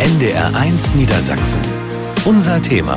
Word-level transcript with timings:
NDR1 0.00 0.96
Niedersachsen. 0.96 1.60
Unser 2.24 2.60
Thema. 2.60 2.96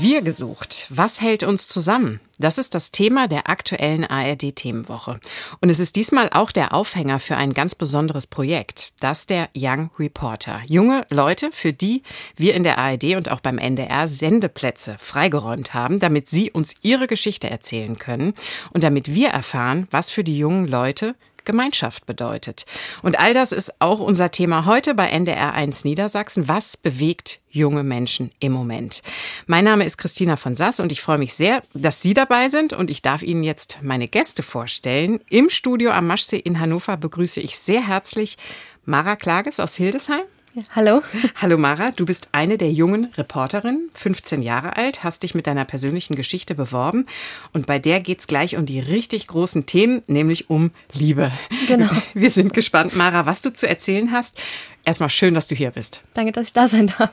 Wir 0.00 0.22
gesucht. 0.22 0.86
Was 0.88 1.20
hält 1.20 1.42
uns 1.42 1.68
zusammen? 1.68 2.20
Das 2.38 2.56
ist 2.56 2.74
das 2.74 2.90
Thema 2.90 3.28
der 3.28 3.50
aktuellen 3.50 4.06
ARD-Themenwoche. 4.06 5.20
Und 5.60 5.68
es 5.68 5.78
ist 5.78 5.94
diesmal 5.94 6.30
auch 6.32 6.52
der 6.52 6.72
Aufhänger 6.72 7.20
für 7.20 7.36
ein 7.36 7.52
ganz 7.52 7.74
besonderes 7.74 8.26
Projekt, 8.26 8.94
das 9.00 9.26
der 9.26 9.50
Young 9.54 9.90
Reporter. 9.98 10.62
Junge 10.66 11.02
Leute, 11.10 11.50
für 11.52 11.74
die 11.74 12.02
wir 12.36 12.54
in 12.54 12.62
der 12.62 12.78
ARD 12.78 13.16
und 13.16 13.30
auch 13.30 13.40
beim 13.40 13.58
NDR 13.58 14.08
Sendeplätze 14.08 14.96
freigeräumt 14.98 15.74
haben, 15.74 16.00
damit 16.00 16.30
sie 16.30 16.50
uns 16.50 16.72
ihre 16.80 17.06
Geschichte 17.06 17.50
erzählen 17.50 17.98
können 17.98 18.32
und 18.72 18.84
damit 18.84 19.14
wir 19.14 19.28
erfahren, 19.28 19.86
was 19.90 20.10
für 20.10 20.24
die 20.24 20.38
jungen 20.38 20.66
Leute 20.66 21.14
Gemeinschaft 21.44 22.06
bedeutet. 22.06 22.66
Und 23.02 23.18
all 23.18 23.34
das 23.34 23.52
ist 23.52 23.80
auch 23.80 24.00
unser 24.00 24.30
Thema 24.30 24.66
heute 24.66 24.94
bei 24.94 25.08
NDR 25.08 25.52
1 25.52 25.84
Niedersachsen. 25.84 26.48
Was 26.48 26.76
bewegt 26.76 27.40
junge 27.50 27.82
Menschen 27.82 28.30
im 28.38 28.52
Moment? 28.52 29.02
Mein 29.46 29.64
Name 29.64 29.84
ist 29.84 29.98
Christina 29.98 30.36
von 30.36 30.54
Sass 30.54 30.80
und 30.80 30.92
ich 30.92 31.00
freue 31.00 31.18
mich 31.18 31.34
sehr, 31.34 31.62
dass 31.74 32.02
Sie 32.02 32.14
dabei 32.14 32.48
sind 32.48 32.72
und 32.72 32.90
ich 32.90 33.02
darf 33.02 33.22
Ihnen 33.22 33.42
jetzt 33.42 33.78
meine 33.82 34.08
Gäste 34.08 34.42
vorstellen. 34.42 35.20
Im 35.28 35.50
Studio 35.50 35.90
am 35.90 36.06
Maschsee 36.06 36.38
in 36.38 36.60
Hannover 36.60 36.96
begrüße 36.96 37.40
ich 37.40 37.58
sehr 37.58 37.86
herzlich 37.86 38.36
Mara 38.84 39.16
Klages 39.16 39.60
aus 39.60 39.74
Hildesheim. 39.74 40.22
Ja, 40.52 40.64
hallo. 40.72 41.02
Hallo 41.36 41.56
Mara, 41.56 41.92
du 41.92 42.04
bist 42.04 42.30
eine 42.32 42.58
der 42.58 42.72
jungen 42.72 43.04
Reporterinnen, 43.16 43.88
15 43.94 44.42
Jahre 44.42 44.76
alt, 44.76 45.04
hast 45.04 45.22
dich 45.22 45.36
mit 45.36 45.46
deiner 45.46 45.64
persönlichen 45.64 46.16
Geschichte 46.16 46.56
beworben 46.56 47.06
und 47.52 47.66
bei 47.66 47.78
der 47.78 48.00
geht's 48.00 48.26
gleich 48.26 48.56
um 48.56 48.66
die 48.66 48.80
richtig 48.80 49.28
großen 49.28 49.66
Themen, 49.66 50.02
nämlich 50.08 50.50
um 50.50 50.72
Liebe. 50.92 51.30
Genau. 51.68 51.88
Wir 52.14 52.32
sind 52.32 52.52
gespannt, 52.52 52.96
Mara, 52.96 53.26
was 53.26 53.42
du 53.42 53.52
zu 53.52 53.68
erzählen 53.68 54.10
hast. 54.10 54.40
Erstmal 54.84 55.10
schön, 55.10 55.34
dass 55.34 55.46
du 55.46 55.54
hier 55.54 55.70
bist. 55.70 56.02
Danke, 56.14 56.32
dass 56.32 56.48
ich 56.48 56.52
da 56.52 56.66
sein 56.66 56.92
darf. 56.98 57.12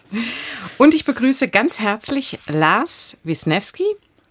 Und 0.80 0.96
ich 0.96 1.06
begrüße 1.06 1.48
ganz 1.48 1.80
herzlich 1.80 2.40
Lars 2.48 3.18
Wisniewski. 3.24 3.86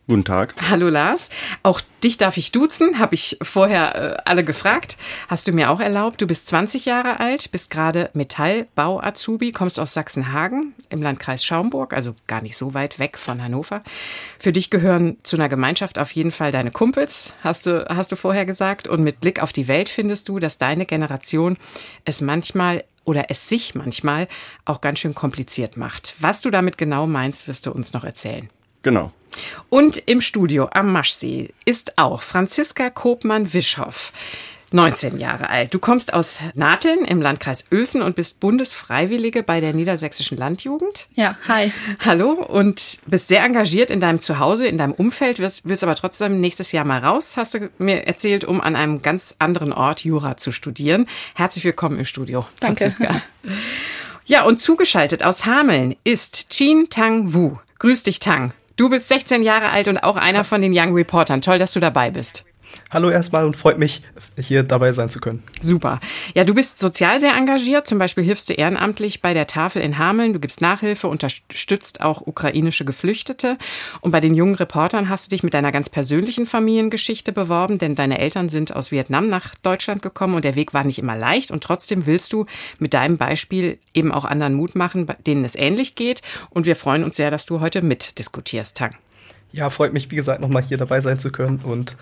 Guten 0.08 0.24
Tag. 0.24 0.54
Hallo 0.70 0.88
Lars. 0.88 1.30
Auch 1.64 1.80
dich 2.04 2.16
darf 2.16 2.36
ich 2.36 2.52
duzen, 2.52 3.00
habe 3.00 3.16
ich 3.16 3.38
vorher 3.42 3.96
äh, 3.96 4.22
alle 4.24 4.44
gefragt. 4.44 4.96
Hast 5.26 5.48
du 5.48 5.52
mir 5.52 5.68
auch 5.68 5.80
erlaubt. 5.80 6.20
Du 6.20 6.28
bist 6.28 6.46
20 6.46 6.84
Jahre 6.84 7.18
alt, 7.18 7.50
bist 7.50 7.72
gerade 7.72 8.10
Metallbau-Azubi, 8.14 9.50
kommst 9.50 9.80
aus 9.80 9.94
Sachsenhagen 9.94 10.74
im 10.90 11.02
Landkreis 11.02 11.44
Schaumburg, 11.44 11.92
also 11.92 12.14
gar 12.28 12.40
nicht 12.40 12.56
so 12.56 12.72
weit 12.72 13.00
weg 13.00 13.18
von 13.18 13.42
Hannover. 13.42 13.82
Für 14.38 14.52
dich 14.52 14.70
gehören 14.70 15.16
zu 15.24 15.34
einer 15.34 15.48
Gemeinschaft 15.48 15.98
auf 15.98 16.12
jeden 16.12 16.30
Fall 16.30 16.52
deine 16.52 16.70
Kumpels, 16.70 17.34
hast 17.42 17.66
du, 17.66 17.84
hast 17.88 18.12
du 18.12 18.16
vorher 18.16 18.46
gesagt. 18.46 18.86
Und 18.86 19.02
mit 19.02 19.20
Blick 19.20 19.42
auf 19.42 19.52
die 19.52 19.66
Welt 19.66 19.88
findest 19.88 20.28
du, 20.28 20.38
dass 20.38 20.56
deine 20.56 20.86
Generation 20.86 21.56
es 22.04 22.20
manchmal 22.20 22.84
oder 23.04 23.24
es 23.28 23.48
sich 23.48 23.74
manchmal 23.74 24.28
auch 24.66 24.80
ganz 24.80 25.00
schön 25.00 25.16
kompliziert 25.16 25.76
macht. 25.76 26.14
Was 26.20 26.42
du 26.42 26.50
damit 26.50 26.78
genau 26.78 27.08
meinst, 27.08 27.48
wirst 27.48 27.66
du 27.66 27.72
uns 27.72 27.92
noch 27.92 28.04
erzählen. 28.04 28.48
Genau. 28.82 29.10
Und 29.68 29.98
im 30.06 30.20
Studio 30.20 30.68
am 30.72 30.92
Maschsee 30.92 31.50
ist 31.64 31.98
auch 31.98 32.22
Franziska 32.22 32.90
Kopmann-Wischhoff. 32.90 34.12
19 34.72 35.18
Jahre 35.18 35.48
alt. 35.48 35.72
Du 35.72 35.78
kommst 35.78 36.12
aus 36.12 36.38
Nateln 36.54 37.04
im 37.04 37.22
Landkreis 37.22 37.64
Uelzen 37.72 38.02
und 38.02 38.16
bist 38.16 38.40
Bundesfreiwillige 38.40 39.42
bei 39.42 39.60
der 39.60 39.72
Niedersächsischen 39.72 40.36
Landjugend. 40.36 41.06
Ja, 41.14 41.36
hi. 41.46 41.72
Hallo 42.04 42.32
und 42.32 42.98
bist 43.06 43.28
sehr 43.28 43.44
engagiert 43.44 43.90
in 43.90 44.00
deinem 44.00 44.20
Zuhause, 44.20 44.66
in 44.66 44.78
deinem 44.78 44.92
Umfeld, 44.92 45.38
willst, 45.38 45.68
willst 45.68 45.84
aber 45.84 45.94
trotzdem 45.94 46.40
nächstes 46.40 46.72
Jahr 46.72 46.84
mal 46.84 46.98
raus, 46.98 47.36
hast 47.36 47.54
du 47.54 47.70
mir 47.78 48.06
erzählt, 48.06 48.44
um 48.44 48.60
an 48.60 48.76
einem 48.76 49.02
ganz 49.02 49.36
anderen 49.38 49.72
Ort 49.72 50.04
Jura 50.04 50.36
zu 50.36 50.52
studieren. 50.52 51.06
Herzlich 51.34 51.64
willkommen 51.64 51.98
im 51.98 52.06
Studio, 52.06 52.44
Danke. 52.60 52.90
Franziska. 52.90 53.22
Ja, 54.26 54.42
und 54.42 54.58
zugeschaltet 54.58 55.22
aus 55.22 55.46
Hameln 55.46 55.94
ist 56.02 56.50
Chin 56.50 56.88
Tang 56.90 57.32
Wu. 57.32 57.54
Grüß 57.78 58.02
dich, 58.02 58.18
Tang. 58.18 58.52
Du 58.76 58.90
bist 58.90 59.08
16 59.08 59.42
Jahre 59.42 59.70
alt 59.70 59.88
und 59.88 59.98
auch 59.98 60.16
einer 60.16 60.44
von 60.44 60.60
den 60.60 60.72
Young 60.74 60.92
Reportern. 60.92 61.40
Toll, 61.40 61.58
dass 61.58 61.72
du 61.72 61.80
dabei 61.80 62.10
bist. 62.10 62.44
Hallo 62.90 63.10
erstmal 63.10 63.44
und 63.44 63.56
freut 63.56 63.78
mich, 63.78 64.02
hier 64.38 64.62
dabei 64.62 64.92
sein 64.92 65.10
zu 65.10 65.20
können. 65.20 65.42
Super. 65.60 66.00
Ja, 66.34 66.44
du 66.44 66.54
bist 66.54 66.78
sozial 66.78 67.20
sehr 67.20 67.34
engagiert. 67.34 67.86
Zum 67.86 67.98
Beispiel 67.98 68.24
hilfst 68.24 68.48
du 68.48 68.52
ehrenamtlich 68.52 69.20
bei 69.20 69.34
der 69.34 69.46
Tafel 69.46 69.82
in 69.82 69.98
Hameln. 69.98 70.32
Du 70.32 70.40
gibst 70.40 70.60
Nachhilfe, 70.60 71.08
unterstützt 71.08 72.00
auch 72.00 72.20
ukrainische 72.20 72.84
Geflüchtete. 72.84 73.58
Und 74.00 74.12
bei 74.12 74.20
den 74.20 74.34
jungen 74.34 74.54
Reportern 74.54 75.08
hast 75.08 75.26
du 75.26 75.30
dich 75.30 75.42
mit 75.42 75.54
deiner 75.54 75.72
ganz 75.72 75.88
persönlichen 75.88 76.46
Familiengeschichte 76.46 77.32
beworben, 77.32 77.78
denn 77.78 77.94
deine 77.94 78.18
Eltern 78.18 78.48
sind 78.48 78.74
aus 78.74 78.90
Vietnam 78.90 79.28
nach 79.28 79.54
Deutschland 79.56 80.02
gekommen 80.02 80.34
und 80.34 80.44
der 80.44 80.54
Weg 80.54 80.72
war 80.72 80.84
nicht 80.84 80.98
immer 80.98 81.16
leicht. 81.16 81.50
Und 81.50 81.64
trotzdem 81.64 82.06
willst 82.06 82.32
du 82.32 82.46
mit 82.78 82.94
deinem 82.94 83.18
Beispiel 83.18 83.78
eben 83.94 84.12
auch 84.12 84.24
anderen 84.24 84.54
Mut 84.54 84.74
machen, 84.74 85.06
denen 85.26 85.44
es 85.44 85.56
ähnlich 85.56 85.96
geht. 85.96 86.22
Und 86.50 86.66
wir 86.66 86.76
freuen 86.76 87.04
uns 87.04 87.16
sehr, 87.16 87.30
dass 87.30 87.46
du 87.46 87.60
heute 87.60 87.82
mitdiskutierst, 87.82 88.76
Tang. 88.76 88.94
Ja, 89.52 89.70
freut 89.70 89.92
mich, 89.92 90.10
wie 90.10 90.16
gesagt, 90.16 90.40
nochmal 90.40 90.62
hier 90.62 90.76
dabei 90.76 91.00
sein 91.00 91.18
zu 91.18 91.32
können 91.32 91.60
und 91.64 91.96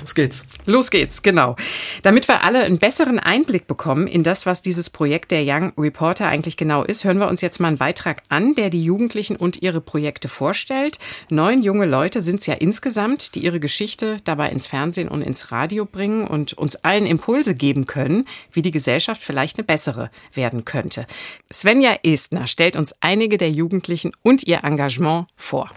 Los 0.00 0.14
geht's. 0.14 0.44
Los 0.66 0.90
geht's, 0.90 1.22
genau. 1.22 1.56
Damit 2.02 2.28
wir 2.28 2.42
alle 2.42 2.64
einen 2.64 2.78
besseren 2.78 3.18
Einblick 3.18 3.66
bekommen 3.66 4.06
in 4.06 4.22
das, 4.22 4.46
was 4.46 4.62
dieses 4.62 4.90
Projekt 4.90 5.30
der 5.30 5.44
Young 5.44 5.72
Reporter 5.78 6.26
eigentlich 6.26 6.56
genau 6.56 6.82
ist, 6.82 7.04
hören 7.04 7.18
wir 7.18 7.28
uns 7.28 7.40
jetzt 7.40 7.60
mal 7.60 7.68
einen 7.68 7.78
Beitrag 7.78 8.22
an, 8.28 8.54
der 8.54 8.70
die 8.70 8.82
Jugendlichen 8.82 9.36
und 9.36 9.62
ihre 9.62 9.80
Projekte 9.80 10.28
vorstellt. 10.28 10.98
Neun 11.30 11.62
junge 11.62 11.86
Leute 11.86 12.22
sind 12.22 12.40
es 12.40 12.46
ja 12.46 12.54
insgesamt, 12.54 13.34
die 13.34 13.44
ihre 13.44 13.60
Geschichte 13.60 14.16
dabei 14.24 14.50
ins 14.50 14.66
Fernsehen 14.66 15.08
und 15.08 15.22
ins 15.22 15.52
Radio 15.52 15.84
bringen 15.84 16.26
und 16.26 16.54
uns 16.54 16.76
allen 16.76 17.06
Impulse 17.06 17.54
geben 17.54 17.86
können, 17.86 18.26
wie 18.52 18.62
die 18.62 18.70
Gesellschaft 18.70 19.22
vielleicht 19.22 19.58
eine 19.58 19.64
bessere 19.64 20.10
werden 20.32 20.64
könnte. 20.64 21.06
Svenja 21.52 21.96
Estner 22.02 22.46
stellt 22.46 22.76
uns 22.76 22.94
einige 23.00 23.38
der 23.38 23.50
Jugendlichen 23.50 24.12
und 24.22 24.44
ihr 24.44 24.64
Engagement 24.64 25.26
vor. 25.36 25.70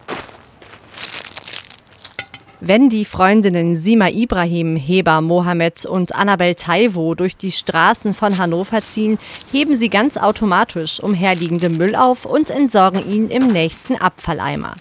Wenn 2.60 2.90
die 2.90 3.06
Freundinnen 3.06 3.76
Sima 3.76 4.08
Ibrahim, 4.08 4.78
Heba 4.78 5.22
Mohammed 5.22 5.86
und 5.86 6.16
Annabel 6.16 6.56
Taiwo 6.56 7.14
durch 7.14 7.38
die 7.38 7.52
Straßen 7.52 8.16
von 8.16 8.40
Hannover 8.40 8.82
ziehen, 8.82 9.20
heben 9.52 9.78
sie 9.78 9.90
ganz 9.90 10.18
automatisch 10.18 11.00
umherliegende 11.00 11.70
Müll 11.70 11.96
auf 11.96 12.26
und 12.26 12.50
entsorgen 12.50 13.08
ihn 13.08 13.30
im 13.30 13.46
nächsten 13.46 13.96
Abfalleimer. 13.96 14.74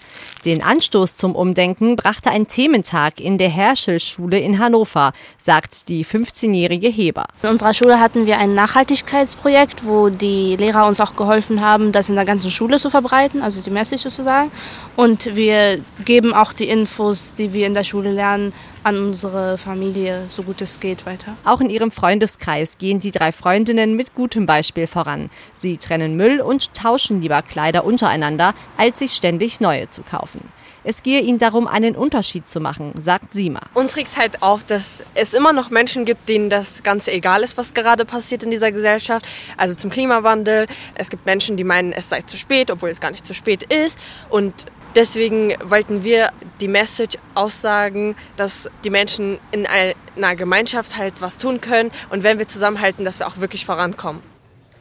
Den 0.47 0.63
Anstoß 0.63 1.17
zum 1.17 1.35
Umdenken 1.35 1.97
brachte 1.97 2.29
ein 2.29 2.47
Thementag 2.47 3.19
in 3.19 3.37
der 3.37 3.49
Herschel-Schule 3.49 4.39
in 4.39 4.59
Hannover, 4.59 5.11
sagt 5.37 5.89
die 5.89 6.05
15-jährige 6.05 6.87
Heber. 6.87 7.25
In 7.43 7.49
unserer 7.49 7.73
Schule 7.73 7.99
hatten 7.99 8.25
wir 8.25 8.37
ein 8.37 8.55
Nachhaltigkeitsprojekt, 8.55 9.85
wo 9.85 10.07
die 10.07 10.55
Lehrer 10.55 10.87
uns 10.87 11.01
auch 11.01 11.17
geholfen 11.17 11.59
haben, 11.59 11.91
das 11.91 12.07
in 12.07 12.15
der 12.15 12.23
ganzen 12.23 12.49
Schule 12.49 12.79
zu 12.79 12.89
verbreiten, 12.89 13.41
also 13.41 13.59
die 13.59 13.69
Message 13.69 14.03
sozusagen. 14.03 14.49
Und 14.95 15.35
wir 15.35 15.81
geben 16.05 16.33
auch 16.33 16.53
die 16.53 16.69
Infos, 16.69 17.33
die 17.33 17.51
wir 17.51 17.67
in 17.67 17.73
der 17.73 17.83
Schule 17.83 18.13
lernen, 18.13 18.53
an 18.83 18.97
unsere 18.97 19.57
Familie, 19.57 20.25
so 20.29 20.43
gut 20.43 20.61
es 20.61 20.79
geht, 20.79 21.05
weiter. 21.05 21.35
Auch 21.43 21.61
in 21.61 21.69
ihrem 21.69 21.91
Freundeskreis 21.91 22.77
gehen 22.77 22.99
die 22.99 23.11
drei 23.11 23.31
Freundinnen 23.31 23.95
mit 23.95 24.13
gutem 24.13 24.45
Beispiel 24.45 24.87
voran. 24.87 25.29
Sie 25.53 25.77
trennen 25.77 26.15
Müll 26.15 26.41
und 26.41 26.73
tauschen 26.73 27.21
lieber 27.21 27.41
Kleider 27.41 27.85
untereinander, 27.85 28.53
als 28.77 28.99
sich 28.99 29.13
ständig 29.13 29.59
neue 29.59 29.89
zu 29.89 30.01
kaufen. 30.03 30.41
Es 30.89 31.03
gehe 31.03 31.19
ihnen 31.19 31.37
darum, 31.37 31.67
einen 31.67 31.97
Unterschied 31.97 32.47
zu 32.47 32.61
machen, 32.61 32.93
sagt 32.97 33.33
Sima. 33.33 33.59
Uns 33.73 33.97
regt 33.97 34.15
halt 34.17 34.41
auf, 34.41 34.63
dass 34.63 35.03
es 35.15 35.33
immer 35.33 35.51
noch 35.51 35.69
Menschen 35.69 36.05
gibt, 36.05 36.29
denen 36.29 36.49
das 36.49 36.81
Ganze 36.81 37.11
egal 37.11 37.43
ist, 37.43 37.57
was 37.57 37.73
gerade 37.73 38.05
passiert 38.05 38.43
in 38.43 38.51
dieser 38.51 38.71
Gesellschaft. 38.71 39.25
Also 39.57 39.75
zum 39.75 39.89
Klimawandel. 39.89 40.65
Es 40.95 41.09
gibt 41.09 41.25
Menschen, 41.25 41.57
die 41.57 41.65
meinen, 41.65 41.91
es 41.91 42.07
sei 42.07 42.21
zu 42.21 42.37
spät, 42.37 42.71
obwohl 42.71 42.87
es 42.87 43.01
gar 43.01 43.11
nicht 43.11 43.27
zu 43.27 43.33
spät 43.33 43.63
ist. 43.63 43.99
Und 44.29 44.67
Deswegen 44.97 45.53
wollten 45.63 46.03
wir 46.03 46.29
die 46.59 46.67
Message 46.67 47.19
aussagen, 47.35 48.15
dass 48.35 48.67
die 48.83 48.89
Menschen 48.89 49.37
in 49.51 49.67
einer 49.67 50.35
Gemeinschaft 50.35 50.97
halt 50.97 51.21
was 51.21 51.37
tun 51.37 51.61
können 51.61 51.91
und 52.09 52.23
wenn 52.23 52.39
wir 52.39 52.47
zusammenhalten, 52.47 53.05
dass 53.05 53.19
wir 53.19 53.27
auch 53.27 53.37
wirklich 53.37 53.63
vorankommen. 53.63 54.23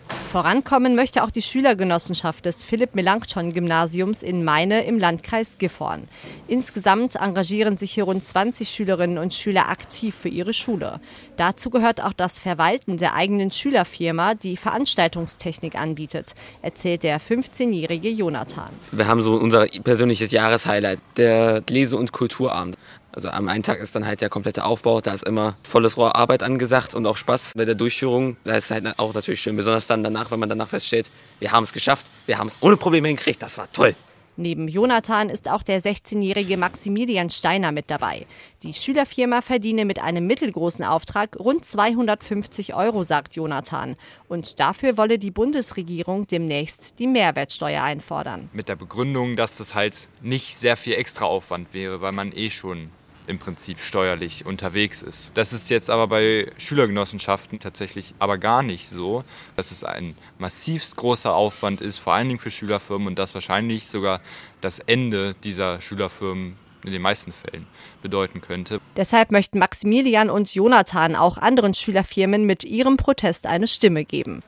Vorankommen 0.08 0.94
möchte 0.94 1.24
auch 1.24 1.30
die 1.30 1.40
Schülergenossenschaft 1.40 2.44
des 2.44 2.62
Philipp-Melanchthon-Gymnasiums 2.64 4.22
in 4.22 4.44
Meine 4.44 4.84
im 4.84 4.98
Landkreis 4.98 5.56
Gifhorn. 5.58 6.08
Insgesamt 6.46 7.16
engagieren 7.16 7.78
sich 7.78 7.92
hier 7.92 8.04
rund 8.04 8.24
20 8.24 8.68
Schülerinnen 8.68 9.16
und 9.16 9.32
Schüler 9.32 9.70
aktiv 9.70 10.14
für 10.14 10.28
ihre 10.28 10.52
Schule. 10.52 11.00
Dazu 11.36 11.70
gehört 11.70 12.02
auch 12.02 12.12
das 12.12 12.38
Verwalten 12.38 12.98
der 12.98 13.14
eigenen 13.14 13.50
Schülerfirma, 13.50 14.34
die 14.34 14.58
Veranstaltungstechnik 14.58 15.74
anbietet, 15.74 16.34
erzählt 16.60 17.02
der 17.02 17.20
15-jährige 17.20 18.10
Jonathan. 18.10 18.70
Wir 18.92 19.06
haben 19.06 19.22
so 19.22 19.36
unser 19.36 19.66
persönliches 19.84 20.32
Jahreshighlight, 20.32 20.98
der 21.16 21.62
Lese- 21.68 21.96
und 21.96 22.12
Kulturabend. 22.12 22.76
Also 23.16 23.30
am 23.30 23.48
einen 23.48 23.62
Tag 23.62 23.80
ist 23.80 23.96
dann 23.96 24.04
halt 24.04 24.20
der 24.20 24.28
komplette 24.28 24.62
Aufbau, 24.62 25.00
da 25.00 25.14
ist 25.14 25.24
immer 25.24 25.56
volles 25.62 25.96
Rohr 25.96 26.16
Arbeit 26.16 26.42
angesagt 26.42 26.94
und 26.94 27.06
auch 27.06 27.16
Spaß 27.16 27.52
bei 27.56 27.64
der 27.64 27.74
Durchführung. 27.74 28.36
Da 28.44 28.56
ist 28.56 28.66
es 28.66 28.70
halt 28.70 28.98
auch 28.98 29.14
natürlich 29.14 29.40
schön, 29.40 29.56
besonders 29.56 29.86
dann 29.86 30.02
danach, 30.02 30.30
wenn 30.30 30.38
man 30.38 30.50
danach 30.50 30.68
feststellt, 30.68 31.10
wir 31.38 31.50
haben 31.50 31.64
es 31.64 31.72
geschafft, 31.72 32.08
wir 32.26 32.36
haben 32.36 32.48
es 32.48 32.58
ohne 32.60 32.76
Probleme 32.76 33.08
hingekriegt, 33.08 33.42
das 33.42 33.56
war 33.56 33.72
toll. 33.72 33.94
Neben 34.38 34.68
Jonathan 34.68 35.30
ist 35.30 35.48
auch 35.48 35.62
der 35.62 35.80
16-jährige 35.80 36.58
Maximilian 36.58 37.30
Steiner 37.30 37.72
mit 37.72 37.90
dabei. 37.90 38.26
Die 38.62 38.74
Schülerfirma 38.74 39.40
verdiene 39.40 39.86
mit 39.86 39.98
einem 39.98 40.26
mittelgroßen 40.26 40.84
Auftrag 40.84 41.38
rund 41.40 41.64
250 41.64 42.74
Euro, 42.74 43.02
sagt 43.02 43.34
Jonathan. 43.34 43.96
Und 44.28 44.60
dafür 44.60 44.98
wolle 44.98 45.18
die 45.18 45.30
Bundesregierung 45.30 46.26
demnächst 46.26 46.98
die 46.98 47.06
Mehrwertsteuer 47.06 47.82
einfordern. 47.82 48.50
Mit 48.52 48.68
der 48.68 48.76
Begründung, 48.76 49.36
dass 49.36 49.56
das 49.56 49.74
halt 49.74 50.10
nicht 50.20 50.58
sehr 50.58 50.76
viel 50.76 50.96
extra 50.96 51.24
Aufwand 51.24 51.72
wäre, 51.72 52.02
weil 52.02 52.12
man 52.12 52.30
eh 52.32 52.50
schon 52.50 52.90
im 53.26 53.38
Prinzip 53.38 53.80
steuerlich 53.80 54.46
unterwegs 54.46 55.02
ist. 55.02 55.30
Das 55.34 55.52
ist 55.52 55.70
jetzt 55.70 55.90
aber 55.90 56.08
bei 56.08 56.50
Schülergenossenschaften 56.58 57.58
tatsächlich 57.58 58.14
aber 58.18 58.38
gar 58.38 58.62
nicht 58.62 58.88
so, 58.88 59.24
dass 59.56 59.70
es 59.70 59.84
ein 59.84 60.16
massivst 60.38 60.96
großer 60.96 61.34
Aufwand 61.34 61.80
ist, 61.80 61.98
vor 61.98 62.14
allen 62.14 62.28
Dingen 62.28 62.40
für 62.40 62.50
Schülerfirmen 62.50 63.08
und 63.08 63.18
das 63.18 63.34
wahrscheinlich 63.34 63.88
sogar 63.88 64.20
das 64.60 64.78
Ende 64.78 65.34
dieser 65.44 65.80
Schülerfirmen 65.80 66.56
in 66.84 66.92
den 66.92 67.02
meisten 67.02 67.32
Fällen 67.32 67.66
bedeuten 68.00 68.40
könnte. 68.40 68.80
Deshalb 68.96 69.32
möchten 69.32 69.58
Maximilian 69.58 70.30
und 70.30 70.54
Jonathan 70.54 71.16
auch 71.16 71.36
anderen 71.36 71.74
Schülerfirmen 71.74 72.44
mit 72.44 72.64
ihrem 72.64 72.96
Protest 72.96 73.46
eine 73.46 73.66
Stimme 73.66 74.04
geben. 74.04 74.42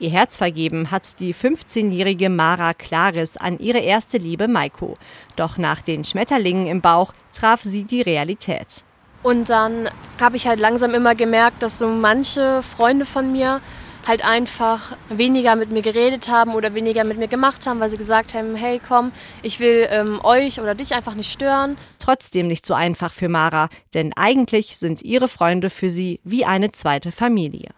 Ihr 0.00 0.10
Herz 0.10 0.38
vergeben 0.38 0.90
hat 0.90 1.20
die 1.20 1.34
15-jährige 1.34 2.30
Mara 2.30 2.72
Klaris 2.72 3.36
an 3.36 3.58
ihre 3.58 3.80
erste 3.80 4.16
Liebe 4.16 4.48
Maiko. 4.48 4.96
Doch 5.36 5.58
nach 5.58 5.82
den 5.82 6.04
Schmetterlingen 6.04 6.64
im 6.64 6.80
Bauch 6.80 7.12
traf 7.32 7.62
sie 7.62 7.84
die 7.84 8.00
Realität. 8.00 8.82
Und 9.22 9.50
dann 9.50 9.90
habe 10.18 10.36
ich 10.36 10.46
halt 10.46 10.58
langsam 10.58 10.94
immer 10.94 11.14
gemerkt, 11.14 11.62
dass 11.62 11.78
so 11.78 11.86
manche 11.86 12.62
Freunde 12.62 13.04
von 13.04 13.30
mir 13.30 13.60
halt 14.06 14.24
einfach 14.24 14.96
weniger 15.10 15.54
mit 15.54 15.70
mir 15.70 15.82
geredet 15.82 16.28
haben 16.28 16.54
oder 16.54 16.74
weniger 16.74 17.04
mit 17.04 17.18
mir 17.18 17.28
gemacht 17.28 17.66
haben, 17.66 17.80
weil 17.80 17.90
sie 17.90 17.98
gesagt 17.98 18.32
haben, 18.32 18.54
hey 18.54 18.80
komm, 18.86 19.12
ich 19.42 19.60
will 19.60 19.86
ähm, 19.90 20.18
euch 20.22 20.62
oder 20.62 20.74
dich 20.74 20.94
einfach 20.94 21.14
nicht 21.14 21.30
stören. 21.30 21.76
Trotzdem 21.98 22.46
nicht 22.46 22.64
so 22.64 22.72
einfach 22.72 23.12
für 23.12 23.28
Mara, 23.28 23.68
denn 23.92 24.14
eigentlich 24.16 24.78
sind 24.78 25.02
ihre 25.02 25.28
Freunde 25.28 25.68
für 25.68 25.90
sie 25.90 26.20
wie 26.24 26.46
eine 26.46 26.72
zweite 26.72 27.12
Familie. 27.12 27.68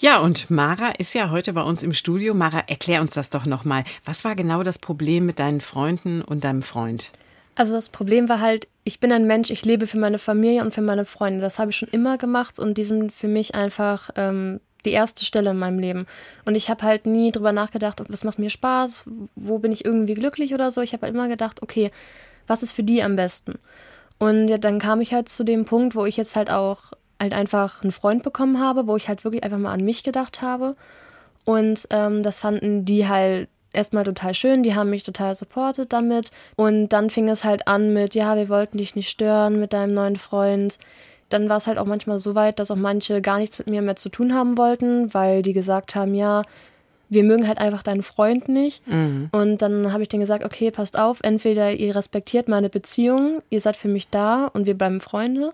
Ja, 0.00 0.20
und 0.20 0.48
Mara 0.48 0.90
ist 0.90 1.12
ja 1.14 1.30
heute 1.30 1.52
bei 1.52 1.62
uns 1.62 1.82
im 1.82 1.92
Studio. 1.92 2.32
Mara, 2.32 2.60
erklär 2.68 3.00
uns 3.00 3.14
das 3.14 3.30
doch 3.30 3.46
nochmal. 3.46 3.82
Was 4.04 4.22
war 4.22 4.36
genau 4.36 4.62
das 4.62 4.78
Problem 4.78 5.26
mit 5.26 5.40
deinen 5.40 5.60
Freunden 5.60 6.22
und 6.22 6.44
deinem 6.44 6.62
Freund? 6.62 7.10
Also 7.56 7.74
das 7.74 7.88
Problem 7.88 8.28
war 8.28 8.40
halt, 8.40 8.68
ich 8.84 9.00
bin 9.00 9.10
ein 9.10 9.26
Mensch, 9.26 9.50
ich 9.50 9.64
lebe 9.64 9.88
für 9.88 9.98
meine 9.98 10.20
Familie 10.20 10.62
und 10.62 10.72
für 10.72 10.82
meine 10.82 11.04
Freunde. 11.04 11.40
Das 11.40 11.58
habe 11.58 11.72
ich 11.72 11.76
schon 11.76 11.88
immer 11.88 12.16
gemacht 12.16 12.60
und 12.60 12.78
die 12.78 12.84
sind 12.84 13.12
für 13.12 13.26
mich 13.26 13.56
einfach 13.56 14.10
ähm, 14.14 14.60
die 14.84 14.92
erste 14.92 15.24
Stelle 15.24 15.50
in 15.50 15.58
meinem 15.58 15.80
Leben. 15.80 16.06
Und 16.44 16.54
ich 16.54 16.70
habe 16.70 16.84
halt 16.84 17.04
nie 17.04 17.32
drüber 17.32 17.50
nachgedacht, 17.50 18.00
was 18.06 18.22
macht 18.22 18.38
mir 18.38 18.50
Spaß, 18.50 19.02
wo 19.34 19.58
bin 19.58 19.72
ich 19.72 19.84
irgendwie 19.84 20.14
glücklich 20.14 20.54
oder 20.54 20.70
so. 20.70 20.80
Ich 20.80 20.92
habe 20.92 21.06
halt 21.06 21.14
immer 21.16 21.26
gedacht, 21.26 21.60
okay, 21.60 21.90
was 22.46 22.62
ist 22.62 22.70
für 22.70 22.84
die 22.84 23.02
am 23.02 23.16
besten? 23.16 23.54
Und 24.20 24.46
ja, 24.46 24.58
dann 24.58 24.78
kam 24.78 25.00
ich 25.00 25.12
halt 25.12 25.28
zu 25.28 25.42
dem 25.42 25.64
Punkt, 25.64 25.96
wo 25.96 26.06
ich 26.06 26.16
jetzt 26.16 26.36
halt 26.36 26.50
auch 26.50 26.92
halt 27.20 27.32
einfach 27.32 27.82
einen 27.82 27.92
Freund 27.92 28.22
bekommen 28.22 28.60
habe, 28.60 28.86
wo 28.86 28.96
ich 28.96 29.08
halt 29.08 29.24
wirklich 29.24 29.44
einfach 29.44 29.58
mal 29.58 29.72
an 29.72 29.84
mich 29.84 30.02
gedacht 30.02 30.42
habe. 30.42 30.76
Und 31.44 31.88
ähm, 31.90 32.22
das 32.22 32.40
fanden 32.40 32.84
die 32.84 33.08
halt 33.08 33.48
erstmal 33.72 34.04
total 34.04 34.34
schön, 34.34 34.62
die 34.62 34.74
haben 34.74 34.90
mich 34.90 35.02
total 35.02 35.34
supportet 35.34 35.92
damit. 35.92 36.30
Und 36.56 36.88
dann 36.88 37.10
fing 37.10 37.28
es 37.28 37.44
halt 37.44 37.66
an 37.66 37.92
mit, 37.92 38.14
ja, 38.14 38.36
wir 38.36 38.48
wollten 38.48 38.78
dich 38.78 38.94
nicht 38.94 39.08
stören 39.08 39.58
mit 39.60 39.72
deinem 39.72 39.94
neuen 39.94 40.16
Freund. 40.16 40.78
Dann 41.28 41.48
war 41.48 41.58
es 41.58 41.66
halt 41.66 41.78
auch 41.78 41.86
manchmal 41.86 42.18
so 42.18 42.34
weit, 42.34 42.58
dass 42.58 42.70
auch 42.70 42.76
manche 42.76 43.20
gar 43.20 43.38
nichts 43.38 43.58
mit 43.58 43.68
mir 43.68 43.82
mehr 43.82 43.96
zu 43.96 44.08
tun 44.08 44.34
haben 44.34 44.56
wollten, 44.56 45.12
weil 45.12 45.42
die 45.42 45.52
gesagt 45.52 45.94
haben, 45.94 46.14
ja, 46.14 46.42
wir 47.10 47.24
mögen 47.24 47.48
halt 47.48 47.58
einfach 47.58 47.82
deinen 47.82 48.02
Freund 48.02 48.48
nicht. 48.48 48.86
Mhm. 48.86 49.28
Und 49.32 49.62
dann 49.62 49.92
habe 49.92 50.02
ich 50.02 50.08
denen 50.08 50.20
gesagt, 50.20 50.44
okay, 50.44 50.70
passt 50.70 50.98
auf, 50.98 51.18
entweder 51.22 51.72
ihr 51.72 51.94
respektiert 51.94 52.48
meine 52.48 52.68
Beziehung, 52.68 53.42
ihr 53.50 53.60
seid 53.60 53.76
für 53.76 53.88
mich 53.88 54.08
da 54.08 54.46
und 54.46 54.66
wir 54.66 54.76
bleiben 54.76 55.00
Freunde. 55.00 55.52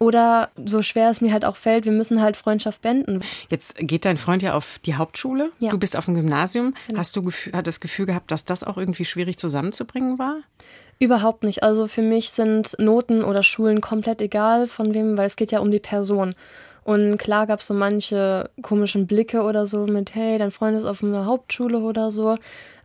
Oder 0.00 0.50
so 0.64 0.82
schwer 0.82 1.10
es 1.10 1.20
mir 1.20 1.32
halt 1.32 1.44
auch 1.44 1.56
fällt, 1.56 1.84
wir 1.84 1.92
müssen 1.92 2.22
halt 2.22 2.36
Freundschaft 2.36 2.82
beenden. 2.82 3.20
Jetzt 3.50 3.74
geht 3.78 4.04
dein 4.04 4.16
Freund 4.16 4.42
ja 4.42 4.54
auf 4.54 4.78
die 4.84 4.94
Hauptschule. 4.94 5.50
Ja. 5.58 5.70
Du 5.70 5.78
bist 5.78 5.96
auf 5.96 6.04
dem 6.04 6.14
Gymnasium. 6.14 6.74
Genau. 6.86 7.00
Hast 7.00 7.16
du 7.16 7.30
hat 7.52 7.66
das 7.66 7.80
Gefühl 7.80 8.06
gehabt, 8.06 8.30
dass 8.30 8.44
das 8.44 8.62
auch 8.62 8.78
irgendwie 8.78 9.04
schwierig 9.04 9.38
zusammenzubringen 9.38 10.18
war? 10.18 10.36
Überhaupt 11.00 11.42
nicht. 11.42 11.62
Also 11.62 11.88
für 11.88 12.02
mich 12.02 12.30
sind 12.30 12.76
Noten 12.78 13.24
oder 13.24 13.42
Schulen 13.42 13.80
komplett 13.80 14.20
egal 14.20 14.68
von 14.68 14.94
wem, 14.94 15.16
weil 15.16 15.26
es 15.26 15.36
geht 15.36 15.52
ja 15.52 15.60
um 15.60 15.70
die 15.70 15.80
Person. 15.80 16.34
Und 16.88 17.18
klar 17.18 17.46
gab 17.46 17.60
es 17.60 17.66
so 17.66 17.74
manche 17.74 18.48
komischen 18.62 19.06
Blicke 19.06 19.42
oder 19.42 19.66
so 19.66 19.86
mit, 19.86 20.14
hey, 20.14 20.38
dein 20.38 20.50
Freund 20.50 20.74
ist 20.74 20.86
auf 20.86 21.04
einer 21.04 21.26
Hauptschule 21.26 21.80
oder 21.80 22.10
so. 22.10 22.38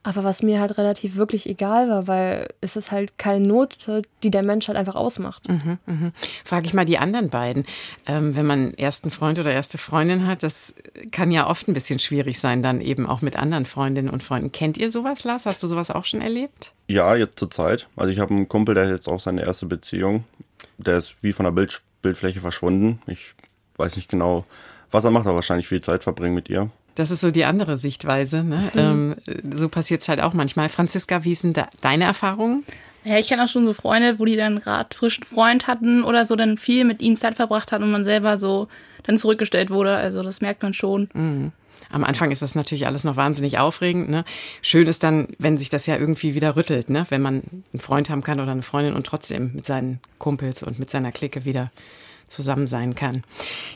Aber 0.05 0.25
was 0.25 0.44
mir 0.44 0.59
halt 0.59 0.77
relativ 0.77 1.15
wirklich 1.15 1.47
egal 1.47 1.88
war, 1.88 2.05
weil 2.05 2.50
es 2.59 2.75
ist 2.75 2.91
halt 2.91 3.17
keine 3.17 3.47
Note, 3.47 4.01
die 4.21 4.29
der 4.29 4.44
Mensch 4.44 4.67
halt 4.67 4.77
einfach 4.77 4.95
ausmacht. 4.95 5.47
Mhm, 5.47 5.77
mhm. 5.85 6.11
Frage 6.44 6.65
ich 6.65 6.73
mal 6.73 6.83
die 6.83 6.97
anderen 6.97 7.29
beiden. 7.29 7.63
Ähm, 8.05 8.35
wenn 8.35 8.45
man 8.45 8.73
ersten 8.73 9.09
Freund 9.09 9.39
oder 9.39 9.53
erste 9.53 9.77
Freundin 9.77 10.27
hat, 10.27 10.44
das 10.44 10.73
kann 11.11 11.31
ja 11.31 11.50
oft 11.50 11.69
ein 11.69 11.73
bisschen 11.73 12.00
schwierig 12.00 12.41
sein, 12.41 12.61
dann 12.61 12.81
eben 12.81 13.07
auch 13.07 13.21
mit 13.21 13.38
anderen 13.38 13.63
Freundinnen 13.63 14.09
und 14.09 14.21
Freunden. 14.21 14.51
Kennt 14.51 14.77
ihr 14.77 14.91
sowas, 14.91 15.23
Lars? 15.23 15.45
Hast 15.45 15.63
du 15.63 15.67
sowas 15.69 15.89
auch 15.89 16.03
schon 16.03 16.19
erlebt? 16.19 16.73
Ja, 16.89 17.15
jetzt 17.15 17.39
zur 17.39 17.50
Zeit. 17.50 17.88
Also 17.95 18.11
ich 18.11 18.19
habe 18.19 18.33
einen 18.33 18.50
Kumpel, 18.50 18.75
der 18.75 18.83
hat 18.83 18.91
jetzt 18.91 19.07
auch 19.07 19.21
seine 19.21 19.44
erste 19.44 19.65
Beziehung. 19.65 20.25
Der 20.77 20.97
ist 20.97 21.15
wie 21.21 21.31
von 21.31 21.45
der 21.45 21.53
Bild 21.53 21.81
Bildfläche 22.01 22.41
verschwunden. 22.41 23.01
Ich 23.07 23.33
weiß 23.78 23.96
nicht 23.96 24.10
genau, 24.10 24.46
was 24.92 25.04
er 25.04 25.12
macht, 25.12 25.25
aber 25.25 25.36
wahrscheinlich 25.36 25.68
viel 25.68 25.81
Zeit 25.81 26.04
verbringen 26.04 26.36
mit 26.36 26.50
ihr. 26.50 26.70
Das 26.96 27.10
ist 27.10 27.22
so 27.22 27.31
die 27.31 27.46
andere 27.46 27.78
Sichtweise. 27.78 28.44
Ne? 28.44 28.72
Mhm. 28.74 29.16
Ähm, 29.25 29.58
so 29.58 29.68
passiert 29.70 30.02
es 30.02 30.10
halt 30.10 30.22
auch 30.22 30.34
manchmal. 30.34 30.70
Franziska, 30.70 31.24
wie 31.24 31.36
sind 31.36 31.58
da 31.58 31.68
deine 31.81 32.04
Erfahrungen? 32.04 32.64
Ja, 33.04 33.18
ich 33.18 33.28
kenne 33.28 33.44
auch 33.44 33.48
schon 33.50 33.66
so 33.66 33.74
Freunde, 33.74 34.20
wo 34.20 34.25
die 34.25 34.36
dann 34.36 34.60
gerade 34.60 34.96
frischen 34.96 35.24
Freund 35.24 35.68
hatten 35.68 36.04
oder 36.04 36.24
so, 36.24 36.36
dann 36.36 36.58
viel 36.58 36.86
mit 36.86 37.02
ihnen 37.02 37.18
Zeit 37.18 37.36
verbracht 37.36 37.72
hat 37.72 37.81
und 37.81 37.92
man 37.92 38.06
selber 38.06 38.38
so 38.38 38.68
dann 39.04 39.18
zurückgestellt 39.18 39.70
wurde. 39.72 39.96
Also 39.96 40.24
das 40.24 40.40
merkt 40.40 40.64
man 40.64 40.74
schon. 40.74 41.10
Mhm. 41.14 41.52
Am 41.92 42.04
Anfang 42.04 42.31
ist 42.31 42.42
das 42.42 42.56
natürlich 42.56 42.88
alles 42.88 43.04
noch 43.04 43.18
wahnsinnig 43.18 43.60
aufregend. 43.60 44.10
Ne? 44.10 44.24
Schön 44.62 44.88
ist 44.88 45.04
dann, 45.04 45.28
wenn 45.38 45.58
sich 45.58 45.70
das 45.70 45.86
ja 45.86 45.98
irgendwie 45.98 46.34
wieder 46.34 46.56
rüttelt, 46.56 46.90
ne? 46.90 47.06
wenn 47.10 47.22
man 47.22 47.44
einen 47.72 47.80
Freund 47.80 48.10
haben 48.10 48.24
kann 48.24 48.40
oder 48.40 48.52
eine 48.52 48.64
Freundin 48.64 48.96
und 48.96 49.06
trotzdem 49.06 49.52
mit 49.54 49.66
seinen 49.66 50.00
Kumpels 50.18 50.64
und 50.64 50.80
mit 50.80 50.90
seiner 50.90 51.12
Clique 51.12 51.46
wieder 51.46 51.72
zusammen 52.28 52.68
sein 52.68 52.96
kann. 52.96 53.24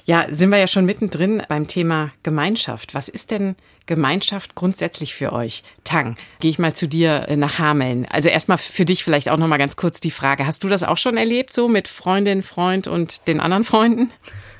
Ja, 0.06 0.26
sind 0.30 0.52
wir 0.52 0.58
ja 0.58 0.68
schon 0.68 0.86
mittendrin 0.86 1.44
beim 1.48 1.68
Thema 1.68 2.12
Gemeinschaft. 2.24 2.94
Was 2.94 3.10
ist 3.10 3.32
denn 3.32 3.56
Gemeinschaft 3.86 4.56
grundsätzlich 4.56 5.14
für 5.14 5.34
euch? 5.34 5.64
Tang, 5.84 6.16
gehe 6.40 6.52
ich 6.52 6.60
mal 6.60 6.74
zu 6.74 6.88
dir 6.88 7.28
äh, 7.28 7.36
nach 7.36 7.60
Hameln. 7.60 8.06
Also 8.10 8.30
erstmal 8.30 8.58
für 8.58 8.86
dich 8.86 9.04
vielleicht 9.04 9.30
auch 9.30 9.38
noch 9.38 9.48
mal 9.48 9.58
ganz 9.58 9.76
kurz 9.76 10.00
die 10.00 10.12
Frage, 10.12 10.46
hast 10.46 10.64
du 10.64 10.70
das 10.70 10.84
auch 10.84 10.98
schon 10.98 11.18
erlebt 11.18 11.54
so 11.54 11.68
mit 11.68 11.88
Freundin, 11.88 12.44
Freund 12.44 12.88
und 12.88 13.28
den 13.28 13.40
anderen 13.40 13.64
Freunden? 13.64 14.12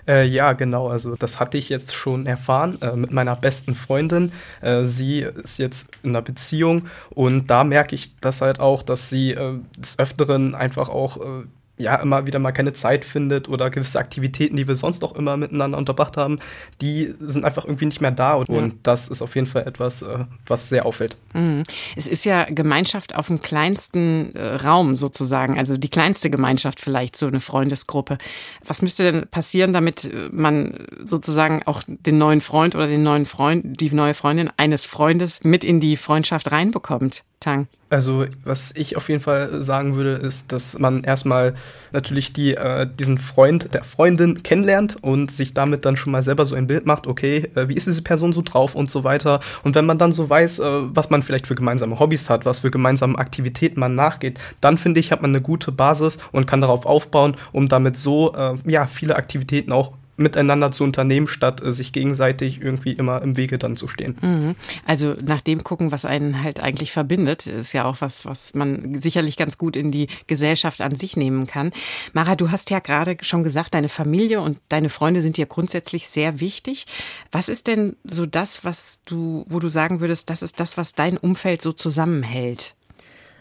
Äh, 0.07 0.25
ja, 0.25 0.54
genau. 0.54 0.88
Also 0.88 1.16
das 1.16 1.39
hatte 1.39 1.57
ich 1.57 1.69
jetzt 1.69 1.94
schon 1.94 2.25
erfahren 2.25 2.81
äh, 2.81 2.95
mit 2.95 3.12
meiner 3.12 3.36
besten 3.36 3.75
Freundin. 3.75 4.32
Äh, 4.62 4.86
sie 4.86 5.20
ist 5.20 5.60
jetzt 5.60 5.89
in 6.03 6.12
einer 6.12 6.22
Beziehung 6.22 6.86
und 7.10 7.48
da 7.48 7.63
merke 7.63 7.94
ich 7.94 8.17
das 8.20 8.41
halt 8.41 8.60
auch, 8.60 8.84
dass 8.84 9.10
sie 9.10 9.32
äh, 9.32 9.60
des 9.77 10.00
Öfteren 10.00 10.56
einfach 10.56 10.88
auch 10.88 11.17
äh, 11.17 11.44
ja 11.77 11.96
immer 11.98 12.25
wieder 12.25 12.39
mal 12.39 12.51
keine 12.51 12.74
Zeit 12.74 13.05
findet 13.05 13.48
oder 13.48 13.69
gewisse 13.69 14.00
Aktivitäten, 14.00 14.55
die 14.55 14.67
wir 14.67 14.75
sonst 14.75 15.03
auch 15.03 15.15
immer 15.15 15.38
miteinander 15.38 15.77
unterbracht 15.77 16.17
haben, 16.17 16.39
die 16.81 17.13
sind 17.19 17.46
einfach 17.46 17.65
irgendwie 17.65 17.86
nicht 17.86 18.01
mehr 18.01 18.12
da. 18.12 18.34
Und, 18.34 18.50
ja. 18.50 18.57
und 18.57 18.75
das 18.84 19.07
ist 19.07 19.22
auf 19.22 19.36
jeden 19.36 19.48
Fall 19.48 19.67
etwas, 19.67 20.01
äh, 20.01 20.25
was 20.46 20.69
sehr 20.69 20.86
auffällt. 20.86 21.17
Mhm. 21.34 21.63
Es 21.96 22.07
ist 22.07 22.25
ja 22.25 22.46
Gemeinschaft 22.46 23.15
auf 23.15 23.27
dem 23.27 23.41
kleinsten 23.41 24.36
äh, 24.36 24.55
Raum 24.55 24.96
sozusagen, 24.96 25.57
also 25.57 25.77
die 25.77 25.89
kleinste 25.89 26.29
Gemeinschaft 26.29 26.79
vielleicht, 26.79 27.15
so 27.15 27.27
eine 27.27 27.39
Freundesgruppe. 27.39 28.17
Was 28.65 28.81
müsste 28.81 29.12
denn 29.12 29.27
passieren, 29.27 29.74
damit 29.74 30.05
äh, 30.05 30.29
man 30.31 30.88
sozusagen 31.05 31.62
auch 31.65 31.84
den 31.88 32.17
neuen 32.17 32.41
Freund 32.41 32.75
oder 32.75 32.88
den 32.88 33.03
neuen 33.03 33.25
Freund, 33.25 33.79
die 33.79 33.93
neue 33.93 34.13
Freundin 34.13 34.50
eines 34.57 34.86
Freundes 34.86 35.43
mit 35.43 35.63
in 35.63 35.79
die 35.79 35.98
Freundschaft 35.98 36.51
reinbekommt? 36.51 37.24
Tang. 37.39 37.67
Also, 37.89 38.25
was 38.44 38.74
ich 38.75 38.98
auf 38.98 39.08
jeden 39.08 39.22
Fall 39.22 39.63
sagen 39.63 39.96
würde, 39.96 40.15
ist, 40.15 40.51
dass 40.51 40.77
man 40.77 41.03
erstmal 41.03 41.53
natürlich 41.94 42.34
die, 42.34 42.53
äh, 42.53 42.86
diesen 43.00 43.17
Freund 43.17 43.74
der 43.74 43.86
Freundin 43.86 44.44
kennenlernt 44.44 44.98
und 45.01 45.32
sich 45.32 45.53
damit 45.53 45.86
dann 45.86 45.96
schon 45.96 46.12
mal 46.12 46.22
selber 46.22 46.46
so 46.46 46.56
ein 46.56 46.67
Bild 46.67 46.86
macht, 46.86 47.08
okay, 47.08 47.50
äh, 47.56 47.70
wie 47.70 47.75
ist 47.75 47.88
diese 47.88 48.01
Person 48.01 48.34
so 48.34 48.41
drauf 48.41 48.75
und 48.75 48.91
so 48.91 49.06
weiter. 49.06 49.39
Und 49.63 49.75
wenn 49.75 49.86
man 49.86 49.98
dann 49.98 50.12
so 50.12 50.29
weiß, 50.29 50.60
äh, 50.60 50.65
was 50.65 51.10
man 51.10 51.24
vielleicht 51.24 51.48
für 51.48 51.56
gemeinsame 51.56 51.98
Hobbys 51.98 52.29
hat, 52.29 52.46
was 52.46 52.60
für 52.60 52.72
gemeinsame 52.72 53.17
Aktivitäten 53.17 53.79
man 53.79 53.96
nachgeht, 53.96 54.38
dann 54.60 54.77
finde 54.77 55.00
ich, 55.00 55.13
hat 55.13 55.22
man 55.22 55.32
eine 55.32 55.41
gute 55.41 55.72
Basis 55.72 56.17
und 56.34 56.46
kann 56.46 56.60
darauf 56.60 56.86
aufbauen, 56.86 57.38
um 57.53 57.70
damit 57.70 57.96
so 57.96 58.34
äh, 58.36 58.56
ja, 58.65 58.86
viele 58.88 59.15
Aktivitäten 59.15 59.72
auch 59.72 59.94
miteinander 60.17 60.71
zu 60.71 60.83
unternehmen, 60.83 61.27
statt 61.27 61.62
äh, 61.62 61.71
sich 61.71 61.93
gegenseitig 61.93 62.62
irgendwie 62.62 62.93
immer 62.93 63.21
im 63.21 63.38
Wege 63.38 63.57
dann 63.57 63.77
zu 63.77 63.88
stehen. 63.88 64.17
Mhm. 64.21 64.55
Also 64.86 65.15
nach 65.21 65.41
dem 65.41 65.63
gucken, 65.63 65.91
was 65.91 66.05
einen 66.05 66.43
halt 66.43 66.59
eigentlich 66.59 66.91
verbindet, 66.91 67.47
ist 67.47 67.74
ja 67.74 67.86
auch 67.86 67.97
was, 68.01 68.25
was 68.25 68.53
man 68.53 69.00
sicherlich 69.00 69.38
ganz 69.38 69.57
gut 69.57 69.75
in 69.75 69.91
die 69.91 70.07
Gesellschaft 70.25 70.81
an 70.81 70.95
sich 70.95 71.15
nehmen 71.15 71.47
kann. 71.47 71.71
Mara, 72.13 72.36
du 72.36 72.51
hast 72.51 72.69
ja 72.69 72.79
gerade 72.79 73.17
schon 73.21 73.43
gesagt, 73.43 73.74
deine 73.74 73.89
Familie 73.89 74.41
und 74.41 74.59
deine 74.69 74.89
Freunde 74.89 75.21
sind 75.21 75.38
dir 75.38 75.45
grundsätzlich 75.45 76.07
sehr 76.07 76.39
wichtig. 76.39 76.86
Was 77.31 77.47
ist 77.47 77.67
denn 77.67 77.95
so 78.03 78.25
das, 78.25 78.63
was 78.65 79.01
du, 79.05 79.45
wo 79.47 79.59
du 79.59 79.69
sagen 79.69 80.01
würdest, 80.01 80.29
das 80.29 80.41
ist 80.41 80.59
das, 80.59 80.77
was 80.77 80.93
dein 80.93 81.17
Umfeld 81.17 81.62
so 81.62 81.71
zusammenhält? 81.71 82.74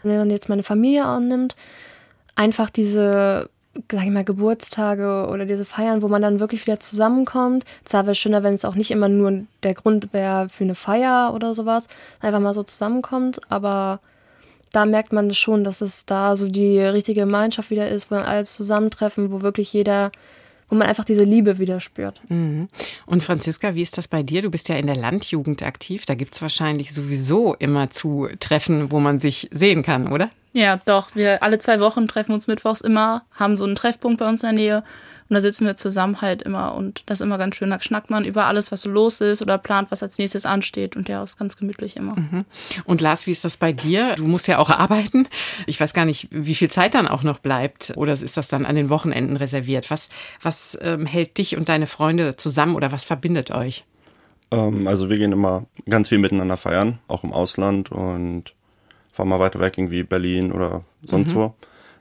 Wenn 0.03 0.17
man 0.17 0.29
jetzt 0.29 0.47
meine 0.47 0.63
Familie 0.63 1.05
annimmt, 1.05 1.55
einfach 2.35 2.69
diese 2.69 3.49
sag 3.91 4.03
ich 4.03 4.11
mal, 4.11 4.23
Geburtstage 4.23 5.27
oder 5.31 5.45
diese 5.45 5.65
Feiern, 5.65 6.01
wo 6.01 6.07
man 6.07 6.21
dann 6.21 6.39
wirklich 6.39 6.65
wieder 6.65 6.79
zusammenkommt. 6.79 7.63
Zwar 7.85 8.03
wäre 8.03 8.11
es 8.11 8.17
schöner, 8.17 8.43
wenn 8.43 8.53
es 8.53 8.65
auch 8.65 8.75
nicht 8.75 8.91
immer 8.91 9.09
nur 9.09 9.43
der 9.63 9.73
Grund 9.73 10.13
wäre 10.13 10.49
für 10.49 10.63
eine 10.63 10.75
Feier 10.75 11.31
oder 11.33 11.53
sowas, 11.53 11.87
einfach 12.19 12.39
mal 12.39 12.53
so 12.53 12.63
zusammenkommt, 12.63 13.39
aber 13.49 13.99
da 14.71 14.85
merkt 14.85 15.13
man 15.13 15.33
schon, 15.33 15.63
dass 15.63 15.81
es 15.81 16.05
da 16.05 16.35
so 16.35 16.47
die 16.47 16.79
richtige 16.79 17.21
Gemeinschaft 17.21 17.69
wieder 17.69 17.89
ist, 17.89 18.11
wo 18.11 18.15
dann 18.15 18.25
alles 18.25 18.55
zusammentreffen, 18.55 19.31
wo 19.31 19.41
wirklich 19.41 19.71
jeder 19.73 20.11
wo 20.69 20.75
man 20.75 20.87
einfach 20.87 21.05
diese 21.05 21.23
Liebe 21.23 21.59
wieder 21.59 21.79
spürt. 21.79 22.21
Mhm. 22.29 22.69
Und 23.05 23.23
Franziska, 23.23 23.75
wie 23.75 23.81
ist 23.81 23.97
das 23.97 24.07
bei 24.07 24.23
dir? 24.23 24.41
Du 24.41 24.51
bist 24.51 24.69
ja 24.69 24.75
in 24.75 24.87
der 24.87 24.95
Landjugend 24.95 25.63
aktiv. 25.63 26.05
Da 26.05 26.15
gibt 26.15 26.35
es 26.35 26.41
wahrscheinlich 26.41 26.93
sowieso 26.93 27.55
immer 27.55 27.89
zu 27.89 28.27
Treffen, 28.39 28.91
wo 28.91 28.99
man 28.99 29.19
sich 29.19 29.49
sehen 29.51 29.83
kann, 29.83 30.11
oder? 30.11 30.29
Ja, 30.53 30.79
doch. 30.85 31.15
Wir 31.15 31.43
alle 31.43 31.59
zwei 31.59 31.79
Wochen 31.79 32.07
treffen 32.07 32.33
uns 32.33 32.47
mittwochs 32.47 32.81
immer, 32.81 33.23
haben 33.31 33.57
so 33.57 33.63
einen 33.63 33.75
Treffpunkt 33.75 34.19
bei 34.19 34.27
uns 34.27 34.43
in 34.43 34.55
der 34.55 34.59
Nähe 34.59 34.83
und 35.29 35.33
da 35.33 35.41
sitzen 35.41 35.65
wir 35.65 35.75
zusammen 35.75 36.21
halt 36.21 36.41
immer 36.41 36.75
und 36.75 37.03
das 37.05 37.19
ist 37.19 37.25
immer 37.25 37.37
ganz 37.37 37.55
schön. 37.55 37.69
Da 37.69 37.81
schnackt 37.81 38.09
man 38.09 38.25
über 38.25 38.45
alles, 38.45 38.71
was 38.71 38.81
so 38.81 38.89
los 38.89 39.21
ist 39.21 39.41
oder 39.41 39.57
plant, 39.57 39.91
was 39.91 40.01
als 40.01 40.17
nächstes 40.17 40.45
ansteht 40.45 40.95
und 40.95 41.09
ja, 41.09 41.21
ist 41.23 41.37
ganz 41.37 41.57
gemütlich 41.57 41.97
immer. 41.97 42.15
Mhm. 42.15 42.45
Und 42.85 43.01
Lars, 43.01 43.27
wie 43.27 43.31
ist 43.31 43.43
das 43.43 43.57
bei 43.57 43.73
dir? 43.73 44.15
Du 44.15 44.25
musst 44.25 44.47
ja 44.47 44.57
auch 44.57 44.69
arbeiten. 44.69 45.27
Ich 45.65 45.79
weiß 45.79 45.93
gar 45.93 46.05
nicht, 46.05 46.27
wie 46.31 46.55
viel 46.55 46.69
Zeit 46.69 46.95
dann 46.95 47.07
auch 47.07 47.23
noch 47.23 47.39
bleibt 47.39 47.93
oder 47.95 48.13
ist 48.13 48.37
das 48.37 48.47
dann 48.47 48.65
an 48.65 48.75
den 48.75 48.89
Wochenenden 48.89 49.37
reserviert? 49.37 49.91
Was, 49.91 50.09
was 50.41 50.77
ähm, 50.81 51.05
hält 51.05 51.37
dich 51.37 51.57
und 51.57 51.69
deine 51.69 51.87
Freunde 51.87 52.35
zusammen 52.37 52.75
oder 52.75 52.91
was 52.91 53.03
verbindet 53.03 53.51
euch? 53.51 53.85
Ähm, 54.51 54.87
also 54.87 55.09
wir 55.09 55.17
gehen 55.17 55.31
immer 55.31 55.65
ganz 55.89 56.09
viel 56.09 56.19
miteinander 56.19 56.57
feiern, 56.57 56.99
auch 57.07 57.23
im 57.23 57.33
Ausland 57.33 57.91
und 57.91 58.53
fahren 59.11 59.29
mal 59.29 59.39
weiter 59.39 59.59
weg, 59.59 59.77
irgendwie 59.77 60.03
Berlin 60.03 60.51
oder 60.51 60.83
sonst 61.03 61.31
mhm. 61.31 61.35
wo. 61.35 61.55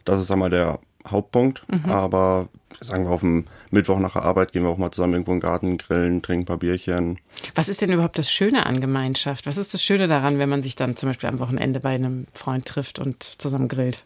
Das 0.04 0.20
ist 0.20 0.30
einmal 0.30 0.50
der 0.50 0.78
Hauptpunkt. 1.10 1.62
Mhm. 1.68 1.90
Aber 1.90 2.48
sagen 2.80 3.04
wir 3.04 3.10
auf 3.10 3.20
dem 3.20 3.46
Mittwoch 3.70 3.98
nach 3.98 4.14
der 4.14 4.22
Arbeit 4.22 4.52
gehen 4.52 4.62
wir 4.62 4.70
auch 4.70 4.78
mal 4.78 4.90
zusammen 4.90 5.14
irgendwo 5.14 5.32
in 5.32 5.38
den 5.38 5.42
Garten, 5.42 5.78
grillen, 5.78 6.22
trinken 6.22 6.42
ein 6.42 6.46
paar 6.46 6.58
Bierchen. 6.58 7.18
Was 7.54 7.68
ist 7.68 7.80
denn 7.80 7.92
überhaupt 7.92 8.18
das 8.18 8.30
Schöne 8.30 8.66
an 8.66 8.80
Gemeinschaft? 8.80 9.46
Was 9.46 9.58
ist 9.58 9.74
das 9.74 9.82
Schöne 9.82 10.08
daran, 10.08 10.38
wenn 10.38 10.48
man 10.48 10.62
sich 10.62 10.76
dann 10.76 10.96
zum 10.96 11.08
Beispiel 11.08 11.28
am 11.28 11.38
Wochenende 11.38 11.80
bei 11.80 11.94
einem 11.94 12.26
Freund 12.34 12.66
trifft 12.66 12.98
und 12.98 13.34
zusammen 13.38 13.68
grillt? 13.68 14.04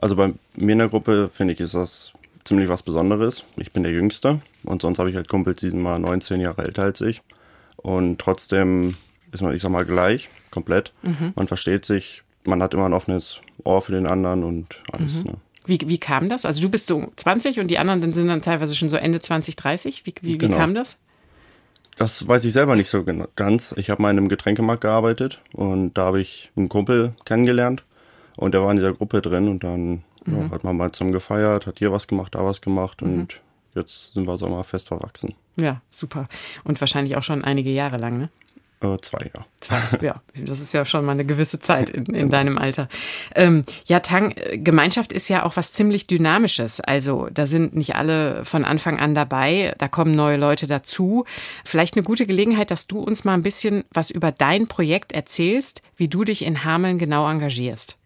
Also 0.00 0.16
bei 0.16 0.32
mir 0.56 0.72
in 0.72 0.78
der 0.78 0.88
Gruppe 0.88 1.28
finde 1.32 1.54
ich, 1.54 1.60
ist 1.60 1.74
das 1.74 2.12
ziemlich 2.44 2.68
was 2.68 2.82
Besonderes. 2.82 3.44
Ich 3.56 3.72
bin 3.72 3.82
der 3.82 3.92
Jüngste 3.92 4.40
und 4.64 4.82
sonst 4.82 4.98
habe 4.98 5.10
ich 5.10 5.16
halt 5.16 5.28
Kumpels, 5.28 5.60
die 5.60 5.70
sind 5.70 5.82
mal 5.82 5.98
19 5.98 6.40
Jahre 6.40 6.64
älter 6.64 6.82
als 6.82 7.00
ich. 7.00 7.22
Und 7.76 8.18
trotzdem 8.18 8.96
ist 9.32 9.42
man, 9.42 9.54
ich 9.54 9.62
sag 9.62 9.70
mal, 9.70 9.84
gleich, 9.84 10.28
komplett. 10.50 10.92
Mhm. 11.02 11.32
Man 11.36 11.48
versteht 11.48 11.84
sich, 11.84 12.22
man 12.44 12.62
hat 12.62 12.74
immer 12.74 12.86
ein 12.86 12.92
offenes 12.92 13.40
Ohr 13.64 13.82
für 13.82 13.92
den 13.92 14.06
anderen 14.06 14.44
und 14.44 14.80
alles. 14.92 15.16
Mhm. 15.16 15.24
Ne? 15.24 15.34
Wie, 15.68 15.78
wie 15.84 15.98
kam 15.98 16.28
das? 16.28 16.44
Also 16.44 16.60
du 16.60 16.70
bist 16.70 16.86
so 16.86 17.12
20 17.16 17.60
und 17.60 17.68
die 17.68 17.78
anderen 17.78 18.12
sind 18.12 18.26
dann 18.26 18.42
teilweise 18.42 18.74
schon 18.74 18.88
so 18.88 18.96
Ende 18.96 19.20
20, 19.20 19.54
30. 19.54 20.06
Wie, 20.06 20.14
wie, 20.22 20.38
genau. 20.38 20.54
wie 20.54 20.58
kam 20.58 20.74
das? 20.74 20.96
Das 21.96 22.26
weiß 22.26 22.44
ich 22.44 22.52
selber 22.52 22.74
nicht 22.74 22.88
so 22.88 23.04
ganz. 23.36 23.74
Ich 23.76 23.90
habe 23.90 24.00
mal 24.00 24.10
in 24.10 24.18
einem 24.18 24.28
Getränkemarkt 24.28 24.82
gearbeitet 24.82 25.42
und 25.52 25.98
da 25.98 26.06
habe 26.06 26.20
ich 26.20 26.50
einen 26.56 26.68
Kumpel 26.68 27.12
kennengelernt 27.24 27.84
und 28.36 28.54
der 28.54 28.62
war 28.62 28.70
in 28.70 28.76
dieser 28.76 28.94
Gruppe 28.94 29.20
drin 29.20 29.48
und 29.48 29.62
dann 29.62 30.04
mhm. 30.24 30.42
ja, 30.42 30.50
hat 30.50 30.64
man 30.64 30.76
mal 30.76 30.92
zusammen 30.92 31.12
gefeiert, 31.12 31.66
hat 31.66 31.80
hier 31.80 31.92
was 31.92 32.06
gemacht, 32.06 32.34
da 32.34 32.44
was 32.44 32.60
gemacht 32.60 33.02
mhm. 33.02 33.12
und 33.12 33.40
jetzt 33.74 34.14
sind 34.14 34.26
wir 34.26 34.38
so 34.38 34.48
mal 34.48 34.62
fest 34.62 34.88
verwachsen. 34.88 35.34
Ja, 35.56 35.82
super. 35.90 36.28
Und 36.64 36.80
wahrscheinlich 36.80 37.16
auch 37.16 37.24
schon 37.24 37.44
einige 37.44 37.70
Jahre 37.70 37.98
lang, 37.98 38.18
ne? 38.18 38.30
Äh, 38.80 38.96
zwei, 39.00 39.30
ja. 39.34 39.44
Zwei, 39.60 39.80
ja. 40.00 40.14
Das 40.34 40.60
ist 40.60 40.72
ja 40.72 40.84
schon 40.84 41.04
mal 41.04 41.12
eine 41.12 41.24
gewisse 41.24 41.58
Zeit 41.58 41.90
in, 41.90 42.06
in 42.14 42.30
deinem 42.30 42.58
Alter. 42.58 42.88
Ähm, 43.34 43.64
ja, 43.86 44.00
Tang, 44.00 44.34
Gemeinschaft 44.52 45.12
ist 45.12 45.28
ja 45.28 45.44
auch 45.44 45.56
was 45.56 45.72
ziemlich 45.72 46.06
Dynamisches. 46.06 46.80
Also 46.80 47.28
da 47.32 47.46
sind 47.46 47.74
nicht 47.74 47.96
alle 47.96 48.44
von 48.44 48.64
Anfang 48.64 48.98
an 48.98 49.14
dabei. 49.14 49.74
Da 49.78 49.88
kommen 49.88 50.14
neue 50.14 50.36
Leute 50.36 50.66
dazu. 50.66 51.24
Vielleicht 51.64 51.96
eine 51.96 52.04
gute 52.04 52.26
Gelegenheit, 52.26 52.70
dass 52.70 52.86
du 52.86 53.00
uns 53.00 53.24
mal 53.24 53.34
ein 53.34 53.42
bisschen 53.42 53.84
was 53.90 54.10
über 54.10 54.30
dein 54.30 54.68
Projekt 54.68 55.12
erzählst, 55.12 55.82
wie 55.96 56.08
du 56.08 56.24
dich 56.24 56.44
in 56.44 56.64
Hameln 56.64 56.98
genau 56.98 57.28
engagierst. 57.28 57.96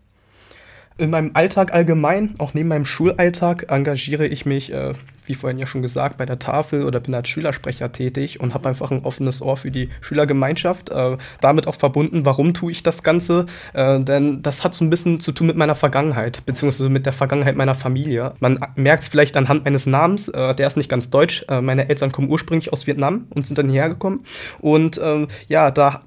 In 0.98 1.10
meinem 1.10 1.30
Alltag 1.34 1.72
allgemein, 1.72 2.34
auch 2.38 2.54
neben 2.54 2.68
meinem 2.68 2.84
Schulalltag, 2.84 3.66
engagiere 3.68 4.26
ich 4.26 4.46
mich, 4.46 4.72
äh, 4.72 4.92
wie 5.26 5.34
vorhin 5.34 5.58
ja 5.58 5.66
schon 5.66 5.82
gesagt, 5.82 6.16
bei 6.16 6.26
der 6.26 6.38
Tafel 6.38 6.84
oder 6.84 7.00
bin 7.00 7.14
als 7.14 7.28
Schülersprecher 7.28 7.92
tätig 7.92 8.40
und 8.40 8.54
habe 8.54 8.68
einfach 8.68 8.90
ein 8.90 9.04
offenes 9.04 9.40
Ohr 9.40 9.56
für 9.56 9.70
die 9.70 9.88
Schülergemeinschaft. 10.00 10.90
Äh, 10.90 11.16
damit 11.40 11.66
auch 11.66 11.74
verbunden, 11.74 12.24
warum 12.24 12.54
tue 12.54 12.72
ich 12.72 12.82
das 12.82 13.02
Ganze? 13.02 13.46
Äh, 13.72 14.00
denn 14.00 14.42
das 14.42 14.64
hat 14.64 14.74
so 14.74 14.84
ein 14.84 14.90
bisschen 14.90 15.20
zu 15.20 15.32
tun 15.32 15.46
mit 15.46 15.56
meiner 15.56 15.74
Vergangenheit, 15.74 16.44
beziehungsweise 16.44 16.88
mit 16.88 17.06
der 17.06 17.12
Vergangenheit 17.12 17.56
meiner 17.56 17.74
Familie. 17.74 18.34
Man 18.40 18.58
merkt 18.74 19.04
es 19.04 19.08
vielleicht 19.08 19.36
anhand 19.36 19.64
meines 19.64 19.86
Namens, 19.86 20.28
äh, 20.28 20.54
der 20.54 20.66
ist 20.66 20.76
nicht 20.76 20.90
ganz 20.90 21.10
deutsch. 21.10 21.44
Äh, 21.48 21.60
meine 21.60 21.88
Eltern 21.88 22.12
kommen 22.12 22.28
ursprünglich 22.28 22.72
aus 22.72 22.86
Vietnam 22.86 23.26
und 23.30 23.46
sind 23.46 23.58
dann 23.58 23.68
hierher 23.68 23.88
gekommen. 23.88 24.24
Und 24.60 25.00
ähm, 25.02 25.28
ja, 25.48 25.70
da 25.70 26.00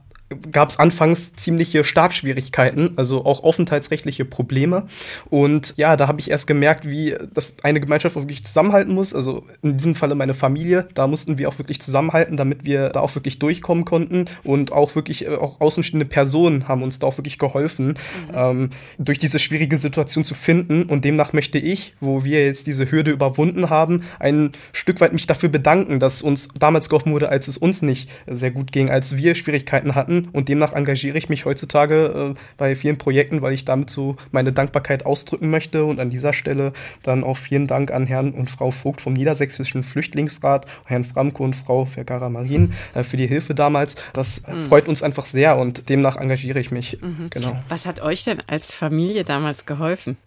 gab 0.52 0.70
es 0.70 0.80
anfangs 0.80 1.34
ziemliche 1.34 1.84
Startschwierigkeiten, 1.84 2.94
also 2.98 3.26
auch 3.26 3.44
aufenthaltsrechtliche 3.44 4.26
Probleme. 4.26 4.88
Und 5.30 5.74
ja, 5.78 5.96
da 5.96 6.08
habe 6.08 6.20
ich 6.20 6.30
erst 6.30 6.48
gemerkt, 6.48 6.90
wie 6.90 7.16
das 7.34 7.56
eine 7.64 7.80
Gemeinschaft 7.80 8.16
wirklich 8.16 8.46
zusammenhalten 8.46 8.94
muss. 8.94 9.14
Also 9.14 9.44
in 9.62 9.78
diesem 9.78 9.96
Falle 9.96 10.16
meine 10.16 10.34
Familie, 10.34 10.88
da 10.94 11.08
mussten 11.08 11.38
wir 11.38 11.50
auch 11.50 11.58
wirklich 11.58 11.82
zusammenhalten, 11.82 12.38
damit 12.38 12.66
wir 12.66 12.90
da 12.90 13.02
auch 13.02 13.14
wirklich 13.16 13.40
durchkommen 13.40 13.86
konnten. 13.86 14.26
Und 14.44 14.72
auch 14.72 14.96
wirklich 14.96 15.26
äh, 15.26 15.36
auch 15.36 15.62
außenstehende 15.62 16.06
Personen 16.06 16.68
haben 16.68 16.84
uns 16.84 17.00
da 17.00 17.08
auch 17.08 17.18
wirklich 17.18 17.38
geholfen, 17.38 17.88
mhm. 17.88 17.96
ähm, 18.34 18.70
durch 18.98 19.20
diese 19.20 19.40
schwierige 19.40 19.78
Situation 19.78 20.24
zu 20.24 20.36
finden. 20.36 20.84
Und 20.84 21.06
demnach 21.06 21.34
möchte 21.34 21.58
ich, 21.58 21.94
wo 22.00 22.24
wir 22.24 22.46
jetzt 22.46 22.68
diese 22.68 22.90
Hürde 22.92 23.12
überwunden 23.12 23.70
haben, 23.70 24.04
ein 24.20 24.52
Stück 24.74 25.02
weit 25.02 25.14
mich 25.14 25.28
dafür 25.28 25.50
bedanken, 25.50 26.00
dass 26.00 26.22
uns 26.22 26.48
damals 26.58 26.90
geholfen 26.90 27.12
wurde, 27.14 27.30
als 27.30 27.48
es 27.48 27.58
uns 27.58 27.82
nicht 27.82 28.10
sehr 28.28 28.52
gut 28.52 28.72
ging, 28.72 28.90
als 28.90 29.18
wir 29.18 29.36
Schwierigkeiten 29.36 29.96
hatten 29.96 30.25
Und 30.32 30.50
demnach 30.50 30.74
engagiere 30.74 31.18
ich 31.18 31.30
mich 31.30 31.46
heutzutage 31.46 32.34
äh, 32.36 32.40
bei 32.58 32.76
vielen 32.76 32.98
Projekten, 32.98 33.42
weil 33.42 33.54
ich 33.54 33.66
damit 33.66 33.90
so 33.90 34.18
meine 34.32 34.52
Dankbarkeit 34.52 35.06
ausdrücken 35.06 35.50
möchte. 35.50 35.86
Und 35.86 36.00
an 36.00 36.10
dieser 36.10 36.34
Stelle 36.34 36.74
dann 37.04 37.24
auch 37.24 37.38
vielen 37.38 37.68
Dank 37.68 37.92
an 37.92 38.08
Herrn 38.08 38.32
und 38.32 38.50
Frau 38.50 38.72
Vogt 38.72 39.02
vom 39.02 39.14
Niedersächsischen 39.14 39.84
Flüchtlingsrat, 39.84 40.66
Herrn 40.86 41.04
Framko 41.04 41.44
und 41.44 41.56
Frau 41.56 41.86
Vergara 41.86 42.30
Marin 42.30 42.74
äh, 42.94 43.04
für 43.04 43.18
die 43.18 43.28
Hilfe 43.28 43.56
damals. 43.56 43.96
Das 44.14 44.44
mhm. 44.48 44.62
freut 44.64 44.88
uns 44.88 45.04
einfach 45.04 45.26
sehr 45.26 45.58
und 45.58 45.90
demnach 45.90 46.18
engagiere 46.18 46.60
ich 46.60 46.72
mich. 46.72 47.00
Mhm. 47.02 47.30
Genau. 47.30 47.58
Was 47.70 47.86
hat 47.86 48.02
euch 48.02 48.24
denn 48.24 48.42
als 48.48 48.72
Familie 48.72 49.24
damals 49.24 49.66
geholfen? 49.66 50.18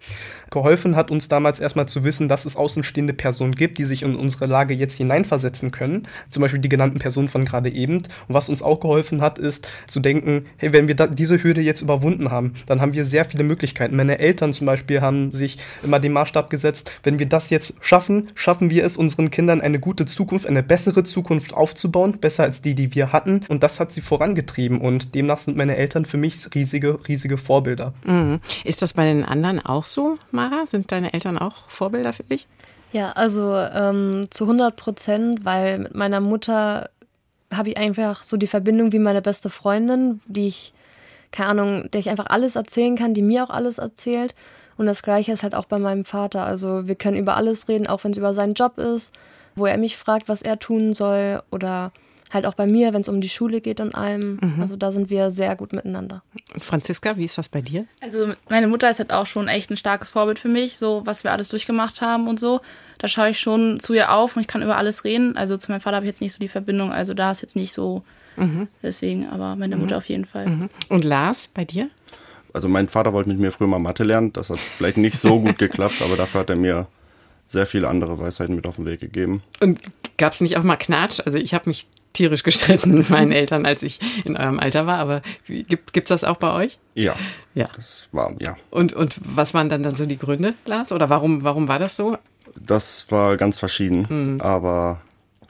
Geholfen 0.50 0.96
hat 0.96 1.10
uns 1.10 1.28
damals 1.28 1.60
erstmal 1.60 1.86
zu 1.86 2.04
wissen, 2.04 2.28
dass 2.28 2.46
es 2.46 2.56
außenstehende 2.56 3.12
Personen 3.12 3.54
gibt, 3.54 3.78
die 3.78 3.84
sich 3.84 4.02
in 4.02 4.16
unsere 4.16 4.46
Lage 4.46 4.74
jetzt 4.74 4.96
hineinversetzen 4.96 5.70
können. 5.70 6.08
Zum 6.30 6.40
Beispiel 6.40 6.60
die 6.60 6.68
genannten 6.68 6.98
Personen 6.98 7.28
von 7.28 7.44
gerade 7.44 7.70
eben. 7.70 7.98
Und 7.98 8.04
was 8.28 8.48
uns 8.48 8.62
auch 8.62 8.80
geholfen 8.80 9.20
hat, 9.20 9.38
ist 9.38 9.68
zu 9.86 10.00
denken, 10.00 10.46
hey, 10.56 10.72
wenn 10.72 10.88
wir 10.88 10.94
diese 10.94 11.42
Hürde 11.42 11.60
jetzt 11.60 11.82
überwunden 11.82 12.30
haben, 12.30 12.54
dann 12.66 12.80
haben 12.80 12.94
wir 12.94 13.04
sehr 13.04 13.24
viele 13.24 13.44
Möglichkeiten. 13.44 13.96
Meine 13.96 14.18
Eltern 14.18 14.52
zum 14.52 14.66
Beispiel 14.66 15.00
haben 15.00 15.32
sich 15.32 15.58
immer 15.82 16.00
den 16.00 16.12
Maßstab 16.12 16.50
gesetzt, 16.50 16.90
wenn 17.02 17.18
wir 17.18 17.26
das 17.26 17.50
jetzt 17.50 17.74
schaffen, 17.80 18.28
schaffen 18.34 18.70
wir 18.70 18.84
es 18.84 18.96
unseren 18.96 19.30
Kindern 19.30 19.60
eine 19.60 19.78
gute 19.78 20.06
Zukunft, 20.06 20.46
eine 20.46 20.62
bessere 20.62 21.04
Zukunft 21.04 21.52
aufzubauen, 21.52 22.18
besser 22.20 22.44
als 22.44 22.62
die, 22.62 22.74
die 22.74 22.94
wir 22.94 23.12
hatten. 23.12 23.42
Und 23.48 23.62
das 23.62 23.80
hat 23.80 23.92
sie 23.92 24.00
vorangetrieben. 24.00 24.80
Und 24.80 25.14
demnach 25.14 25.38
sind 25.38 25.56
meine 25.56 25.76
Eltern 25.76 26.04
für 26.04 26.16
mich 26.16 26.54
riesige, 26.54 26.98
riesige 27.06 27.36
Vorbilder. 27.36 27.92
Mhm. 28.04 28.40
Ist 28.64 28.82
das 28.82 28.94
bei 28.94 29.04
den 29.04 29.24
anderen 29.24 29.60
auch 29.60 29.84
so? 29.84 30.18
Mara? 30.38 30.66
Sind 30.66 30.92
deine 30.92 31.12
Eltern 31.12 31.38
auch 31.38 31.68
Vorbilder 31.68 32.12
für 32.12 32.22
dich? 32.22 32.46
Ja, 32.92 33.12
also 33.12 33.54
ähm, 33.54 34.26
zu 34.30 34.44
100 34.44 34.76
Prozent, 34.76 35.44
weil 35.44 35.78
mit 35.78 35.94
meiner 35.94 36.20
Mutter 36.20 36.90
habe 37.52 37.70
ich 37.70 37.78
einfach 37.78 38.22
so 38.22 38.36
die 38.36 38.46
Verbindung 38.46 38.92
wie 38.92 38.98
meine 38.98 39.22
beste 39.22 39.50
Freundin, 39.50 40.20
die 40.26 40.48
ich, 40.48 40.72
keine 41.32 41.50
Ahnung, 41.50 41.90
der 41.90 42.00
ich 42.00 42.08
einfach 42.08 42.26
alles 42.26 42.56
erzählen 42.56 42.96
kann, 42.96 43.14
die 43.14 43.22
mir 43.22 43.44
auch 43.44 43.50
alles 43.50 43.78
erzählt. 43.78 44.34
Und 44.76 44.86
das 44.86 45.02
Gleiche 45.02 45.32
ist 45.32 45.42
halt 45.42 45.54
auch 45.54 45.64
bei 45.64 45.78
meinem 45.78 46.04
Vater. 46.04 46.44
Also 46.44 46.86
wir 46.86 46.94
können 46.94 47.16
über 47.16 47.36
alles 47.36 47.68
reden, 47.68 47.86
auch 47.86 48.04
wenn 48.04 48.12
es 48.12 48.18
über 48.18 48.32
seinen 48.32 48.54
Job 48.54 48.78
ist, 48.78 49.12
wo 49.56 49.66
er 49.66 49.76
mich 49.76 49.96
fragt, 49.96 50.28
was 50.28 50.40
er 50.40 50.58
tun 50.58 50.94
soll 50.94 51.42
oder 51.50 51.92
halt 52.32 52.46
auch 52.46 52.54
bei 52.54 52.66
mir, 52.66 52.92
wenn 52.92 53.00
es 53.00 53.08
um 53.08 53.20
die 53.20 53.28
Schule 53.28 53.60
geht 53.60 53.80
und 53.80 53.94
allem. 53.94 54.38
Mhm. 54.40 54.60
Also 54.60 54.76
da 54.76 54.92
sind 54.92 55.10
wir 55.10 55.30
sehr 55.30 55.56
gut 55.56 55.72
miteinander. 55.72 56.22
Und 56.54 56.64
Franziska, 56.64 57.16
wie 57.16 57.24
ist 57.24 57.38
das 57.38 57.48
bei 57.48 57.60
dir? 57.60 57.86
Also 58.02 58.32
meine 58.48 58.68
Mutter 58.68 58.90
ist 58.90 58.98
halt 58.98 59.12
auch 59.12 59.26
schon 59.26 59.48
echt 59.48 59.70
ein 59.70 59.76
starkes 59.76 60.12
Vorbild 60.12 60.38
für 60.38 60.48
mich, 60.48 60.78
so 60.78 61.02
was 61.04 61.24
wir 61.24 61.32
alles 61.32 61.48
durchgemacht 61.48 62.00
haben 62.00 62.28
und 62.28 62.38
so. 62.38 62.60
Da 62.98 63.08
schaue 63.08 63.30
ich 63.30 63.40
schon 63.40 63.80
zu 63.80 63.94
ihr 63.94 64.12
auf 64.12 64.36
und 64.36 64.42
ich 64.42 64.48
kann 64.48 64.62
über 64.62 64.76
alles 64.76 65.04
reden. 65.04 65.36
Also 65.36 65.56
zu 65.56 65.70
meinem 65.70 65.80
Vater 65.80 65.96
habe 65.96 66.06
ich 66.06 66.10
jetzt 66.10 66.20
nicht 66.20 66.32
so 66.32 66.38
die 66.38 66.48
Verbindung, 66.48 66.92
also 66.92 67.14
da 67.14 67.30
ist 67.30 67.42
jetzt 67.42 67.56
nicht 67.56 67.72
so 67.72 68.02
mhm. 68.36 68.68
deswegen, 68.82 69.28
aber 69.28 69.56
meine 69.56 69.76
Mutter 69.76 69.94
mhm. 69.94 69.98
auf 69.98 70.08
jeden 70.08 70.24
Fall. 70.24 70.46
Mhm. 70.46 70.70
Und 70.88 71.04
Lars, 71.04 71.48
bei 71.52 71.64
dir? 71.64 71.90
Also 72.52 72.68
mein 72.68 72.88
Vater 72.88 73.12
wollte 73.12 73.28
mit 73.28 73.38
mir 73.38 73.52
früher 73.52 73.68
mal 73.68 73.78
Mathe 73.78 74.04
lernen, 74.04 74.32
das 74.32 74.50
hat 74.50 74.58
vielleicht 74.58 74.96
nicht 74.96 75.18
so 75.18 75.40
gut 75.40 75.58
geklappt, 75.58 76.02
aber 76.02 76.16
dafür 76.16 76.40
hat 76.40 76.50
er 76.50 76.56
mir 76.56 76.86
sehr 77.46 77.66
viele 77.66 77.88
andere 77.88 78.18
Weisheiten 78.18 78.54
mit 78.54 78.66
auf 78.66 78.76
den 78.76 78.86
Weg 78.86 79.00
gegeben. 79.00 79.42
Und 79.60 79.80
gab 80.18 80.32
es 80.32 80.40
nicht 80.40 80.56
auch 80.56 80.62
mal 80.62 80.76
Knatsch? 80.76 81.20
Also 81.24 81.38
ich 81.38 81.54
habe 81.54 81.68
mich 81.68 81.86
tierisch 82.18 82.42
gestritten 82.42 82.98
mit 82.98 83.10
meinen 83.10 83.32
Eltern, 83.32 83.64
als 83.64 83.82
ich 83.82 83.98
in 84.24 84.36
eurem 84.36 84.58
Alter 84.58 84.86
war. 84.86 84.98
Aber 84.98 85.22
gibt 85.46 85.96
es 85.96 86.08
das 86.08 86.24
auch 86.24 86.36
bei 86.36 86.52
euch? 86.52 86.78
Ja. 86.94 87.14
Ja. 87.54 87.68
Das 87.76 88.08
war, 88.12 88.34
ja. 88.40 88.56
Und, 88.70 88.92
und 88.92 89.16
was 89.24 89.54
waren 89.54 89.68
dann, 89.70 89.82
dann 89.82 89.94
so 89.94 90.04
die 90.04 90.18
Gründe, 90.18 90.52
Lars? 90.66 90.92
Oder 90.92 91.08
warum, 91.08 91.44
warum 91.44 91.68
war 91.68 91.78
das 91.78 91.96
so? 91.96 92.18
Das 92.56 93.06
war 93.10 93.36
ganz 93.36 93.56
verschieden. 93.58 94.06
Mhm. 94.08 94.40
Aber, 94.40 95.00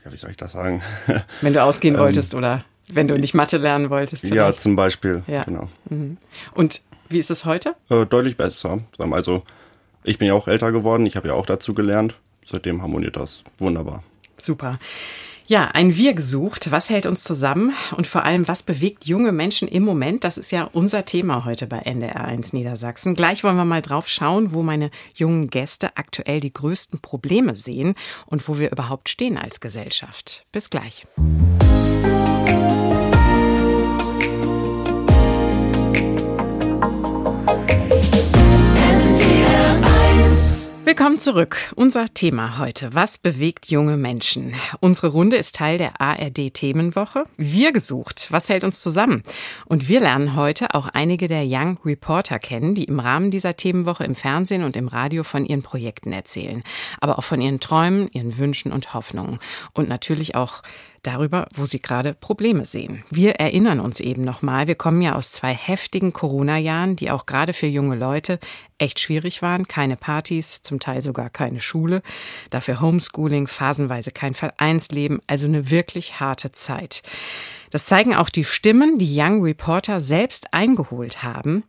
ja, 0.05 0.13
wie 0.13 0.17
soll 0.17 0.31
ich 0.31 0.37
das 0.37 0.53
sagen? 0.53 0.83
Wenn 1.41 1.55
du 1.55 1.63
ausgehen 1.63 1.95
Ähm, 1.95 2.01
wolltest 2.03 2.35
oder 2.35 2.65
wenn 2.91 3.07
du 3.07 3.19
nicht 3.19 3.35
Mathe 3.35 3.59
lernen 3.59 3.91
wolltest. 3.91 4.25
Ja, 4.25 4.31
vielleicht? 4.31 4.61
zum 4.61 4.75
Beispiel. 4.75 5.23
Ja. 5.27 5.45
Genau. 5.45 5.69
Mhm. 5.91 6.17
Und 6.55 6.81
wie 7.11 7.19
ist 7.19 7.31
es 7.31 7.45
heute? 7.45 7.75
Äh, 7.91 8.07
deutlich 8.07 8.39
besser. 8.39 8.79
Also, 9.11 9.43
ich 10.05 10.17
bin 10.17 10.29
ja 10.29 10.33
auch 10.35 10.49
älter 10.49 10.73
geworden. 10.73 11.05
Ich 11.05 11.17
habe 11.17 11.29
ja 11.29 11.35
auch 11.35 11.45
dazu 11.45 11.75
gelernt. 11.75 12.17
Seitdem 12.51 12.81
harmoniert 12.81 13.17
das 13.17 13.43
wunderbar. 13.59 14.03
Super. 14.39 14.79
Ja, 15.51 15.71
ein 15.73 15.97
Wir 15.97 16.13
gesucht. 16.13 16.71
Was 16.73 16.91
hält 16.91 17.07
uns 17.07 17.25
zusammen? 17.25 17.73
Und 17.97 18.07
vor 18.07 18.23
allem, 18.23 18.47
was 18.47 18.63
bewegt 18.63 19.07
junge 19.07 19.33
Menschen 19.33 19.67
im 19.67 19.83
Moment? 19.83 20.23
Das 20.23 20.37
ist 20.37 20.53
ja 20.53 20.65
unser 20.65 21.07
Thema 21.07 21.47
heute 21.47 21.67
bei 21.67 21.87
NDR1 21.87 22.55
Niedersachsen. 22.55 23.15
Gleich 23.15 23.45
wollen 23.45 23.57
wir 23.57 23.65
mal 23.65 23.81
drauf 23.81 24.09
schauen, 24.09 24.53
wo 24.53 24.63
meine 24.63 24.91
jungen 25.15 25.49
Gäste 25.49 25.97
aktuell 25.97 26.41
die 26.41 26.53
größten 26.53 27.01
Probleme 27.01 27.57
sehen 27.57 27.95
und 28.27 28.47
wo 28.47 28.59
wir 28.59 28.71
überhaupt 28.71 29.09
stehen 29.09 29.39
als 29.39 29.61
Gesellschaft. 29.61 30.45
Bis 30.53 30.69
gleich. 30.69 31.07
Willkommen 40.89 41.19
zurück. 41.19 41.59
Unser 41.77 42.07
Thema 42.07 42.57
heute. 42.57 42.95
Was 42.95 43.19
bewegt 43.19 43.67
junge 43.67 43.99
Menschen? 43.99 44.55
Unsere 44.81 45.09
Runde 45.09 45.37
ist 45.37 45.55
Teil 45.55 45.77
der 45.77 46.01
ARD 46.01 46.55
Themenwoche. 46.55 47.25
Wir 47.37 47.73
gesucht. 47.73 48.29
Was 48.31 48.49
hält 48.49 48.65
uns 48.65 48.81
zusammen? 48.81 49.23
Und 49.67 49.87
wir 49.89 50.01
lernen 50.01 50.35
heute 50.35 50.75
auch 50.75 50.89
einige 50.89 51.29
der 51.29 51.45
Young 51.45 51.79
Reporter 51.85 52.39
kennen, 52.39 52.75
die 52.75 52.85
im 52.85 53.01
Rahmen 53.01 53.31
dieser 53.31 53.55
Themenwoche 53.55 54.05
im 54.05 54.15
Fernsehen 54.15 54.65
und 54.65 54.77
im 54.77 54.89
Radio 54.89 55.25
von 55.25 55.45
ihren 55.45 55.63
Projekten 55.63 56.11
erzählen. 56.11 56.63
Aber 57.03 57.19
auch 57.19 57.25
von 57.25 57.43
ihren 57.43 57.61
Träumen, 57.61 58.09
ihren 58.13 58.39
Wünschen 58.39 58.73
und 58.73 58.95
Hoffnungen. 58.95 59.41
Und 59.75 59.91
natürlich 59.91 60.37
auch 60.37 60.63
darüber, 61.09 61.49
wo 61.55 61.65
sie 61.65 61.81
gerade 61.81 62.15
Probleme 62.15 62.65
sehen. 62.67 63.03
Wir 63.11 63.37
erinnern 63.37 63.81
uns 63.81 63.99
eben 63.99 64.23
nochmal, 64.23 64.67
wir 64.67 64.75
kommen 64.75 65.01
ja 65.01 65.15
aus 65.15 65.33
zwei 65.33 65.55
heftigen 65.55 66.13
Corona-Jahren, 66.13 66.97
die 66.97 67.11
auch 67.11 67.25
gerade 67.25 67.55
für 67.55 67.67
junge 67.67 67.97
Leute 67.97 68.39
echt 68.77 69.01
schwierig 69.01 69.41
waren. 69.41 69.67
Keine 69.67 69.97
Partys, 69.97 70.63
zum 70.63 70.81
Teil 70.81 71.03
sogar 71.03 71.31
keine 71.31 71.61
Schule, 71.61 72.03
dafür 72.51 72.81
Homeschooling, 72.81 73.47
phasenweise 73.47 74.11
kein 74.11 74.35
Vereinsleben, 74.35 75.21
also 75.27 75.47
eine 75.47 75.71
wirklich 75.71 76.21
harte 76.21 76.53
Zeit. 76.53 77.03
Das 77.71 77.87
zeigen 77.87 78.15
auch 78.15 78.29
die 78.29 78.45
Stimmen, 78.45 78.99
die 78.99 79.19
Young 79.19 79.43
Reporter 79.43 80.01
selbst 80.01 80.53
eingeholt 80.53 81.23
haben, 81.23 81.65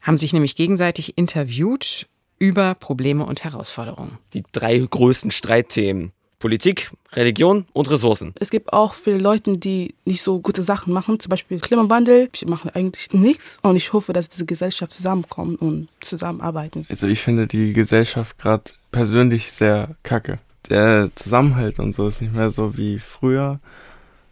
haben 0.00 0.18
sich 0.18 0.32
nämlich 0.32 0.56
gegenseitig 0.56 1.18
interviewt 1.18 2.06
über 2.38 2.74
Probleme 2.74 3.24
und 3.24 3.44
Herausforderungen. 3.44 4.18
Die 4.34 4.42
drei 4.52 4.78
größten 4.78 5.30
Streitthemen. 5.30 6.12
Politik, 6.42 6.90
Religion 7.12 7.66
und 7.72 7.88
Ressourcen. 7.88 8.34
Es 8.40 8.50
gibt 8.50 8.72
auch 8.72 8.94
viele 8.94 9.18
Leute, 9.18 9.56
die 9.56 9.94
nicht 10.04 10.22
so 10.22 10.40
gute 10.40 10.62
Sachen 10.62 10.92
machen, 10.92 11.20
zum 11.20 11.30
Beispiel 11.30 11.60
Klimawandel. 11.60 12.30
Die 12.34 12.46
machen 12.46 12.68
eigentlich 12.74 13.12
nichts 13.12 13.60
und 13.62 13.76
ich 13.76 13.92
hoffe, 13.92 14.12
dass 14.12 14.28
diese 14.28 14.44
Gesellschaft 14.44 14.92
zusammenkommt 14.92 15.62
und 15.62 15.86
zusammenarbeiten. 16.00 16.84
Also 16.90 17.06
ich 17.06 17.20
finde 17.20 17.46
die 17.46 17.72
Gesellschaft 17.72 18.38
gerade 18.38 18.64
persönlich 18.90 19.52
sehr 19.52 19.94
kacke. 20.02 20.40
Der 20.68 21.10
Zusammenhalt 21.14 21.78
und 21.78 21.94
so 21.94 22.08
ist 22.08 22.20
nicht 22.20 22.34
mehr 22.34 22.50
so 22.50 22.76
wie 22.76 22.98
früher. 22.98 23.60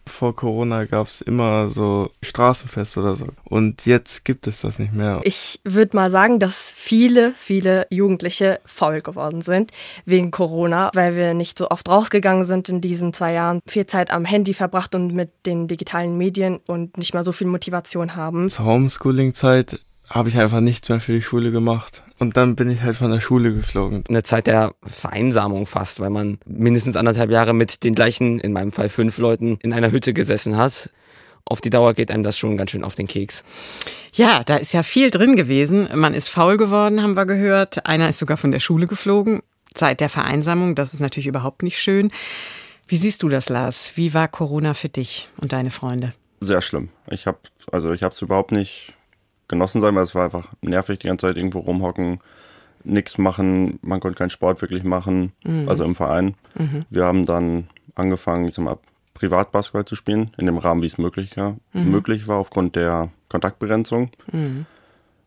Vor 0.07 0.35
Corona 0.35 0.85
gab 0.85 1.07
es 1.07 1.21
immer 1.21 1.69
so 1.69 2.09
Straßenfeste 2.23 2.99
oder 2.99 3.15
so. 3.15 3.27
Und 3.43 3.85
jetzt 3.85 4.25
gibt 4.25 4.47
es 4.47 4.61
das 4.61 4.79
nicht 4.79 4.93
mehr. 4.93 5.21
Ich 5.23 5.59
würde 5.63 5.95
mal 5.95 6.11
sagen, 6.11 6.39
dass 6.39 6.71
viele, 6.71 7.33
viele 7.33 7.87
Jugendliche 7.89 8.59
faul 8.65 9.01
geworden 9.01 9.41
sind 9.41 9.71
wegen 10.05 10.31
Corona, 10.31 10.91
weil 10.93 11.15
wir 11.15 11.33
nicht 11.33 11.57
so 11.57 11.69
oft 11.69 11.87
rausgegangen 11.87 12.45
sind 12.45 12.69
in 12.69 12.81
diesen 12.81 13.13
zwei 13.13 13.33
Jahren, 13.33 13.59
viel 13.67 13.85
Zeit 13.85 14.11
am 14.11 14.25
Handy 14.25 14.53
verbracht 14.53 14.95
und 14.95 15.13
mit 15.13 15.29
den 15.45 15.67
digitalen 15.67 16.17
Medien 16.17 16.59
und 16.67 16.97
nicht 16.97 17.13
mal 17.13 17.23
so 17.23 17.31
viel 17.31 17.47
Motivation 17.47 18.15
haben. 18.15 18.49
Homeschooling-Zeit 18.49 19.79
habe 20.13 20.29
ich 20.29 20.37
einfach 20.37 20.59
nichts 20.59 20.89
mehr 20.89 21.01
für 21.01 21.13
die 21.13 21.21
Schule 21.21 21.51
gemacht. 21.51 22.03
Und 22.19 22.37
dann 22.37 22.55
bin 22.55 22.69
ich 22.69 22.81
halt 22.81 22.97
von 22.97 23.11
der 23.11 23.21
Schule 23.21 23.53
geflogen. 23.53 24.03
Eine 24.07 24.23
Zeit 24.23 24.47
der 24.47 24.73
Vereinsamung 24.83 25.65
fast, 25.65 25.99
weil 25.99 26.09
man 26.09 26.37
mindestens 26.45 26.95
anderthalb 26.95 27.31
Jahre 27.31 27.53
mit 27.53 27.83
den 27.83 27.95
gleichen, 27.95 28.39
in 28.39 28.53
meinem 28.53 28.71
Fall 28.71 28.89
fünf 28.89 29.17
Leuten, 29.17 29.57
in 29.61 29.73
einer 29.73 29.91
Hütte 29.91 30.13
gesessen 30.13 30.57
hat. 30.57 30.91
Auf 31.45 31.61
die 31.61 31.69
Dauer 31.69 31.93
geht 31.93 32.11
einem 32.11 32.23
das 32.23 32.37
schon 32.37 32.57
ganz 32.57 32.71
schön 32.71 32.83
auf 32.83 32.95
den 32.95 33.07
Keks. 33.07 33.43
Ja, 34.13 34.43
da 34.43 34.57
ist 34.57 34.73
ja 34.73 34.83
viel 34.83 35.09
drin 35.09 35.35
gewesen. 35.35 35.89
Man 35.95 36.13
ist 36.13 36.29
faul 36.29 36.57
geworden, 36.57 37.01
haben 37.01 37.15
wir 37.15 37.25
gehört. 37.25 37.85
Einer 37.85 38.09
ist 38.09 38.19
sogar 38.19 38.37
von 38.37 38.51
der 38.51 38.59
Schule 38.59 38.85
geflogen. 38.85 39.41
Zeit 39.73 40.01
der 40.01 40.09
Vereinsamung, 40.09 40.75
das 40.75 40.93
ist 40.93 40.99
natürlich 40.99 41.27
überhaupt 41.27 41.63
nicht 41.63 41.79
schön. 41.79 42.11
Wie 42.87 42.97
siehst 42.97 43.23
du 43.23 43.29
das, 43.29 43.49
Lars? 43.49 43.93
Wie 43.95 44.13
war 44.13 44.27
Corona 44.27 44.73
für 44.73 44.89
dich 44.89 45.29
und 45.37 45.53
deine 45.53 45.71
Freunde? 45.71 46.13
Sehr 46.41 46.61
schlimm. 46.61 46.89
Ich 47.09 47.25
habe 47.25 47.39
also 47.71 47.93
ich 47.93 48.03
habe 48.03 48.13
es 48.13 48.21
überhaupt 48.21 48.51
nicht 48.51 48.93
genossen 49.51 49.81
sein, 49.81 49.93
weil 49.95 50.03
es 50.03 50.15
war 50.15 50.23
einfach 50.25 50.51
nervig, 50.61 50.99
die 50.99 51.07
ganze 51.07 51.27
Zeit 51.27 51.37
irgendwo 51.37 51.59
rumhocken, 51.59 52.19
nichts 52.83 53.17
machen, 53.19 53.77
man 53.83 53.99
konnte 53.99 54.17
keinen 54.17 54.31
Sport 54.31 54.59
wirklich 54.61 54.83
machen, 54.83 55.33
Mhm. 55.43 55.69
also 55.69 55.83
im 55.83 55.93
Verein. 55.93 56.33
Mhm. 56.57 56.85
Wir 56.89 57.05
haben 57.05 57.25
dann 57.27 57.67
angefangen, 57.95 58.47
ich 58.47 58.55
sag 58.55 58.65
mal, 58.65 58.77
Privatbasketball 59.13 59.85
zu 59.85 59.95
spielen, 59.95 60.31
in 60.37 60.47
dem 60.47 60.57
Rahmen, 60.57 60.81
wie 60.81 60.87
es 60.87 60.97
möglich 60.97 61.37
war, 61.37 61.57
Mhm. 61.73 61.91
möglich 61.91 62.27
war 62.27 62.37
aufgrund 62.37 62.75
der 62.75 63.09
Kontaktbegrenzung. 63.29 64.09
Mhm. 64.31 64.65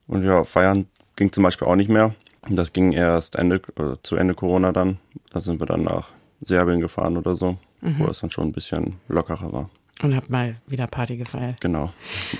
Und 0.08 0.24
ja, 0.24 0.42
feiern 0.42 0.86
ging 1.16 1.30
zum 1.32 1.44
Beispiel 1.44 1.68
auch 1.68 1.76
nicht 1.76 1.90
mehr. 1.90 2.14
Das 2.48 2.72
ging 2.72 2.92
erst 2.92 3.36
Ende, 3.36 3.56
äh, 3.78 3.96
zu 4.02 4.16
Ende 4.16 4.34
Corona 4.34 4.72
dann. 4.72 4.98
Da 5.30 5.40
sind 5.40 5.60
wir 5.60 5.66
dann 5.66 5.82
nach 5.84 6.08
Serbien 6.40 6.80
gefahren 6.80 7.16
oder 7.16 7.36
so, 7.36 7.56
Mhm. 7.80 7.94
wo 8.00 8.06
es 8.06 8.20
dann 8.20 8.30
schon 8.30 8.48
ein 8.48 8.52
bisschen 8.52 8.96
lockerer 9.08 9.52
war. 9.52 9.70
Und 10.02 10.16
hab 10.16 10.28
mal 10.28 10.56
wieder 10.66 10.86
Party 10.86 11.16
gefeiert. 11.16 11.60
Genau. 11.60 11.92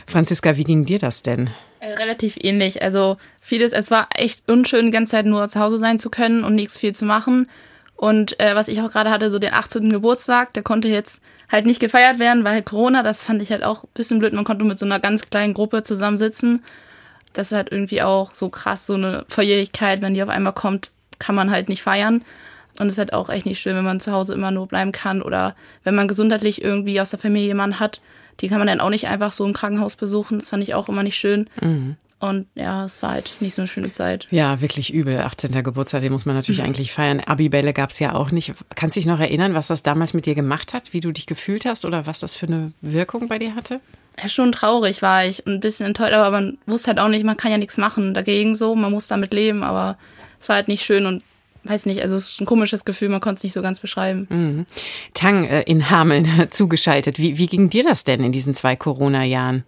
Franziska, 0.07 0.57
wie 0.57 0.65
ging 0.65 0.85
dir 0.85 0.99
das 0.99 1.23
denn? 1.23 1.51
Äh, 1.81 1.93
Relativ 1.95 2.37
ähnlich. 2.41 2.83
Also 2.83 3.17
vieles, 3.41 3.73
es 3.73 3.91
war 3.91 4.09
echt 4.15 4.49
unschön, 4.51 4.87
die 4.87 4.91
ganze 4.91 5.13
Zeit 5.13 5.27
nur 5.27 5.49
zu 5.49 5.61
Hause 5.61 5.79
sein 5.79 5.99
zu 5.99 6.11
können 6.11 6.45
und 6.45 6.55
nichts 6.55 6.79
viel 6.79 6.95
zu 6.95 7.05
machen. 7.05 7.49
Und 7.97 8.39
äh, 8.41 8.55
was 8.57 8.69
ich 8.69 8.81
auch 8.81 8.91
gerade 8.91 9.11
hatte, 9.11 9.31
so 9.31 9.39
den 9.39 9.55
18. 9.55 9.89
Geburtstag, 9.91 10.53
der 10.53 10.63
konnte 10.63 10.89
jetzt 10.89 11.23
halt 11.51 11.65
nicht 11.67 11.81
gefeiert 11.81 12.19
werden, 12.19 12.43
weil 12.43 12.55
halt 12.55 12.67
Corona, 12.67 13.03
das 13.03 13.23
fand 13.23 13.41
ich 13.41 13.51
halt 13.53 13.63
auch 13.63 13.85
ein 13.85 13.91
bisschen 13.95 14.19
blöd. 14.19 14.33
Man 14.33 14.45
konnte 14.45 14.65
mit 14.65 14.79
so 14.79 14.85
einer 14.85 14.99
ganz 14.99 15.31
kleinen 15.31 15.55
Gruppe 15.55 15.85
zusammensitzen. 15.85 16.65
Das 17.35 17.53
ist 17.53 17.57
halt 17.57 17.71
irgendwie 17.71 18.03
auch 18.03 18.35
so 18.35 18.49
krass, 18.49 18.87
so 18.87 18.95
eine 18.95 19.25
Verjährigkeit, 19.29 20.03
wenn 20.03 20.15
die 20.15 20.23
auf 20.23 20.29
einmal 20.29 20.53
kommt, 20.53 20.91
kann 21.19 21.35
man 21.35 21.51
halt 21.51 21.69
nicht 21.69 21.83
feiern. 21.83 22.25
Und 22.79 22.89
es 22.89 22.95
ist 22.95 22.99
halt 22.99 23.13
auch 23.13 23.29
echt 23.29 23.47
nicht 23.47 23.61
schön, 23.61 23.77
wenn 23.77 23.85
man 23.85 24.01
zu 24.01 24.13
Hause 24.13 24.35
immer 24.35 24.51
nur 24.51 24.67
bleiben 24.67 24.93
kann 24.93 25.23
oder 25.23 25.55
wenn 25.85 25.95
man 25.95 26.09
gesundheitlich 26.09 26.63
irgendwie 26.63 27.01
aus 27.01 27.11
der 27.11 27.19
Familie 27.19 27.49
jemanden 27.49 27.79
hat, 27.79 28.01
die 28.41 28.49
kann 28.49 28.59
man 28.59 28.67
dann 28.67 28.81
auch 28.81 28.91
nicht 28.91 29.07
einfach 29.07 29.33
so 29.33 29.45
im 29.45 29.53
Krankenhaus 29.53 29.97
besuchen. 29.97 30.39
Das 30.39 30.49
fand 30.49 30.63
ich 30.63 30.75
auch 30.75 30.89
immer 30.89 31.05
nicht 31.05 31.17
schön. 31.17 31.49
Mhm. 31.61 31.97
Und 32.21 32.47
ja, 32.55 32.85
es 32.85 33.03
war 33.03 33.11
halt 33.11 33.35
nicht 33.41 33.55
so 33.55 33.63
eine 33.63 33.67
schöne 33.69 33.91
Zeit. 33.91 34.27
Ja, 34.31 34.61
wirklich 34.61 34.93
übel. 34.93 35.19
18. 35.19 35.63
Geburtstag, 35.63 36.01
den 36.01 36.13
muss 36.13 36.25
man 36.25 36.35
natürlich 36.35 36.63
eigentlich 36.63 36.93
feiern. 36.93 37.21
Abibälle 37.21 37.73
gab 37.75 37.91
es 37.91 37.99
ja 37.99 38.15
auch 38.15 38.31
nicht. 38.31 38.55
Kannst 38.75 38.97
du 38.97 39.01
dich 39.01 39.07
noch 39.07 39.21
erinnern, 39.21 39.55
was 39.55 39.67
das 39.67 39.83
damals 39.83 40.15
mit 40.15 40.25
dir 40.25 40.35
gemacht 40.35 40.73
hat, 40.73 40.95
wie 40.95 41.01
du 41.01 41.13
dich 41.13 41.27
gefühlt 41.27 41.67
hast 41.67 41.85
oder 41.85 42.07
was 42.07 42.21
das 42.21 42.35
für 42.35 42.47
eine 42.47 42.73
Wirkung 42.81 43.29
bei 43.29 43.39
dir 43.39 43.55
hatte? 43.55 43.81
Ja, 44.21 44.29
schon 44.29 44.53
traurig 44.53 45.03
war 45.03 45.27
ich 45.27 45.45
und 45.45 45.55
ein 45.55 45.61
bisschen 45.61 45.87
enttäuscht, 45.87 46.15
aber 46.15 46.31
man 46.31 46.57
wusste 46.67 46.89
halt 46.89 46.99
auch 46.99 47.09
nicht, 47.09 47.25
man 47.25 47.37
kann 47.37 47.51
ja 47.51 47.59
nichts 47.59 47.77
machen 47.77 48.15
dagegen 48.15 48.55
so, 48.55 48.75
man 48.75 48.93
muss 48.93 49.07
damit 49.07 49.35
leben, 49.35 49.63
aber 49.63 49.99
es 50.41 50.49
war 50.49 50.57
halt 50.57 50.69
nicht 50.69 50.85
schön 50.85 51.05
und 51.05 51.23
weiß 51.65 51.87
nicht, 51.87 52.03
also 52.03 52.15
es 52.15 52.33
ist 52.33 52.41
ein 52.41 52.47
komisches 52.47 52.85
Gefühl, 52.85 53.09
man 53.09 53.21
konnte 53.21 53.39
es 53.39 53.45
nicht 53.45 53.53
so 53.53 53.63
ganz 53.63 53.81
beschreiben. 53.81 54.27
Mhm. 54.31 54.67
Tang 55.15 55.45
äh, 55.45 55.63
in 55.63 55.91
Hameln 55.91 56.29
zugeschaltet. 56.51 57.19
Wie, 57.19 57.39
wie 57.39 57.47
ging 57.47 57.71
dir 57.71 57.85
das 57.85 58.05
denn 58.05 58.23
in 58.23 58.33
diesen 58.33 58.55
zwei 58.55 58.77
Corona-Jahren? 58.77 59.65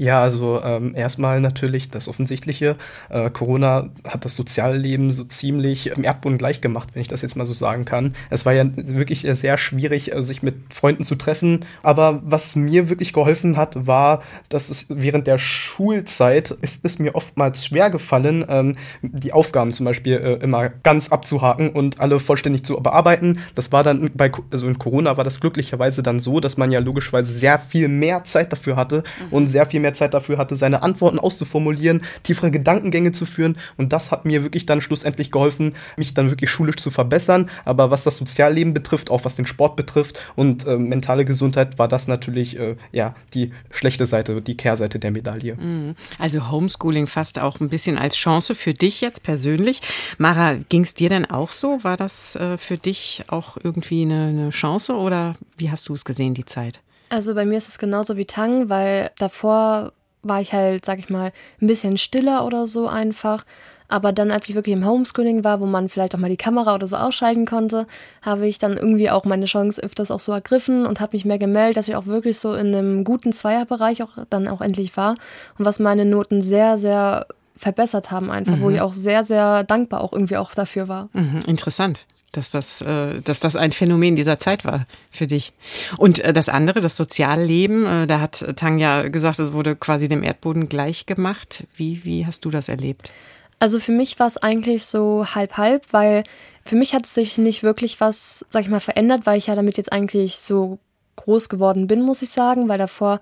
Ja, 0.00 0.22
also 0.22 0.62
ähm, 0.64 0.94
erstmal 0.96 1.42
natürlich 1.42 1.90
das 1.90 2.08
Offensichtliche. 2.08 2.76
Äh, 3.10 3.28
Corona 3.28 3.90
hat 4.08 4.24
das 4.24 4.34
Sozialleben 4.34 5.10
so 5.10 5.24
ziemlich 5.24 5.88
im 5.88 6.04
Erdboden 6.04 6.38
gleich 6.38 6.62
gemacht, 6.62 6.94
wenn 6.94 7.02
ich 7.02 7.08
das 7.08 7.20
jetzt 7.20 7.36
mal 7.36 7.44
so 7.44 7.52
sagen 7.52 7.84
kann. 7.84 8.14
Es 8.30 8.46
war 8.46 8.54
ja 8.54 8.64
wirklich 8.74 9.26
äh, 9.26 9.34
sehr 9.34 9.58
schwierig, 9.58 10.14
äh, 10.14 10.22
sich 10.22 10.42
mit 10.42 10.54
Freunden 10.72 11.04
zu 11.04 11.16
treffen. 11.16 11.66
Aber 11.82 12.22
was 12.24 12.56
mir 12.56 12.88
wirklich 12.88 13.12
geholfen 13.12 13.58
hat, 13.58 13.86
war, 13.86 14.22
dass 14.48 14.70
es 14.70 14.86
während 14.88 15.26
der 15.26 15.36
Schulzeit 15.36 16.50
ist 16.62 16.82
es 16.82 16.98
mir 16.98 17.14
oftmals 17.14 17.66
schwer 17.66 17.90
gefallen, 17.90 18.42
ähm, 18.48 18.76
die 19.02 19.34
Aufgaben 19.34 19.74
zum 19.74 19.84
Beispiel 19.84 20.14
äh, 20.14 20.42
immer 20.42 20.70
ganz 20.70 21.12
abzuhaken 21.12 21.68
und 21.68 22.00
alle 22.00 22.20
vollständig 22.20 22.64
zu 22.64 22.74
bearbeiten. 22.78 23.40
Das 23.54 23.70
war 23.70 23.82
dann 23.82 24.10
bei, 24.14 24.32
also 24.50 24.66
in 24.66 24.78
Corona 24.78 25.18
war 25.18 25.24
das 25.24 25.40
glücklicherweise 25.40 26.02
dann 26.02 26.20
so, 26.20 26.40
dass 26.40 26.56
man 26.56 26.72
ja 26.72 26.80
logischerweise 26.80 27.30
sehr 27.30 27.58
viel 27.58 27.88
mehr 27.88 28.24
Zeit 28.24 28.50
dafür 28.50 28.76
hatte 28.76 29.04
und 29.30 29.48
sehr 29.48 29.66
viel 29.66 29.80
mehr 29.80 29.89
mehr 29.90 29.94
Zeit 29.94 30.14
dafür 30.14 30.38
hatte, 30.38 30.56
seine 30.56 30.82
Antworten 30.82 31.18
auszuformulieren, 31.18 32.02
tiefere 32.22 32.50
Gedankengänge 32.50 33.12
zu 33.12 33.26
führen. 33.26 33.56
Und 33.76 33.92
das 33.92 34.10
hat 34.10 34.24
mir 34.24 34.42
wirklich 34.42 34.66
dann 34.66 34.80
schlussendlich 34.80 35.30
geholfen, 35.30 35.74
mich 35.96 36.14
dann 36.14 36.30
wirklich 36.30 36.50
schulisch 36.50 36.76
zu 36.76 36.90
verbessern. 36.90 37.50
Aber 37.64 37.90
was 37.90 38.04
das 38.04 38.16
Sozialleben 38.16 38.72
betrifft, 38.72 39.10
auch 39.10 39.24
was 39.24 39.34
den 39.34 39.46
Sport 39.46 39.76
betrifft 39.76 40.18
und 40.36 40.66
äh, 40.66 40.76
mentale 40.76 41.24
Gesundheit, 41.24 41.78
war 41.78 41.88
das 41.88 42.06
natürlich 42.06 42.58
äh, 42.58 42.76
ja 42.92 43.14
die 43.34 43.52
schlechte 43.70 44.06
Seite, 44.06 44.40
die 44.40 44.56
Kehrseite 44.56 44.98
der 44.98 45.10
Medaille. 45.10 45.56
Mhm. 45.56 45.96
Also 46.18 46.50
Homeschooling 46.50 47.06
fast 47.06 47.38
auch 47.38 47.60
ein 47.60 47.68
bisschen 47.68 47.98
als 47.98 48.16
Chance 48.16 48.54
für 48.54 48.74
dich 48.74 49.00
jetzt 49.00 49.22
persönlich. 49.22 49.80
Mara, 50.18 50.54
ging 50.68 50.84
es 50.84 50.94
dir 50.94 51.08
denn 51.08 51.26
auch 51.26 51.50
so? 51.50 51.82
War 51.82 51.96
das 51.96 52.36
äh, 52.36 52.58
für 52.58 52.78
dich 52.78 53.24
auch 53.28 53.56
irgendwie 53.62 54.02
eine, 54.02 54.28
eine 54.28 54.50
Chance 54.50 54.94
oder 54.94 55.34
wie 55.56 55.70
hast 55.70 55.88
du 55.88 55.94
es 55.94 56.04
gesehen, 56.04 56.34
die 56.34 56.44
Zeit? 56.44 56.80
Also 57.10 57.34
bei 57.34 57.44
mir 57.44 57.58
ist 57.58 57.68
es 57.68 57.78
genauso 57.78 58.16
wie 58.16 58.24
Tang, 58.24 58.68
weil 58.68 59.10
davor 59.18 59.92
war 60.22 60.40
ich 60.40 60.52
halt, 60.52 60.84
sag 60.84 60.98
ich 60.98 61.10
mal, 61.10 61.32
ein 61.60 61.66
bisschen 61.66 61.98
stiller 61.98 62.46
oder 62.46 62.66
so 62.66 62.88
einfach. 62.88 63.44
Aber 63.88 64.12
dann, 64.12 64.30
als 64.30 64.48
ich 64.48 64.54
wirklich 64.54 64.74
im 64.74 64.86
Homeschooling 64.86 65.42
war, 65.42 65.60
wo 65.60 65.66
man 65.66 65.88
vielleicht 65.88 66.14
auch 66.14 66.20
mal 66.20 66.30
die 66.30 66.36
Kamera 66.36 66.76
oder 66.76 66.86
so 66.86 66.96
ausschalten 66.96 67.44
konnte, 67.44 67.88
habe 68.22 68.46
ich 68.46 68.58
dann 68.58 68.76
irgendwie 68.76 69.10
auch 69.10 69.24
meine 69.24 69.46
Chance 69.46 69.82
öfters 69.82 70.12
auch 70.12 70.20
so 70.20 70.30
ergriffen 70.30 70.86
und 70.86 71.00
habe 71.00 71.16
mich 71.16 71.24
mehr 71.24 71.40
gemeldet, 71.40 71.76
dass 71.76 71.88
ich 71.88 71.96
auch 71.96 72.06
wirklich 72.06 72.38
so 72.38 72.54
in 72.54 72.72
einem 72.72 73.02
guten 73.02 73.32
Zweierbereich 73.32 74.04
auch 74.04 74.10
dann 74.30 74.46
auch 74.46 74.60
endlich 74.60 74.96
war 74.96 75.16
und 75.58 75.64
was 75.64 75.80
meine 75.80 76.04
Noten 76.04 76.40
sehr, 76.40 76.78
sehr 76.78 77.26
verbessert 77.56 78.12
haben 78.12 78.30
einfach, 78.30 78.56
mhm. 78.56 78.62
wo 78.62 78.70
ich 78.70 78.80
auch 78.80 78.92
sehr, 78.92 79.24
sehr 79.24 79.64
dankbar 79.64 80.02
auch 80.02 80.12
irgendwie 80.12 80.36
auch 80.36 80.52
dafür 80.52 80.86
war. 80.86 81.08
Mhm, 81.12 81.40
interessant 81.46 82.06
dass 82.32 82.50
das, 82.50 82.80
äh, 82.80 83.20
dass 83.22 83.40
das 83.40 83.56
ein 83.56 83.72
Phänomen 83.72 84.16
dieser 84.16 84.38
Zeit 84.38 84.64
war 84.64 84.86
für 85.10 85.26
dich. 85.26 85.52
Und 85.96 86.20
äh, 86.20 86.32
das 86.32 86.48
andere, 86.48 86.80
das 86.80 86.96
Sozialleben, 86.96 87.86
äh, 87.86 88.06
da 88.06 88.20
hat 88.20 88.44
Tanja 88.56 89.08
gesagt, 89.08 89.38
es 89.38 89.52
wurde 89.52 89.76
quasi 89.76 90.08
dem 90.08 90.22
Erdboden 90.22 90.68
gleich 90.68 91.06
gemacht. 91.06 91.64
Wie, 91.74 92.04
wie 92.04 92.26
hast 92.26 92.44
du 92.44 92.50
das 92.50 92.68
erlebt? 92.68 93.10
Also 93.58 93.78
für 93.78 93.92
mich 93.92 94.18
war 94.18 94.26
es 94.26 94.38
eigentlich 94.38 94.86
so 94.86 95.26
halb-halb, 95.34 95.86
weil 95.90 96.24
für 96.64 96.76
mich 96.76 96.94
hat 96.94 97.06
sich 97.06 97.36
nicht 97.36 97.62
wirklich 97.62 98.00
was, 98.00 98.44
sag 98.48 98.62
ich 98.62 98.68
mal, 98.68 98.80
verändert, 98.80 99.22
weil 99.24 99.38
ich 99.38 99.48
ja 99.48 99.54
damit 99.54 99.76
jetzt 99.76 99.92
eigentlich 99.92 100.36
so 100.36 100.78
groß 101.16 101.48
geworden 101.48 101.86
bin, 101.86 102.02
muss 102.02 102.22
ich 102.22 102.30
sagen, 102.30 102.68
weil 102.68 102.78
davor 102.78 103.20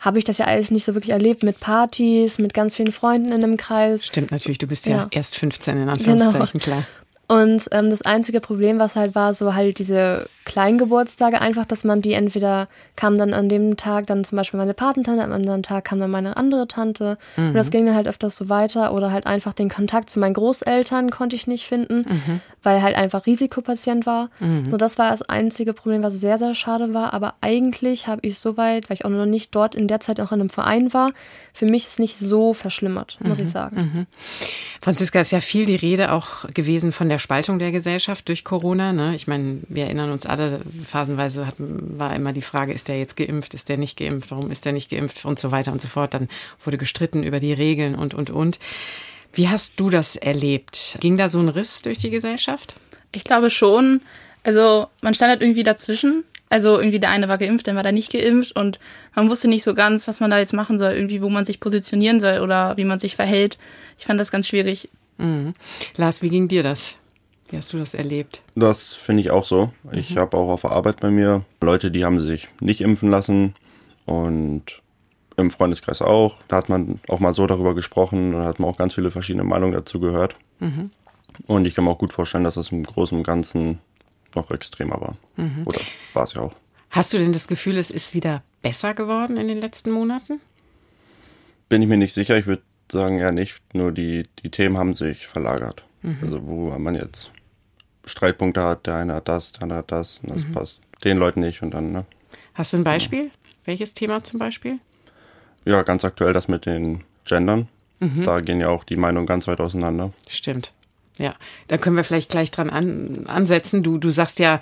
habe 0.00 0.18
ich 0.18 0.24
das 0.24 0.38
ja 0.38 0.46
alles 0.46 0.70
nicht 0.70 0.84
so 0.84 0.94
wirklich 0.94 1.12
erlebt 1.12 1.42
mit 1.42 1.60
Partys, 1.60 2.38
mit 2.38 2.54
ganz 2.54 2.74
vielen 2.74 2.90
Freunden 2.90 3.32
in 3.32 3.44
einem 3.44 3.56
Kreis. 3.58 4.06
Stimmt 4.06 4.30
natürlich, 4.30 4.58
du 4.58 4.66
bist 4.66 4.86
ja, 4.86 4.96
ja 4.96 5.08
erst 5.10 5.36
15 5.36 5.82
in 5.82 5.88
Anführungszeichen, 5.88 6.60
genau. 6.60 6.76
klar. 6.80 6.84
Und 7.30 7.68
ähm, 7.70 7.90
das 7.90 8.02
einzige 8.02 8.40
Problem, 8.40 8.80
was 8.80 8.96
halt 8.96 9.14
war, 9.14 9.34
so 9.34 9.54
halt 9.54 9.78
diese 9.78 10.28
Kleingeburtstage, 10.46 11.40
einfach, 11.40 11.64
dass 11.64 11.84
man 11.84 12.02
die 12.02 12.12
entweder 12.12 12.66
kam 12.96 13.16
dann 13.16 13.34
an 13.34 13.48
dem 13.48 13.76
Tag 13.76 14.08
dann 14.08 14.24
zum 14.24 14.34
Beispiel 14.34 14.58
meine 14.58 14.74
Patentante, 14.74 15.22
am 15.22 15.30
anderen 15.30 15.62
Tag 15.62 15.84
kam 15.84 16.00
dann 16.00 16.10
meine 16.10 16.36
andere 16.36 16.66
Tante. 16.66 17.18
Mhm. 17.36 17.50
Und 17.50 17.54
das 17.54 17.68
mhm. 17.68 17.70
ging 17.70 17.86
dann 17.86 17.94
halt 17.94 18.08
öfters 18.08 18.36
so 18.36 18.48
weiter. 18.48 18.92
Oder 18.92 19.12
halt 19.12 19.28
einfach 19.28 19.52
den 19.52 19.68
Kontakt 19.68 20.10
zu 20.10 20.18
meinen 20.18 20.34
Großeltern 20.34 21.12
konnte 21.12 21.36
ich 21.36 21.46
nicht 21.46 21.66
finden, 21.66 21.98
mhm. 21.98 22.40
weil 22.64 22.82
halt 22.82 22.96
einfach 22.96 23.26
Risikopatient 23.26 24.06
war. 24.06 24.30
Mhm. 24.40 24.64
So, 24.64 24.76
das 24.76 24.98
war 24.98 25.12
das 25.12 25.22
einzige 25.22 25.72
Problem, 25.72 26.02
was 26.02 26.14
sehr, 26.14 26.40
sehr 26.40 26.56
schade 26.56 26.94
war. 26.94 27.14
Aber 27.14 27.34
eigentlich 27.42 28.08
habe 28.08 28.22
ich 28.26 28.40
soweit, 28.40 28.90
weil 28.90 28.96
ich 28.96 29.04
auch 29.04 29.10
noch 29.10 29.24
nicht 29.24 29.54
dort 29.54 29.76
in 29.76 29.86
der 29.86 30.00
Zeit 30.00 30.18
auch 30.18 30.32
in 30.32 30.40
einem 30.40 30.50
Verein 30.50 30.92
war, 30.92 31.12
für 31.52 31.66
mich 31.66 31.86
ist 31.86 32.00
nicht 32.00 32.18
so 32.18 32.54
verschlimmert, 32.54 33.18
muss 33.20 33.38
ich 33.38 33.46
mhm. 33.46 33.50
sagen. 33.50 33.76
Mhm. 33.76 34.06
Franziska, 34.82 35.20
ist 35.20 35.30
ja 35.30 35.40
viel 35.40 35.66
die 35.66 35.76
Rede 35.76 36.10
auch 36.10 36.48
gewesen 36.54 36.90
von 36.90 37.08
der 37.08 37.19
Spaltung 37.20 37.58
der 37.58 37.70
Gesellschaft 37.70 38.28
durch 38.28 38.44
Corona. 38.44 38.92
Ne? 38.92 39.14
Ich 39.14 39.26
meine, 39.26 39.60
wir 39.68 39.84
erinnern 39.84 40.10
uns 40.10 40.26
alle, 40.26 40.60
phasenweise 40.84 41.46
hatten, 41.46 41.98
war 41.98 42.14
immer 42.14 42.32
die 42.32 42.42
Frage, 42.42 42.72
ist 42.72 42.88
der 42.88 42.98
jetzt 42.98 43.16
geimpft, 43.16 43.54
ist 43.54 43.68
der 43.68 43.76
nicht 43.76 43.96
geimpft, 43.96 44.30
warum 44.30 44.50
ist 44.50 44.64
der 44.64 44.72
nicht 44.72 44.90
geimpft 44.90 45.24
und 45.24 45.38
so 45.38 45.52
weiter 45.52 45.72
und 45.72 45.80
so 45.80 45.88
fort. 45.88 46.14
Dann 46.14 46.28
wurde 46.64 46.78
gestritten 46.78 47.22
über 47.22 47.38
die 47.38 47.52
Regeln 47.52 47.94
und, 47.94 48.14
und, 48.14 48.30
und. 48.30 48.58
Wie 49.32 49.48
hast 49.48 49.78
du 49.78 49.90
das 49.90 50.16
erlebt? 50.16 50.96
Ging 51.00 51.16
da 51.16 51.30
so 51.30 51.38
ein 51.38 51.48
Riss 51.48 51.82
durch 51.82 51.98
die 51.98 52.10
Gesellschaft? 52.10 52.74
Ich 53.12 53.24
glaube 53.24 53.50
schon. 53.50 54.00
Also 54.42 54.88
man 55.02 55.14
stand 55.14 55.30
halt 55.30 55.42
irgendwie 55.42 55.62
dazwischen. 55.62 56.24
Also 56.48 56.80
irgendwie 56.80 56.98
der 56.98 57.10
eine 57.10 57.28
war 57.28 57.38
geimpft, 57.38 57.68
dann 57.68 57.76
war 57.76 57.84
der 57.84 57.92
nicht 57.92 58.10
geimpft 58.12 58.56
und 58.56 58.80
man 59.14 59.30
wusste 59.30 59.46
nicht 59.46 59.62
so 59.62 59.72
ganz, 59.72 60.08
was 60.08 60.18
man 60.18 60.32
da 60.32 60.40
jetzt 60.40 60.52
machen 60.52 60.80
soll, 60.80 60.92
irgendwie 60.92 61.22
wo 61.22 61.28
man 61.28 61.44
sich 61.44 61.60
positionieren 61.60 62.18
soll 62.18 62.40
oder 62.40 62.76
wie 62.76 62.84
man 62.84 62.98
sich 62.98 63.14
verhält. 63.14 63.56
Ich 63.98 64.06
fand 64.06 64.18
das 64.18 64.32
ganz 64.32 64.48
schwierig. 64.48 64.88
Mhm. 65.18 65.54
Lars, 65.96 66.22
wie 66.22 66.28
ging 66.28 66.48
dir 66.48 66.64
das? 66.64 66.96
Wie 67.50 67.56
hast 67.56 67.72
du 67.72 67.78
das 67.78 67.94
erlebt? 67.94 68.42
Das 68.54 68.92
finde 68.92 69.22
ich 69.22 69.30
auch 69.30 69.44
so. 69.44 69.72
Ich 69.92 70.14
mhm. 70.14 70.18
habe 70.18 70.36
auch 70.36 70.50
auf 70.50 70.60
der 70.62 70.70
Arbeit 70.70 71.00
bei 71.00 71.10
mir 71.10 71.44
Leute, 71.60 71.90
die 71.90 72.04
haben 72.04 72.20
sich 72.20 72.48
nicht 72.60 72.80
impfen 72.80 73.10
lassen 73.10 73.54
und 74.06 74.82
im 75.36 75.50
Freundeskreis 75.50 76.00
auch. 76.02 76.36
Da 76.48 76.56
hat 76.56 76.68
man 76.68 77.00
auch 77.08 77.18
mal 77.18 77.32
so 77.32 77.46
darüber 77.46 77.74
gesprochen 77.74 78.34
und 78.34 78.44
hat 78.44 78.60
man 78.60 78.70
auch 78.70 78.76
ganz 78.76 78.94
viele 78.94 79.10
verschiedene 79.10 79.44
Meinungen 79.44 79.72
dazu 79.72 79.98
gehört. 79.98 80.36
Mhm. 80.60 80.90
Und 81.46 81.66
ich 81.66 81.74
kann 81.74 81.84
mir 81.84 81.90
auch 81.90 81.98
gut 81.98 82.12
vorstellen, 82.12 82.44
dass 82.44 82.54
das 82.54 82.70
im 82.70 82.84
Großen 82.84 83.16
und 83.16 83.24
Ganzen 83.24 83.80
noch 84.34 84.50
extremer 84.50 85.00
war. 85.00 85.16
Mhm. 85.36 85.62
Oder 85.64 85.80
war 86.12 86.24
es 86.24 86.34
ja 86.34 86.42
auch. 86.42 86.54
Hast 86.90 87.12
du 87.12 87.18
denn 87.18 87.32
das 87.32 87.48
Gefühl, 87.48 87.78
es 87.78 87.90
ist 87.90 88.14
wieder 88.14 88.42
besser 88.62 88.94
geworden 88.94 89.36
in 89.36 89.48
den 89.48 89.60
letzten 89.60 89.90
Monaten? 89.90 90.40
Bin 91.68 91.82
ich 91.82 91.88
mir 91.88 91.96
nicht 91.96 92.14
sicher. 92.14 92.36
Ich 92.36 92.46
würde 92.46 92.62
sagen, 92.90 93.18
ja 93.18 93.32
nicht. 93.32 93.60
Nur 93.72 93.92
die, 93.92 94.24
die 94.42 94.50
Themen 94.50 94.76
haben 94.76 94.94
sich 94.94 95.26
verlagert. 95.26 95.84
Mhm. 96.02 96.18
Also 96.22 96.46
wo 96.46 96.70
man 96.78 96.94
jetzt 96.94 97.30
Streitpunkte 98.04 98.62
hat, 98.62 98.86
der 98.86 98.96
eine 98.96 99.14
hat 99.14 99.28
das, 99.28 99.52
der 99.52 99.62
andere 99.62 99.78
hat 99.80 99.92
das, 99.92 100.18
und 100.18 100.36
das 100.36 100.46
mhm. 100.46 100.52
passt 100.52 100.82
den 101.04 101.18
Leuten 101.18 101.40
nicht 101.40 101.62
und 101.62 101.72
dann, 101.72 101.92
ne? 101.92 102.04
Hast 102.54 102.72
du 102.72 102.78
ein 102.78 102.84
Beispiel? 102.84 103.24
Ja. 103.24 103.30
Welches 103.64 103.94
Thema 103.94 104.22
zum 104.24 104.38
Beispiel? 104.38 104.78
Ja, 105.64 105.82
ganz 105.82 106.04
aktuell 106.04 106.32
das 106.32 106.48
mit 106.48 106.66
den 106.66 107.04
Gendern. 107.24 107.68
Mhm. 108.00 108.22
Da 108.24 108.40
gehen 108.40 108.60
ja 108.60 108.68
auch 108.68 108.84
die 108.84 108.96
Meinungen 108.96 109.26
ganz 109.26 109.46
weit 109.46 109.60
auseinander. 109.60 110.12
Stimmt. 110.28 110.72
Ja, 111.20 111.34
da 111.68 111.76
können 111.76 111.96
wir 111.96 112.04
vielleicht 112.04 112.30
gleich 112.30 112.50
dran 112.50 112.70
an, 112.70 113.26
ansetzen. 113.26 113.82
Du, 113.82 113.98
du 113.98 114.10
sagst 114.10 114.38
ja 114.38 114.58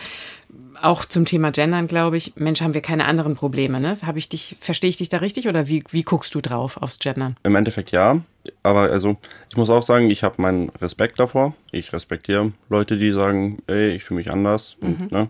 auch 0.83 1.05
zum 1.05 1.25
Thema 1.25 1.51
Gendern, 1.51 1.87
glaube 1.87 2.17
ich, 2.17 2.35
Mensch, 2.37 2.61
haben 2.61 2.75
wir 2.75 2.81
keine 2.81 3.05
anderen 3.05 3.37
Probleme, 3.37 3.81
ne? 3.81 3.97
Habe 4.03 4.19
ich 4.19 4.29
dich, 4.29 4.57
verstehe 4.61 4.91
ich 4.91 4.97
dich 4.97 5.09
da 5.09 5.19
richtig 5.19 5.49
oder 5.49 5.69
wie, 5.69 5.85
wie 5.91 6.03
guckst 6.03 6.35
du 6.35 6.41
drauf 6.41 6.77
aufs 6.77 6.99
Gendern? 6.99 7.37
Im 7.43 7.55
Endeffekt 7.55 7.91
ja. 7.93 8.21
Aber 8.63 8.83
also, 8.83 9.17
ich 9.51 9.57
muss 9.57 9.71
auch 9.71 9.83
sagen, 9.83 10.11
ich 10.11 10.23
habe 10.25 10.41
meinen 10.43 10.71
Respekt 10.81 11.21
davor. 11.21 11.55
Ich 11.71 11.93
respektiere 11.93 12.53
Leute, 12.69 12.99
die 12.99 13.13
sagen, 13.13 13.59
ey, 13.67 13.91
ich 13.91 14.05
fühle 14.05 14.19
mich 14.19 14.31
anders. 14.31 14.77
Mhm. 14.81 14.89
Und, 14.89 15.13
ne? 15.13 15.29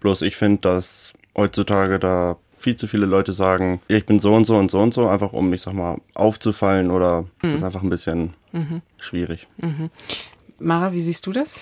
Bloß 0.00 0.22
ich 0.22 0.36
finde, 0.36 0.60
dass 0.60 1.14
heutzutage 1.34 1.98
da 1.98 2.36
viel 2.58 2.76
zu 2.76 2.86
viele 2.86 3.06
Leute 3.06 3.32
sagen, 3.32 3.80
ja, 3.88 3.96
ich 3.96 4.06
bin 4.06 4.18
so 4.18 4.34
und 4.34 4.44
so 4.44 4.56
und 4.56 4.70
so 4.70 4.80
und 4.80 4.92
so, 4.92 5.06
einfach 5.08 5.32
um, 5.32 5.52
ich 5.52 5.60
sag 5.60 5.74
mal, 5.74 5.98
aufzufallen 6.14 6.90
oder 6.90 7.22
mhm. 7.22 7.28
es 7.42 7.54
ist 7.54 7.62
einfach 7.62 7.82
ein 7.82 7.90
bisschen 7.90 8.34
mhm. 8.52 8.82
schwierig. 8.98 9.46
Mhm. 9.58 9.90
Mara, 10.58 10.92
wie 10.92 11.00
siehst 11.00 11.26
du 11.26 11.32
das? 11.32 11.60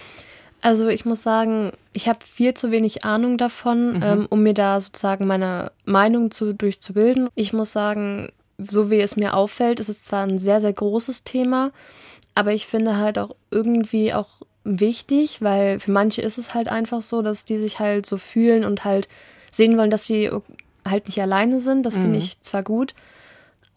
Also 0.61 0.89
ich 0.89 1.05
muss 1.05 1.23
sagen, 1.23 1.73
ich 1.93 2.09
habe 2.09 2.21
viel 2.25 2.55
zu 2.55 2.71
wenig 2.71 3.05
Ahnung 3.05 3.37
davon, 3.37 3.95
mhm. 3.95 4.03
ähm, 4.03 4.27
um 4.31 4.43
mir 4.43 4.55
da 4.55 4.81
sozusagen 4.81 5.27
meine 5.27 5.73
Meinung 5.85 6.31
zu, 6.31 6.55
durchzubilden. 6.55 7.29
Ich 7.35 7.53
muss 7.53 7.73
sagen, 7.73 8.31
so 8.57 8.91
wie 8.91 9.01
es 9.01 9.17
mir 9.17 9.35
auffällt, 9.35 9.79
ist 9.79 9.91
es 9.91 10.03
zwar 10.03 10.27
ein 10.27 10.39
sehr, 10.39 10.61
sehr 10.61 10.73
großes 10.73 11.25
Thema, 11.25 11.71
aber 12.35 12.53
ich 12.53 12.67
finde 12.67 12.97
halt 12.97 13.19
auch 13.19 13.37
irgendwie 13.51 14.15
auch 14.15 14.41
wichtig, 14.65 15.43
weil 15.43 15.79
für 15.81 15.91
manche 15.91 16.23
ist 16.23 16.39
es 16.39 16.55
halt 16.55 16.69
einfach 16.69 17.03
so, 17.03 17.21
dass 17.21 17.45
die 17.45 17.59
sich 17.59 17.79
halt 17.79 18.07
so 18.07 18.17
fühlen 18.17 18.65
und 18.65 18.85
halt 18.85 19.09
sehen 19.51 19.77
wollen, 19.77 19.91
dass 19.91 20.07
sie 20.07 20.31
halt 20.89 21.07
nicht 21.07 21.21
alleine 21.21 21.61
sind. 21.61 21.85
Das 21.85 21.97
mhm. 21.97 22.03
finde 22.03 22.19
ich 22.19 22.41
zwar 22.41 22.63
gut, 22.63 22.95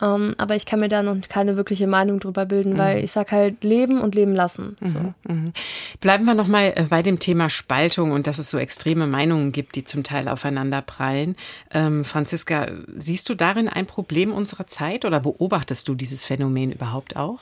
ähm, 0.02 0.36
aber 0.38 0.56
ich 0.56 0.66
kann 0.66 0.80
mir 0.80 0.90
da 0.90 1.02
noch 1.02 1.18
keine 1.28 1.58
wirkliche 1.58 1.88
Meinung 1.88 2.20
drüber 2.20 2.46
bilden, 2.46 2.74
mhm. 2.74 2.78
weil 2.78 3.04
ich 3.04 3.12
sag 3.12 3.32
halt 3.32 3.64
leben 3.64 4.00
und 4.00 4.16
leben 4.16 4.36
lassen. 4.36 4.78
So. 4.82 5.00
Mhm, 5.00 5.14
mhm. 5.28 5.54
Bleiben 6.02 6.26
wir 6.26 6.36
nochmal 6.36 6.74
äh, 6.76 6.84
bei 6.84 7.02
dem 7.02 7.20
Thema 7.20 7.50
Spaltung 7.50 8.12
und 8.12 8.28
dass 8.28 8.38
es 8.38 8.50
so 8.50 8.58
extreme 8.58 9.08
Meinungen 9.08 9.52
gibt, 9.52 9.76
die 9.76 9.84
zum 9.84 10.04
Teil 10.04 10.28
aufeinander 10.28 10.82
prallen. 10.82 11.36
Ähm, 11.72 12.04
Franziska, 12.04 12.68
siehst 12.96 13.30
du 13.30 13.36
darin 13.36 13.70
ein 13.70 13.88
Problem 13.88 14.32
unserer 14.32 14.68
Zeit 14.68 15.06
oder 15.06 15.20
beobachtest 15.20 15.88
du 15.88 15.96
dieses 15.96 16.24
Phänomen 16.24 16.72
überhaupt 16.72 17.16
auch? 17.16 17.40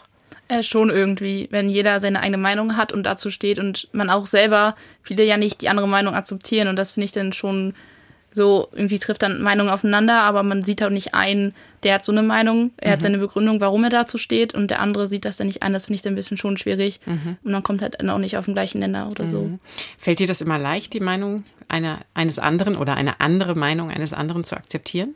Äh, 0.47 0.63
schon 0.63 0.89
irgendwie, 0.89 1.47
wenn 1.51 1.69
jeder 1.69 1.99
seine 1.99 2.19
eigene 2.19 2.37
Meinung 2.37 2.77
hat 2.77 2.93
und 2.93 3.03
dazu 3.03 3.31
steht 3.31 3.57
und 3.57 3.89
man 3.93 4.09
auch 4.09 4.27
selber 4.27 4.75
viele 5.01 5.23
ja 5.23 5.37
nicht 5.37 5.61
die 5.61 5.69
andere 5.69 5.87
Meinung 5.87 6.13
akzeptieren 6.13 6.67
und 6.67 6.75
das 6.75 6.93
finde 6.93 7.05
ich 7.05 7.11
dann 7.11 7.33
schon 7.33 7.73
so 8.35 8.67
irgendwie 8.73 8.99
trifft 8.99 9.23
dann 9.23 9.41
Meinungen 9.41 9.71
aufeinander, 9.71 10.21
aber 10.21 10.43
man 10.43 10.63
sieht 10.63 10.83
auch 10.83 10.89
nicht 10.89 11.13
ein, 11.13 11.53
der 11.83 11.95
hat 11.95 12.03
so 12.05 12.11
eine 12.11 12.21
Meinung, 12.21 12.71
er 12.77 12.89
mhm. 12.89 12.93
hat 12.93 13.01
seine 13.01 13.17
Begründung, 13.17 13.61
warum 13.61 13.83
er 13.85 13.89
dazu 13.89 14.17
steht 14.17 14.53
und 14.53 14.69
der 14.69 14.81
andere 14.81 15.07
sieht 15.07 15.25
das 15.25 15.37
dann 15.37 15.47
nicht 15.47 15.63
ein. 15.63 15.73
Das 15.73 15.85
finde 15.85 15.95
ich 15.95 16.01
dann 16.01 16.13
ein 16.13 16.17
bisschen 16.17 16.37
schon 16.37 16.57
schwierig 16.57 16.99
mhm. 17.05 17.37
und 17.43 17.51
man 17.51 17.63
kommt 17.63 17.81
halt 17.81 17.95
dann 17.99 18.09
auch 18.09 18.17
nicht 18.17 18.37
auf 18.37 18.45
den 18.45 18.53
gleichen 18.53 18.79
Nenner 18.79 19.09
oder 19.09 19.23
mhm. 19.23 19.31
so. 19.31 19.59
Fällt 19.97 20.19
dir 20.19 20.27
das 20.27 20.41
immer 20.41 20.59
leicht, 20.59 20.93
die 20.93 20.99
Meinung 20.99 21.45
einer, 21.67 21.99
eines 22.13 22.37
anderen 22.37 22.75
oder 22.75 22.95
eine 22.95 23.21
andere 23.21 23.55
Meinung 23.55 23.89
eines 23.89 24.13
anderen 24.13 24.43
zu 24.43 24.55
akzeptieren? 24.57 25.15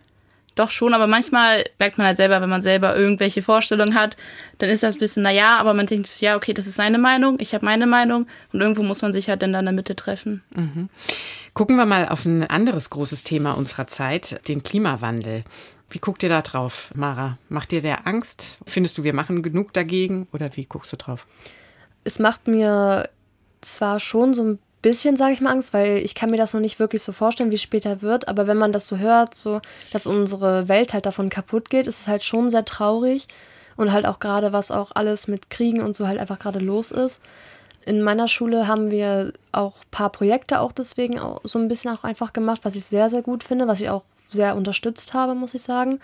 Doch 0.59 0.71
schon, 0.71 0.93
aber 0.93 1.07
manchmal 1.07 1.65
merkt 1.79 1.97
man 1.97 2.07
halt 2.07 2.17
selber, 2.17 2.41
wenn 2.41 2.49
man 2.49 2.61
selber 2.61 2.95
irgendwelche 2.95 3.41
Vorstellungen 3.41 3.95
hat, 3.95 4.17
dann 4.57 4.69
ist 4.69 4.83
das 4.83 4.95
ein 4.95 4.99
bisschen, 4.99 5.23
naja, 5.23 5.57
aber 5.57 5.73
man 5.73 5.87
denkt, 5.87 6.21
ja, 6.21 6.35
okay, 6.35 6.53
das 6.53 6.67
ist 6.67 6.75
seine 6.75 6.97
Meinung, 6.97 7.37
ich 7.39 7.53
habe 7.53 7.65
meine 7.65 7.87
Meinung 7.87 8.27
und 8.53 8.61
irgendwo 8.61 8.83
muss 8.83 9.01
man 9.01 9.13
sich 9.13 9.29
halt 9.29 9.41
dann 9.41 9.53
in 9.53 9.65
der 9.65 9.73
Mitte 9.73 9.95
treffen. 9.95 10.43
Mhm. 10.55 10.89
Gucken 11.53 11.77
wir 11.77 11.85
mal 11.85 12.07
auf 12.09 12.25
ein 12.25 12.43
anderes 12.43 12.89
großes 12.89 13.23
Thema 13.23 13.53
unserer 13.53 13.87
Zeit, 13.87 14.47
den 14.47 14.63
Klimawandel. 14.63 15.43
Wie 15.89 15.99
guckt 15.99 16.21
ihr 16.21 16.29
da 16.29 16.41
drauf, 16.41 16.91
Mara? 16.93 17.37
Macht 17.49 17.71
dir 17.71 17.81
der 17.81 18.05
Angst? 18.05 18.57
Findest 18.65 18.97
du, 18.97 19.03
wir 19.03 19.13
machen 19.13 19.41
genug 19.41 19.73
dagegen 19.73 20.27
oder 20.31 20.49
wie 20.55 20.65
guckst 20.65 20.91
du 20.91 20.97
drauf? 20.97 21.25
Es 22.03 22.19
macht 22.19 22.47
mir 22.47 23.09
zwar 23.61 23.99
schon 23.99 24.33
so 24.33 24.43
ein 24.43 24.59
bisschen, 24.81 25.17
sage 25.17 25.33
ich 25.33 25.41
mal, 25.41 25.51
Angst, 25.51 25.73
weil 25.73 25.97
ich 25.97 26.15
kann 26.15 26.31
mir 26.31 26.37
das 26.37 26.53
noch 26.53 26.61
nicht 26.61 26.79
wirklich 26.79 27.03
so 27.03 27.11
vorstellen, 27.11 27.51
wie 27.51 27.55
es 27.55 27.61
später 27.61 28.01
wird. 28.01 28.27
Aber 28.27 28.47
wenn 28.47 28.57
man 28.57 28.71
das 28.71 28.87
so 28.87 28.97
hört, 28.97 29.35
so, 29.35 29.61
dass 29.91 30.07
unsere 30.07 30.67
Welt 30.67 30.93
halt 30.93 31.05
davon 31.05 31.29
kaputt 31.29 31.69
geht, 31.69 31.87
ist 31.87 32.01
es 32.01 32.07
halt 32.07 32.23
schon 32.23 32.49
sehr 32.49 32.65
traurig. 32.65 33.27
Und 33.75 33.93
halt 33.93 34.05
auch 34.05 34.19
gerade, 34.19 34.51
was 34.51 34.71
auch 34.71 34.91
alles 34.93 35.27
mit 35.27 35.49
Kriegen 35.49 35.81
und 35.81 35.95
so 35.95 36.05
halt 36.07 36.19
einfach 36.19 36.39
gerade 36.39 36.59
los 36.59 36.91
ist. 36.91 37.21
In 37.85 38.01
meiner 38.01 38.27
Schule 38.27 38.67
haben 38.67 38.91
wir 38.91 39.31
auch 39.53 39.77
ein 39.77 39.91
paar 39.91 40.09
Projekte 40.09 40.59
auch 40.59 40.73
deswegen 40.73 41.17
auch 41.17 41.39
so 41.45 41.59
ein 41.59 41.69
bisschen 41.69 41.91
auch 41.91 42.03
einfach 42.03 42.33
gemacht, 42.33 42.61
was 42.63 42.75
ich 42.75 42.83
sehr, 42.83 43.09
sehr 43.09 43.21
gut 43.21 43.43
finde, 43.43 43.67
was 43.67 43.79
ich 43.79 43.89
auch 43.89 44.03
sehr 44.29 44.55
unterstützt 44.55 45.13
habe, 45.13 45.33
muss 45.33 45.53
ich 45.53 45.61
sagen. 45.61 45.99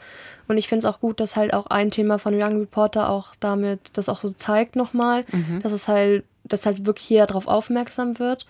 Und 0.47 0.57
ich 0.57 0.67
finde 0.67 0.87
es 0.87 0.93
auch 0.93 0.99
gut, 0.99 1.19
dass 1.19 1.35
halt 1.35 1.53
auch 1.53 1.67
ein 1.67 1.91
Thema 1.91 2.17
von 2.17 2.33
Young 2.33 2.59
Reporter 2.59 3.09
auch 3.09 3.35
damit 3.39 3.97
das 3.97 4.09
auch 4.09 4.21
so 4.21 4.31
zeigt 4.31 4.75
nochmal, 4.75 5.25
mhm. 5.31 5.61
dass 5.61 5.71
es 5.71 5.87
halt, 5.87 6.23
dass 6.45 6.65
halt 6.65 6.85
wirklich 6.85 7.09
jeder 7.09 7.25
darauf 7.25 7.47
aufmerksam 7.47 8.19
wird. 8.19 8.45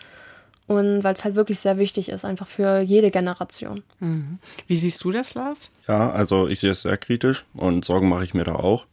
Und 0.68 1.04
weil 1.04 1.14
es 1.14 1.24
halt 1.24 1.36
wirklich 1.36 1.60
sehr 1.60 1.78
wichtig 1.78 2.10
ist, 2.10 2.26
einfach 2.26 2.48
für 2.48 2.80
jede 2.80 3.12
Generation. 3.12 3.84
Mhm. 4.00 4.40
Wie 4.66 4.76
siehst 4.76 5.04
du 5.04 5.12
das, 5.12 5.36
Lars? 5.36 5.70
Ja, 5.88 6.10
also 6.10 6.48
ich 6.48 6.60
sehe 6.60 6.72
es 6.72 6.82
sehr 6.82 6.98
kritisch 6.98 7.46
und 7.54 7.86
Sorgen 7.86 8.10
mache 8.10 8.24
ich 8.24 8.34
mir 8.34 8.46
da 8.46 8.56
auch. 8.56 8.88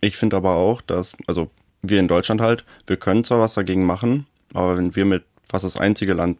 Ich 0.00 0.16
finde 0.16 0.36
aber 0.36 0.56
auch, 0.56 0.82
dass, 0.82 1.16
also 1.28 1.50
wir 1.82 2.00
in 2.00 2.08
Deutschland 2.08 2.40
halt, 2.40 2.64
wir 2.86 2.96
können 2.96 3.22
zwar 3.22 3.38
was 3.38 3.54
dagegen 3.54 3.86
machen, 3.86 4.26
aber 4.54 4.76
wenn 4.76 4.96
wir 4.96 5.04
mit 5.04 5.24
fast 5.48 5.64
das 5.64 5.76
einzige 5.76 6.14
Land 6.14 6.38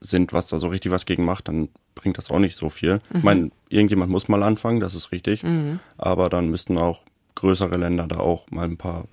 sind, 0.00 0.32
was 0.32 0.48
da 0.48 0.58
so 0.58 0.68
richtig 0.68 0.90
was 0.90 1.06
gegen 1.06 1.24
macht, 1.24 1.46
dann 1.46 1.68
bringt 1.94 2.18
das 2.18 2.30
auch 2.30 2.38
nicht 2.40 2.56
so 2.56 2.68
viel. 2.68 2.94
Mhm. 3.10 3.16
Ich 3.16 3.22
meine, 3.22 3.50
irgendjemand 3.68 4.10
muss 4.10 4.28
mal 4.28 4.42
anfangen, 4.42 4.80
das 4.80 4.94
ist 4.94 5.12
richtig. 5.12 5.44
Mhm. 5.44 5.78
Aber 5.98 6.28
dann 6.28 6.48
müssten 6.48 6.78
auch 6.78 7.02
größere 7.36 7.76
Länder 7.76 8.08
da 8.08 8.18
auch 8.18 8.50
mal 8.50 8.66
ein 8.66 8.76
paar 8.76 9.04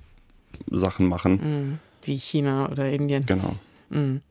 Sachen 0.72 1.08
machen. 1.08 1.80
Wie 2.08 2.18
China 2.18 2.70
oder 2.72 2.90
Indien. 2.90 3.26
Genau. 3.26 3.56
Mhm. 3.90 4.22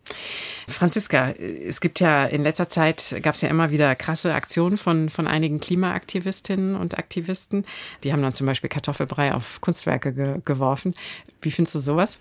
Franziska, 0.69 1.31
es 1.31 1.81
gibt 1.81 2.01
ja 2.01 2.25
in 2.25 2.43
letzter 2.43 2.69
Zeit 2.69 3.17
gab 3.23 3.35
es 3.35 3.41
ja 3.41 3.49
immer 3.49 3.71
wieder 3.71 3.95
krasse 3.95 4.35
Aktionen 4.35 4.77
von, 4.77 5.09
von 5.09 5.27
einigen 5.27 5.61
Klimaaktivistinnen 5.61 6.77
und 6.77 6.99
Aktivisten. 6.99 7.65
Die 8.03 8.13
haben 8.13 8.23
dann 8.23 8.35
zum 8.35 8.47
Beispiel 8.47 8.69
Kartoffelbrei 8.69 9.33
auf 9.33 9.61
Kunstwerke 9.61 10.13
ge 10.13 10.41
geworfen. 10.45 10.95
Wie 11.41 11.51
findest 11.51 11.77
du 11.77 11.81
sowas? 11.81 12.19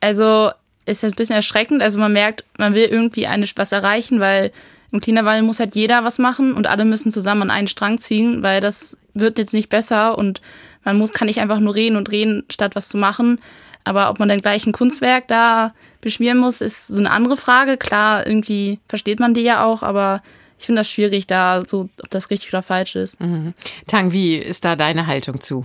Also 0.00 0.50
ist 0.86 1.02
das 1.02 1.12
ein 1.12 1.16
bisschen 1.16 1.36
erschreckend. 1.36 1.82
Also 1.82 1.98
man 1.98 2.12
merkt, 2.12 2.44
man 2.58 2.74
will 2.74 2.86
irgendwie 2.86 3.26
eine, 3.26 3.46
was 3.56 3.72
erreichen, 3.72 4.20
weil 4.20 4.52
im 4.90 5.00
Klimawandel 5.00 5.42
muss 5.42 5.60
halt 5.60 5.74
jeder 5.74 6.04
was 6.04 6.18
machen 6.18 6.54
und 6.54 6.66
alle 6.66 6.84
müssen 6.84 7.12
zusammen 7.12 7.42
an 7.42 7.50
einen 7.50 7.68
Strang 7.68 7.98
ziehen, 7.98 8.42
weil 8.42 8.60
das 8.60 8.96
wird 9.14 9.38
jetzt 9.38 9.52
nicht 9.52 9.68
besser 9.68 10.16
und 10.16 10.40
man 10.84 10.96
muss, 10.96 11.12
kann 11.12 11.26
nicht 11.26 11.40
einfach 11.40 11.60
nur 11.60 11.74
reden 11.74 11.96
und 11.96 12.10
reden, 12.10 12.44
statt 12.50 12.74
was 12.74 12.88
zu 12.88 12.96
machen. 12.96 13.40
Aber 13.84 14.10
ob 14.10 14.18
man 14.18 14.28
dann 14.28 14.40
gleich 14.40 14.66
ein 14.66 14.72
Kunstwerk 14.72 15.28
da 15.28 15.74
beschmieren 16.00 16.38
muss, 16.38 16.60
ist 16.60 16.88
so 16.88 16.98
eine 16.98 17.10
andere 17.10 17.36
Frage. 17.36 17.76
Klar, 17.76 18.26
irgendwie 18.26 18.80
versteht 18.88 19.20
man 19.20 19.34
die 19.34 19.42
ja 19.42 19.64
auch, 19.64 19.82
aber 19.82 20.22
ich 20.58 20.66
finde 20.66 20.80
das 20.80 20.90
schwierig, 20.90 21.26
da 21.26 21.62
so, 21.66 21.88
ob 22.02 22.10
das 22.10 22.30
richtig 22.30 22.52
oder 22.52 22.62
falsch 22.62 22.96
ist. 22.96 23.20
Mhm. 23.20 23.54
Tang, 23.86 24.12
wie 24.12 24.36
ist 24.36 24.64
da 24.64 24.76
deine 24.76 25.06
Haltung 25.06 25.40
zu? 25.40 25.64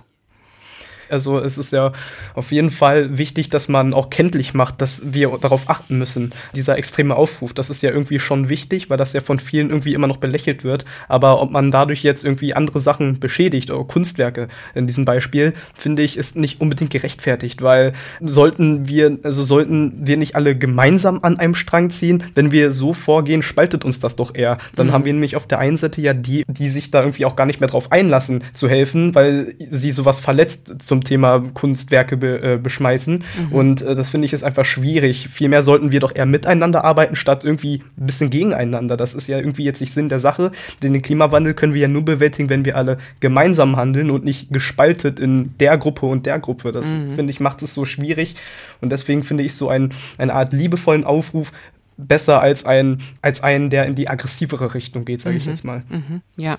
Also 1.09 1.39
es 1.39 1.57
ist 1.57 1.71
ja 1.71 1.91
auf 2.33 2.51
jeden 2.51 2.71
Fall 2.71 3.17
wichtig, 3.17 3.49
dass 3.49 3.67
man 3.67 3.93
auch 3.93 4.09
kenntlich 4.09 4.53
macht, 4.53 4.81
dass 4.81 5.01
wir 5.13 5.37
darauf 5.41 5.69
achten 5.69 5.97
müssen. 5.97 6.31
Dieser 6.55 6.77
extreme 6.77 7.15
Aufruf, 7.15 7.53
das 7.53 7.69
ist 7.69 7.81
ja 7.81 7.91
irgendwie 7.91 8.19
schon 8.19 8.49
wichtig, 8.49 8.89
weil 8.89 8.97
das 8.97 9.13
ja 9.13 9.21
von 9.21 9.39
vielen 9.39 9.69
irgendwie 9.69 9.93
immer 9.93 10.07
noch 10.07 10.17
belächelt 10.17 10.63
wird. 10.63 10.85
Aber 11.07 11.41
ob 11.41 11.51
man 11.51 11.71
dadurch 11.71 12.03
jetzt 12.03 12.25
irgendwie 12.25 12.53
andere 12.53 12.79
Sachen 12.79 13.19
beschädigt 13.19 13.71
oder 13.71 13.83
Kunstwerke 13.85 14.47
in 14.75 14.87
diesem 14.87 15.05
Beispiel, 15.05 15.53
finde 15.73 16.03
ich, 16.03 16.17
ist 16.17 16.35
nicht 16.35 16.61
unbedingt 16.61 16.91
gerechtfertigt, 16.91 17.61
weil 17.61 17.93
sollten 18.21 18.87
wir, 18.87 19.17
also 19.23 19.43
sollten 19.43 20.05
wir 20.05 20.17
nicht 20.17 20.35
alle 20.35 20.57
gemeinsam 20.57 21.19
an 21.21 21.39
einem 21.39 21.55
Strang 21.55 21.89
ziehen, 21.89 22.23
wenn 22.35 22.51
wir 22.51 22.71
so 22.71 22.93
vorgehen, 22.93 23.43
spaltet 23.43 23.85
uns 23.85 23.99
das 23.99 24.15
doch 24.15 24.35
eher. 24.35 24.57
Dann 24.75 24.87
mhm. 24.87 24.91
haben 24.91 25.05
wir 25.05 25.13
nämlich 25.13 25.35
auf 25.35 25.47
der 25.47 25.59
einen 25.59 25.77
Seite 25.77 26.01
ja 26.01 26.13
die, 26.13 26.43
die 26.47 26.69
sich 26.69 26.91
da 26.91 27.01
irgendwie 27.01 27.25
auch 27.25 27.35
gar 27.35 27.45
nicht 27.45 27.59
mehr 27.59 27.69
drauf 27.69 27.91
einlassen 27.91 28.43
zu 28.53 28.67
helfen, 28.67 29.15
weil 29.15 29.55
sie 29.71 29.91
sowas 29.91 30.19
verletzt 30.19 30.73
zum 30.93 31.03
Thema 31.03 31.43
Kunstwerke 31.55 32.17
be, 32.17 32.53
äh, 32.53 32.57
beschmeißen. 32.57 33.23
Mhm. 33.49 33.51
Und 33.51 33.81
äh, 33.81 33.95
das 33.95 34.11
finde 34.11 34.25
ich 34.25 34.33
ist 34.33 34.43
einfach 34.43 34.63
schwierig. 34.63 35.27
Vielmehr 35.27 35.63
sollten 35.63 35.91
wir 35.91 35.99
doch 35.99 36.15
eher 36.15 36.27
miteinander 36.27 36.83
arbeiten, 36.83 37.15
statt 37.15 37.43
irgendwie 37.43 37.81
ein 37.97 38.05
bisschen 38.05 38.29
gegeneinander. 38.29 38.95
Das 38.95 39.15
ist 39.15 39.25
ja 39.27 39.37
irgendwie 39.37 39.63
jetzt 39.63 39.81
nicht 39.81 39.91
Sinn 39.91 40.07
der 40.07 40.19
Sache. 40.19 40.51
Denn 40.83 40.93
den 40.93 41.01
Klimawandel 41.01 41.55
können 41.55 41.73
wir 41.73 41.81
ja 41.81 41.87
nur 41.87 42.05
bewältigen, 42.05 42.49
wenn 42.49 42.63
wir 42.63 42.77
alle 42.77 42.99
gemeinsam 43.21 43.75
handeln 43.75 44.11
und 44.11 44.23
nicht 44.23 44.53
gespaltet 44.53 45.19
in 45.19 45.57
der 45.59 45.79
Gruppe 45.79 46.05
und 46.05 46.27
der 46.27 46.37
Gruppe. 46.37 46.71
Das 46.71 46.93
mhm. 46.93 47.13
finde 47.13 47.31
ich 47.31 47.39
macht 47.39 47.63
es 47.63 47.73
so 47.73 47.85
schwierig. 47.85 48.35
Und 48.79 48.91
deswegen 48.91 49.23
finde 49.23 49.43
ich 49.43 49.55
so 49.55 49.69
ein, 49.69 49.93
eine 50.19 50.35
Art 50.35 50.53
liebevollen 50.53 51.05
Aufruf, 51.05 51.51
besser 51.97 52.41
als 52.41 52.65
ein 52.65 53.01
als 53.21 53.41
einen, 53.41 53.69
der 53.69 53.85
in 53.85 53.95
die 53.95 54.09
aggressivere 54.09 54.73
Richtung 54.73 55.05
geht, 55.05 55.21
sage 55.21 55.37
ich 55.37 55.45
mhm. 55.45 55.49
jetzt 55.49 55.63
mal. 55.63 55.83
Mhm. 55.89 56.21
Ja, 56.37 56.57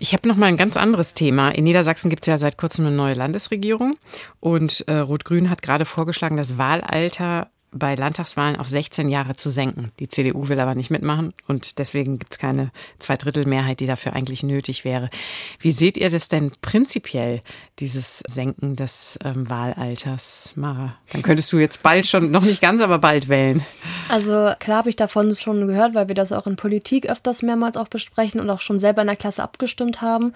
ich 0.00 0.12
habe 0.12 0.28
noch 0.28 0.36
mal 0.36 0.46
ein 0.46 0.56
ganz 0.56 0.76
anderes 0.76 1.14
Thema. 1.14 1.50
In 1.50 1.64
Niedersachsen 1.64 2.10
gibt 2.10 2.22
es 2.22 2.26
ja 2.26 2.38
seit 2.38 2.58
kurzem 2.58 2.86
eine 2.86 2.96
neue 2.96 3.14
Landesregierung 3.14 3.96
und 4.40 4.84
äh, 4.88 4.96
Rot-Grün 4.96 5.50
hat 5.50 5.62
gerade 5.62 5.84
vorgeschlagen, 5.84 6.36
das 6.36 6.58
Wahlalter 6.58 7.50
bei 7.72 7.94
Landtagswahlen 7.94 8.56
auf 8.56 8.68
16 8.68 9.08
Jahre 9.08 9.34
zu 9.34 9.50
senken. 9.50 9.92
Die 9.98 10.08
CDU 10.08 10.48
will 10.48 10.60
aber 10.60 10.74
nicht 10.74 10.90
mitmachen 10.90 11.34
und 11.46 11.78
deswegen 11.78 12.18
gibt 12.18 12.32
es 12.32 12.38
keine 12.38 12.70
Zweidrittelmehrheit, 12.98 13.80
die 13.80 13.86
dafür 13.86 14.14
eigentlich 14.14 14.42
nötig 14.42 14.84
wäre. 14.84 15.10
Wie 15.58 15.70
seht 15.70 15.96
ihr 15.96 16.10
das 16.10 16.28
denn 16.28 16.52
prinzipiell, 16.62 17.42
dieses 17.78 18.20
Senken 18.26 18.76
des 18.76 19.18
ähm, 19.24 19.48
Wahlalters, 19.50 20.52
Mara? 20.56 20.96
Dann 21.10 21.22
könntest 21.22 21.52
du 21.52 21.58
jetzt 21.58 21.82
bald 21.82 22.06
schon, 22.06 22.30
noch 22.30 22.42
nicht 22.42 22.60
ganz, 22.60 22.80
aber 22.80 22.98
bald 22.98 23.28
wählen. 23.28 23.64
Also 24.08 24.52
klar 24.58 24.78
habe 24.78 24.88
ich 24.88 24.96
davon 24.96 25.34
schon 25.34 25.66
gehört, 25.66 25.94
weil 25.94 26.08
wir 26.08 26.14
das 26.14 26.32
auch 26.32 26.46
in 26.46 26.56
Politik 26.56 27.08
öfters 27.08 27.42
mehrmals 27.42 27.76
auch 27.76 27.88
besprechen 27.88 28.40
und 28.40 28.48
auch 28.50 28.60
schon 28.60 28.78
selber 28.78 29.02
in 29.02 29.08
der 29.08 29.16
Klasse 29.16 29.42
abgestimmt 29.42 30.00
haben. 30.00 30.32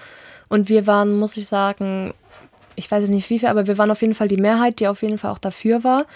Und 0.48 0.68
wir 0.68 0.86
waren, 0.86 1.18
muss 1.18 1.36
ich 1.36 1.46
sagen, 1.46 2.12
ich 2.76 2.90
weiß 2.90 3.04
es 3.04 3.10
nicht 3.10 3.30
wie 3.30 3.38
viel, 3.38 3.48
aber 3.48 3.66
wir 3.66 3.78
waren 3.78 3.90
auf 3.90 4.02
jeden 4.02 4.14
Fall 4.14 4.28
die 4.28 4.36
Mehrheit, 4.36 4.80
die 4.80 4.88
auf 4.88 5.02
jeden 5.02 5.18
Fall 5.18 5.30
auch 5.30 5.38
dafür 5.38 5.84
war 5.84 6.06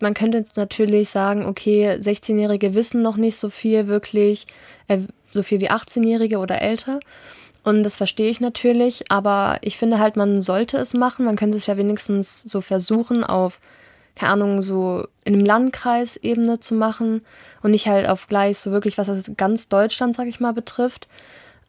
man 0.00 0.14
könnte 0.14 0.38
jetzt 0.38 0.56
natürlich 0.56 1.10
sagen, 1.10 1.44
okay, 1.44 1.90
16-Jährige 1.90 2.74
wissen 2.74 3.02
noch 3.02 3.16
nicht 3.16 3.36
so 3.36 3.50
viel 3.50 3.86
wirklich, 3.86 4.46
äh, 4.88 4.98
so 5.30 5.42
viel 5.42 5.60
wie 5.60 5.70
18-Jährige 5.70 6.38
oder 6.38 6.60
älter. 6.60 7.00
Und 7.62 7.82
das 7.82 7.96
verstehe 7.96 8.30
ich 8.30 8.40
natürlich, 8.40 9.10
aber 9.10 9.58
ich 9.60 9.76
finde 9.76 9.98
halt, 9.98 10.16
man 10.16 10.40
sollte 10.40 10.78
es 10.78 10.94
machen. 10.94 11.26
Man 11.26 11.36
könnte 11.36 11.58
es 11.58 11.66
ja 11.66 11.76
wenigstens 11.76 12.42
so 12.42 12.62
versuchen, 12.62 13.22
auf, 13.22 13.60
keine 14.16 14.32
Ahnung, 14.32 14.62
so 14.62 15.06
in 15.24 15.34
einem 15.34 15.44
Landkreisebene 15.44 16.60
zu 16.60 16.74
machen 16.74 17.20
und 17.62 17.72
nicht 17.72 17.86
halt 17.86 18.08
auf 18.08 18.28
gleich 18.28 18.58
so 18.58 18.70
wirklich, 18.70 18.96
was 18.96 19.08
das 19.08 19.30
ganz 19.36 19.68
Deutschland, 19.68 20.16
sag 20.16 20.26
ich 20.26 20.40
mal, 20.40 20.54
betrifft 20.54 21.06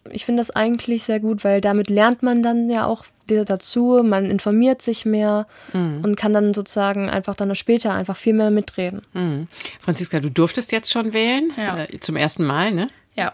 ich 0.09 0.25
finde 0.25 0.41
das 0.41 0.51
eigentlich 0.51 1.03
sehr 1.03 1.19
gut, 1.19 1.43
weil 1.43 1.61
damit 1.61 1.89
lernt 1.89 2.23
man 2.23 2.41
dann 2.41 2.69
ja 2.69 2.85
auch 2.85 3.05
dazu, 3.27 4.01
man 4.03 4.29
informiert 4.29 4.81
sich 4.81 5.05
mehr 5.05 5.47
mhm. 5.71 6.01
und 6.03 6.15
kann 6.15 6.33
dann 6.33 6.53
sozusagen 6.53 7.09
einfach 7.09 7.35
dann 7.35 7.55
später 7.55 7.93
einfach 7.93 8.17
viel 8.17 8.33
mehr 8.33 8.51
mitreden. 8.51 9.03
Mhm. 9.13 9.47
Franziska, 9.79 10.19
du 10.19 10.29
durftest 10.29 10.71
jetzt 10.71 10.91
schon 10.91 11.13
wählen, 11.13 11.51
ja. 11.55 11.83
äh, 11.83 11.99
zum 11.99 12.17
ersten 12.17 12.43
Mal, 12.43 12.71
ne? 12.71 12.87
Ja. 13.15 13.33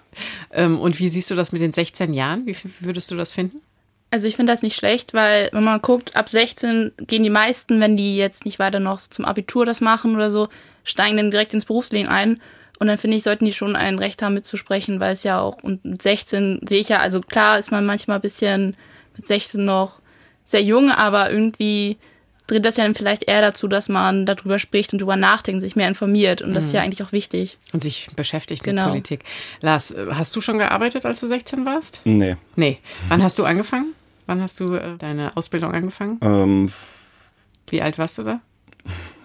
Ähm, 0.51 0.79
und 0.79 0.99
wie 0.99 1.09
siehst 1.09 1.31
du 1.31 1.35
das 1.35 1.51
mit 1.51 1.61
den 1.61 1.73
16 1.73 2.13
Jahren? 2.13 2.45
Wie 2.45 2.55
würdest 2.79 3.09
du 3.11 3.15
das 3.15 3.31
finden? 3.31 3.61
Also 4.09 4.27
ich 4.27 4.35
finde 4.35 4.53
das 4.53 4.61
nicht 4.61 4.75
schlecht, 4.75 5.13
weil 5.13 5.49
wenn 5.51 5.63
man 5.63 5.81
guckt, 5.81 6.15
ab 6.15 6.29
16 6.29 6.93
gehen 6.99 7.23
die 7.23 7.29
meisten, 7.29 7.81
wenn 7.81 7.97
die 7.97 8.15
jetzt 8.15 8.45
nicht 8.45 8.57
weiter 8.57 8.79
noch 8.79 9.01
zum 9.01 9.25
Abitur 9.25 9.65
das 9.65 9.81
machen 9.81 10.15
oder 10.15 10.31
so, 10.31 10.47
steigen 10.83 11.17
dann 11.17 11.31
direkt 11.31 11.53
ins 11.53 11.65
Berufsleben 11.65 12.07
ein. 12.07 12.39
Und 12.79 12.87
dann 12.87 12.97
finde 12.97 13.17
ich, 13.17 13.23
sollten 13.23 13.45
die 13.45 13.53
schon 13.53 13.75
ein 13.75 13.97
Recht 13.97 14.21
haben 14.21 14.35
mitzusprechen, 14.35 14.99
weil 14.99 15.13
es 15.13 15.23
ja 15.23 15.39
auch, 15.39 15.63
und 15.63 15.83
mit 15.83 16.01
16 16.01 16.61
sehe 16.67 16.79
ich 16.79 16.89
ja, 16.89 16.99
also 16.99 17.21
klar 17.21 17.57
ist 17.57 17.71
man 17.71 17.85
manchmal 17.85 18.17
ein 18.17 18.21
bisschen 18.21 18.75
mit 19.15 19.27
16 19.27 19.63
noch 19.63 19.99
sehr 20.45 20.61
jung, 20.61 20.91
aber 20.91 21.31
irgendwie 21.31 21.97
dreht 22.47 22.63
das 22.63 22.77
ja 22.77 22.85
dann 22.85 22.95
vielleicht 22.95 23.23
eher 23.23 23.41
dazu, 23.41 23.67
dass 23.67 23.89
man 23.89 24.25
darüber 24.25 24.57
spricht 24.57 24.93
und 24.93 24.99
darüber 24.99 25.17
nachdenkt, 25.17 25.61
sich 25.61 25.75
mehr 25.75 25.87
informiert. 25.87 26.41
Und 26.41 26.53
das 26.53 26.65
ist 26.65 26.73
ja 26.73 26.79
mhm. 26.79 26.85
eigentlich 26.85 27.05
auch 27.05 27.11
wichtig. 27.11 27.57
Und 27.73 27.83
sich 27.83 28.07
beschäftigt 28.15 28.63
genau. 28.63 28.83
mit 28.83 28.91
Politik. 28.91 29.23
Lars, 29.61 29.93
hast 30.11 30.35
du 30.35 30.41
schon 30.41 30.57
gearbeitet, 30.57 31.05
als 31.05 31.19
du 31.19 31.27
16 31.27 31.65
warst? 31.65 32.01
Nee. 32.05 32.37
Nee. 32.55 32.79
Wann 33.09 33.21
hast 33.21 33.37
du 33.37 33.43
angefangen? 33.43 33.93
Wann 34.27 34.41
hast 34.41 34.59
du 34.59 34.75
äh, 34.75 34.97
deine 34.97 35.35
Ausbildung 35.35 35.73
angefangen? 35.73 36.19
Ähm, 36.21 36.71
Wie 37.69 37.81
alt 37.81 37.97
warst 37.97 38.17
du 38.17 38.23
da? 38.23 38.41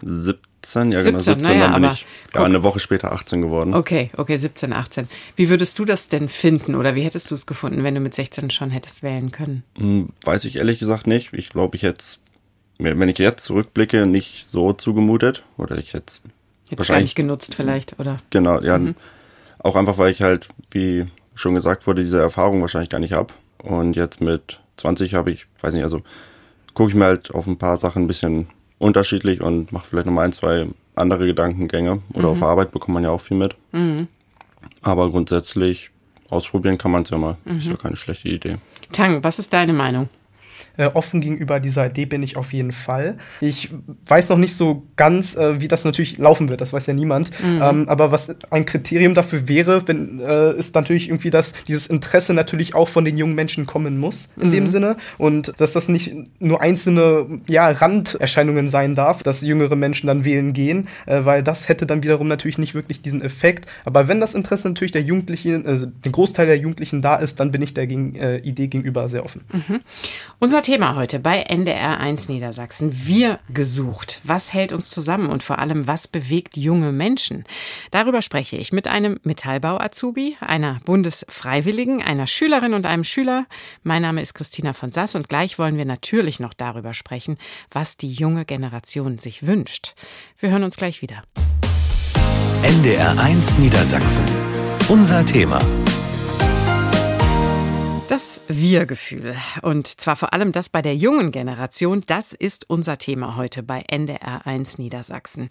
17 0.02 0.51
17, 0.64 0.92
ja 0.92 1.02
genau, 1.02 1.20
17, 1.20 1.42
naja, 1.42 1.68
dann 1.68 1.82
bin 1.82 1.90
ich 1.92 2.06
ja, 2.34 2.44
eine 2.44 2.62
Woche 2.62 2.80
später 2.80 3.12
18 3.12 3.42
geworden. 3.42 3.74
Okay, 3.74 4.10
okay, 4.16 4.36
17, 4.36 4.72
18. 4.72 5.08
Wie 5.36 5.48
würdest 5.48 5.78
du 5.78 5.84
das 5.84 6.08
denn 6.08 6.28
finden 6.28 6.74
oder 6.74 6.94
wie 6.94 7.02
hättest 7.02 7.30
du 7.30 7.34
es 7.34 7.46
gefunden, 7.46 7.84
wenn 7.84 7.94
du 7.94 8.00
mit 8.00 8.14
16 8.14 8.50
schon 8.50 8.70
hättest 8.70 9.02
wählen 9.02 9.30
können? 9.32 9.64
Hm, 9.76 10.10
weiß 10.24 10.44
ich 10.44 10.56
ehrlich 10.56 10.78
gesagt 10.78 11.06
nicht. 11.06 11.32
Ich 11.32 11.50
glaube, 11.50 11.76
ich 11.76 11.82
hätte 11.82 12.04
wenn 12.78 13.08
ich 13.08 13.18
jetzt 13.18 13.44
zurückblicke, 13.44 14.06
nicht 14.06 14.46
so 14.46 14.72
zugemutet 14.72 15.44
oder 15.56 15.78
ich 15.78 15.94
hätte 15.94 16.14
Jetzt 16.68 16.88
gar 16.88 17.00
nicht 17.00 17.14
genutzt 17.14 17.54
vielleicht, 17.54 18.00
oder? 18.00 18.18
Genau, 18.30 18.60
ja. 18.60 18.78
Mhm. 18.78 18.94
Auch 19.58 19.76
einfach, 19.76 19.98
weil 19.98 20.10
ich 20.10 20.22
halt, 20.22 20.48
wie 20.70 21.06
schon 21.34 21.54
gesagt 21.54 21.86
wurde, 21.86 22.02
diese 22.02 22.20
Erfahrung 22.20 22.60
wahrscheinlich 22.62 22.90
gar 22.90 22.98
nicht 22.98 23.12
habe. 23.12 23.34
Und 23.62 23.94
jetzt 23.94 24.20
mit 24.20 24.60
20 24.76 25.14
habe 25.14 25.30
ich, 25.30 25.46
weiß 25.60 25.74
nicht, 25.74 25.82
also 25.82 26.02
gucke 26.74 26.90
ich 26.90 26.94
mir 26.94 27.04
halt 27.04 27.32
auf 27.34 27.46
ein 27.46 27.58
paar 27.58 27.78
Sachen 27.78 28.04
ein 28.04 28.06
bisschen 28.06 28.48
unterschiedlich 28.82 29.40
und 29.40 29.72
mache 29.72 29.86
vielleicht 29.88 30.06
nochmal 30.06 30.26
ein, 30.26 30.32
zwei 30.32 30.66
andere 30.96 31.26
Gedankengänge. 31.26 32.02
Oder 32.12 32.24
mhm. 32.24 32.32
auf 32.32 32.42
Arbeit 32.42 32.72
bekommt 32.72 32.94
man 32.94 33.04
ja 33.04 33.10
auch 33.10 33.20
viel 33.20 33.36
mit. 33.36 33.56
Mhm. 33.70 34.08
Aber 34.82 35.10
grundsätzlich 35.10 35.90
ausprobieren 36.28 36.78
kann 36.78 36.90
man 36.90 37.02
es 37.02 37.10
ja 37.10 37.18
mal. 37.18 37.36
Mhm. 37.44 37.58
Ist 37.58 37.72
doch 37.72 37.78
keine 37.78 37.96
schlechte 37.96 38.28
Idee. 38.28 38.56
Tang, 38.90 39.22
was 39.22 39.38
ist 39.38 39.52
deine 39.52 39.72
Meinung? 39.72 40.08
Äh, 40.78 40.86
offen 40.86 41.20
gegenüber 41.20 41.60
dieser 41.60 41.86
Idee 41.86 42.06
bin 42.06 42.22
ich 42.22 42.36
auf 42.36 42.52
jeden 42.54 42.72
Fall. 42.72 43.18
Ich 43.42 43.70
weiß 44.06 44.30
noch 44.30 44.38
nicht 44.38 44.56
so 44.56 44.86
ganz, 44.96 45.36
äh, 45.36 45.60
wie 45.60 45.68
das 45.68 45.84
natürlich 45.84 46.16
laufen 46.16 46.48
wird, 46.48 46.62
das 46.62 46.72
weiß 46.72 46.86
ja 46.86 46.94
niemand. 46.94 47.30
Mhm. 47.42 47.60
Ähm, 47.62 47.88
aber 47.88 48.10
was 48.10 48.34
ein 48.50 48.64
Kriterium 48.64 49.14
dafür 49.14 49.48
wäre, 49.48 49.86
wenn, 49.86 50.20
äh, 50.20 50.56
ist 50.56 50.74
natürlich 50.74 51.08
irgendwie, 51.08 51.28
dass 51.28 51.52
dieses 51.68 51.86
Interesse 51.88 52.32
natürlich 52.32 52.74
auch 52.74 52.88
von 52.88 53.04
den 53.04 53.18
jungen 53.18 53.34
Menschen 53.34 53.66
kommen 53.66 53.98
muss, 53.98 54.30
in 54.38 54.48
mhm. 54.48 54.52
dem 54.52 54.66
Sinne. 54.66 54.96
Und 55.18 55.52
dass 55.58 55.72
das 55.72 55.88
nicht 55.88 56.14
nur 56.40 56.62
einzelne 56.62 57.40
ja, 57.48 57.68
Randerscheinungen 57.70 58.70
sein 58.70 58.94
darf, 58.94 59.22
dass 59.22 59.42
jüngere 59.42 59.76
Menschen 59.76 60.06
dann 60.06 60.24
wählen 60.24 60.54
gehen, 60.54 60.88
äh, 61.04 61.24
weil 61.24 61.42
das 61.42 61.68
hätte 61.68 61.84
dann 61.84 62.02
wiederum 62.02 62.28
natürlich 62.28 62.56
nicht 62.56 62.74
wirklich 62.74 63.02
diesen 63.02 63.20
Effekt. 63.20 63.68
Aber 63.84 64.08
wenn 64.08 64.20
das 64.20 64.34
Interesse 64.34 64.68
natürlich 64.68 64.92
der 64.92 65.02
Jugendlichen, 65.02 65.66
also 65.66 65.84
den 65.84 66.12
Großteil 66.12 66.46
der 66.46 66.56
Jugendlichen 66.56 67.02
da 67.02 67.16
ist, 67.16 67.40
dann 67.40 67.52
bin 67.52 67.60
ich 67.60 67.74
der 67.74 67.90
äh, 67.90 68.38
Idee 68.38 68.68
gegenüber 68.68 69.06
sehr 69.08 69.22
offen. 69.24 69.42
Mhm. 69.52 69.80
Unser 70.38 70.61
Thema 70.62 70.94
heute 70.94 71.18
bei 71.18 71.44
NDR1 71.46 72.30
Niedersachsen. 72.30 73.04
Wir 73.04 73.40
gesucht. 73.52 74.20
Was 74.22 74.52
hält 74.52 74.72
uns 74.72 74.90
zusammen 74.90 75.28
und 75.28 75.42
vor 75.42 75.58
allem, 75.58 75.88
was 75.88 76.06
bewegt 76.06 76.56
junge 76.56 76.92
Menschen? 76.92 77.44
Darüber 77.90 78.22
spreche 78.22 78.56
ich 78.56 78.72
mit 78.72 78.86
einem 78.86 79.18
Metallbau-Azubi, 79.24 80.36
einer 80.40 80.76
Bundesfreiwilligen, 80.84 82.00
einer 82.00 82.28
Schülerin 82.28 82.74
und 82.74 82.86
einem 82.86 83.02
Schüler. 83.02 83.46
Mein 83.82 84.02
Name 84.02 84.22
ist 84.22 84.34
Christina 84.34 84.72
von 84.72 84.92
Sass 84.92 85.16
und 85.16 85.28
gleich 85.28 85.58
wollen 85.58 85.76
wir 85.76 85.84
natürlich 85.84 86.38
noch 86.38 86.54
darüber 86.54 86.94
sprechen, 86.94 87.38
was 87.70 87.96
die 87.96 88.12
junge 88.12 88.44
Generation 88.44 89.18
sich 89.18 89.44
wünscht. 89.44 89.94
Wir 90.38 90.50
hören 90.50 90.64
uns 90.64 90.76
gleich 90.76 91.02
wieder. 91.02 91.24
NDR1 92.62 93.58
Niedersachsen. 93.58 94.24
Unser 94.88 95.26
Thema. 95.26 95.60
Das 98.08 98.42
Wir-Gefühl. 98.48 99.36
Und 99.62 99.86
zwar 99.86 100.16
vor 100.16 100.34
allem 100.34 100.52
das 100.52 100.68
bei 100.68 100.82
der 100.82 100.94
jungen 100.94 101.32
Generation. 101.32 102.02
Das 102.06 102.32
ist 102.32 102.68
unser 102.68 102.98
Thema 102.98 103.36
heute 103.36 103.62
bei 103.62 103.86
NDR1 103.86 104.78
Niedersachsen. 104.80 105.48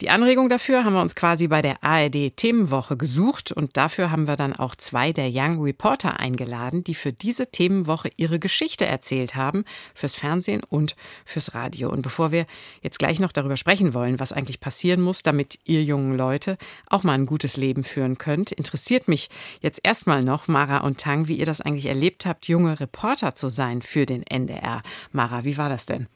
Die 0.00 0.10
Anregung 0.10 0.48
dafür 0.48 0.84
haben 0.84 0.92
wir 0.92 1.00
uns 1.00 1.16
quasi 1.16 1.48
bei 1.48 1.62
der 1.62 1.82
ARD 1.82 2.36
Themenwoche 2.36 2.96
gesucht 2.96 3.50
und 3.50 3.76
dafür 3.76 4.12
haben 4.12 4.28
wir 4.28 4.36
dann 4.36 4.52
auch 4.52 4.76
zwei 4.76 5.12
der 5.12 5.30
Young 5.32 5.60
Reporter 5.60 6.20
eingeladen, 6.20 6.84
die 6.84 6.94
für 6.94 7.12
diese 7.12 7.48
Themenwoche 7.48 8.10
ihre 8.16 8.38
Geschichte 8.38 8.86
erzählt 8.86 9.34
haben, 9.34 9.64
fürs 9.94 10.14
Fernsehen 10.14 10.62
und 10.62 10.94
fürs 11.24 11.54
Radio. 11.54 11.90
Und 11.90 12.02
bevor 12.02 12.30
wir 12.30 12.46
jetzt 12.82 12.98
gleich 13.00 13.18
noch 13.18 13.32
darüber 13.32 13.56
sprechen 13.56 13.94
wollen, 13.94 14.20
was 14.20 14.32
eigentlich 14.32 14.60
passieren 14.60 15.00
muss, 15.00 15.22
damit 15.24 15.58
ihr 15.64 15.82
jungen 15.82 16.16
Leute 16.16 16.58
auch 16.88 17.02
mal 17.02 17.14
ein 17.14 17.26
gutes 17.26 17.56
Leben 17.56 17.82
führen 17.82 18.18
könnt, 18.18 18.52
interessiert 18.52 19.08
mich 19.08 19.30
jetzt 19.60 19.80
erstmal 19.82 20.22
noch, 20.22 20.46
Mara 20.46 20.78
und 20.78 20.98
Tang, 20.98 21.26
wie 21.26 21.38
ihr 21.38 21.46
das 21.46 21.60
eigentlich 21.60 21.86
erlebt 21.94 22.26
habt, 22.26 22.48
junge 22.48 22.80
Reporter 22.80 23.34
zu 23.36 23.48
sein 23.48 23.80
für 23.80 24.04
den 24.04 24.26
NDR. 24.26 24.82
Mara, 25.12 25.44
wie 25.44 25.56
war 25.56 25.68
das 25.68 25.86
denn? 25.86 26.08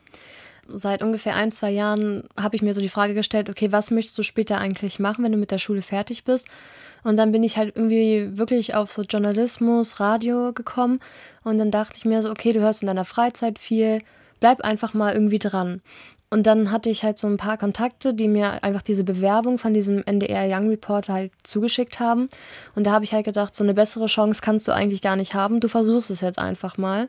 Seit 0.66 1.02
ungefähr 1.02 1.36
ein, 1.36 1.50
zwei 1.50 1.70
Jahren 1.70 2.24
habe 2.38 2.56
ich 2.56 2.62
mir 2.62 2.74
so 2.74 2.80
die 2.80 2.90
Frage 2.90 3.14
gestellt, 3.14 3.48
okay, 3.48 3.72
was 3.72 3.90
möchtest 3.90 4.18
du 4.18 4.22
später 4.22 4.58
eigentlich 4.58 4.98
machen, 4.98 5.24
wenn 5.24 5.32
du 5.32 5.38
mit 5.38 5.50
der 5.50 5.58
Schule 5.58 5.80
fertig 5.80 6.24
bist? 6.24 6.46
Und 7.04 7.16
dann 7.16 7.30
bin 7.30 7.44
ich 7.44 7.56
halt 7.56 7.76
irgendwie 7.76 8.36
wirklich 8.36 8.74
auf 8.74 8.90
so 8.90 9.02
Journalismus, 9.02 10.00
Radio 10.00 10.52
gekommen. 10.52 10.98
Und 11.44 11.58
dann 11.58 11.70
dachte 11.70 11.94
ich 11.96 12.04
mir 12.04 12.20
so, 12.22 12.30
okay, 12.30 12.52
du 12.52 12.60
hörst 12.60 12.82
in 12.82 12.88
deiner 12.88 13.04
Freizeit 13.04 13.58
viel, 13.58 14.02
bleib 14.40 14.60
einfach 14.62 14.94
mal 14.94 15.14
irgendwie 15.14 15.38
dran. 15.38 15.80
Und 16.30 16.46
dann 16.46 16.70
hatte 16.70 16.90
ich 16.90 17.04
halt 17.04 17.16
so 17.16 17.26
ein 17.26 17.38
paar 17.38 17.56
Kontakte, 17.56 18.12
die 18.12 18.28
mir 18.28 18.62
einfach 18.62 18.82
diese 18.82 19.02
Bewerbung 19.02 19.56
von 19.58 19.72
diesem 19.72 20.02
NDR 20.04 20.46
Young 20.46 20.68
Reporter 20.68 21.14
halt 21.14 21.32
zugeschickt 21.42 22.00
haben. 22.00 22.28
Und 22.74 22.86
da 22.86 22.92
habe 22.92 23.04
ich 23.04 23.14
halt 23.14 23.24
gedacht, 23.24 23.54
so 23.54 23.64
eine 23.64 23.72
bessere 23.72 24.06
Chance 24.06 24.42
kannst 24.42 24.68
du 24.68 24.72
eigentlich 24.72 25.00
gar 25.00 25.16
nicht 25.16 25.34
haben. 25.34 25.60
Du 25.60 25.68
versuchst 25.68 26.10
es 26.10 26.20
jetzt 26.20 26.38
einfach 26.38 26.76
mal. 26.76 27.08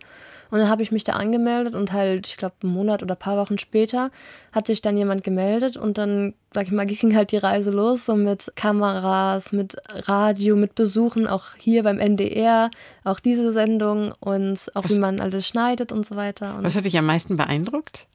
Und 0.51 0.59
dann 0.59 0.69
habe 0.69 0.81
ich 0.81 0.91
mich 0.91 1.03
da 1.03 1.13
angemeldet 1.13 1.75
und 1.75 1.91
halt, 1.91 2.27
ich 2.27 2.37
glaube, 2.37 2.55
einen 2.63 2.71
Monat 2.73 3.03
oder 3.03 3.13
ein 3.13 3.19
paar 3.19 3.37
Wochen 3.37 3.59
später 3.59 4.09
hat 4.51 4.65
sich 4.65 4.81
dann 4.81 4.97
jemand 4.97 5.23
gemeldet 5.23 5.77
und 5.77 5.99
dann, 5.99 6.33
sag 6.53 6.65
ich 6.65 6.71
mal, 6.71 6.85
ging 6.87 7.15
halt 7.15 7.31
die 7.31 7.37
Reise 7.37 7.69
los, 7.69 8.05
so 8.05 8.15
mit 8.15 8.51
Kameras, 8.55 9.51
mit 9.51 9.75
Radio, 10.07 10.55
mit 10.55 10.73
Besuchen, 10.73 11.27
auch 11.27 11.55
hier 11.57 11.83
beim 11.83 11.99
NDR, 11.99 12.71
auch 13.03 13.19
diese 13.19 13.53
Sendung 13.53 14.13
und 14.19 14.71
auch 14.73 14.85
was, 14.85 14.95
wie 14.95 14.99
man 14.99 15.19
alles 15.19 15.47
schneidet 15.47 15.91
und 15.91 16.05
so 16.05 16.15
weiter. 16.15 16.55
Und 16.57 16.63
was 16.63 16.75
hat 16.75 16.85
dich 16.85 16.97
am 16.97 17.05
meisten 17.05 17.37
beeindruckt? 17.37 18.07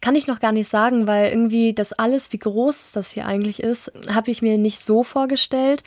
Kann 0.00 0.14
ich 0.14 0.26
noch 0.26 0.40
gar 0.40 0.52
nicht 0.52 0.68
sagen, 0.68 1.06
weil 1.06 1.30
irgendwie 1.30 1.74
das 1.74 1.92
alles, 1.92 2.32
wie 2.32 2.38
groß 2.38 2.92
das 2.92 3.10
hier 3.10 3.26
eigentlich 3.26 3.60
ist, 3.62 3.92
habe 4.12 4.30
ich 4.30 4.42
mir 4.42 4.58
nicht 4.58 4.84
so 4.84 5.02
vorgestellt. 5.02 5.82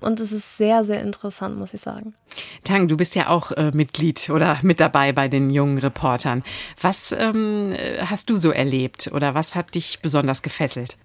Und 0.00 0.20
es 0.20 0.32
ist 0.32 0.58
sehr, 0.58 0.84
sehr 0.84 1.00
interessant, 1.00 1.56
muss 1.56 1.72
ich 1.72 1.80
sagen. 1.80 2.14
Tang, 2.62 2.88
du 2.88 2.96
bist 2.96 3.14
ja 3.14 3.28
auch 3.28 3.52
äh, 3.52 3.70
Mitglied 3.72 4.28
oder 4.28 4.58
mit 4.62 4.80
dabei 4.80 5.12
bei 5.12 5.28
den 5.28 5.48
jungen 5.48 5.78
Reportern. 5.78 6.42
Was 6.80 7.12
ähm, 7.12 7.74
hast 8.00 8.28
du 8.28 8.36
so 8.36 8.50
erlebt 8.50 9.10
oder 9.12 9.34
was 9.34 9.54
hat 9.54 9.74
dich 9.74 10.00
besonders 10.02 10.42
gefesselt? 10.42 10.96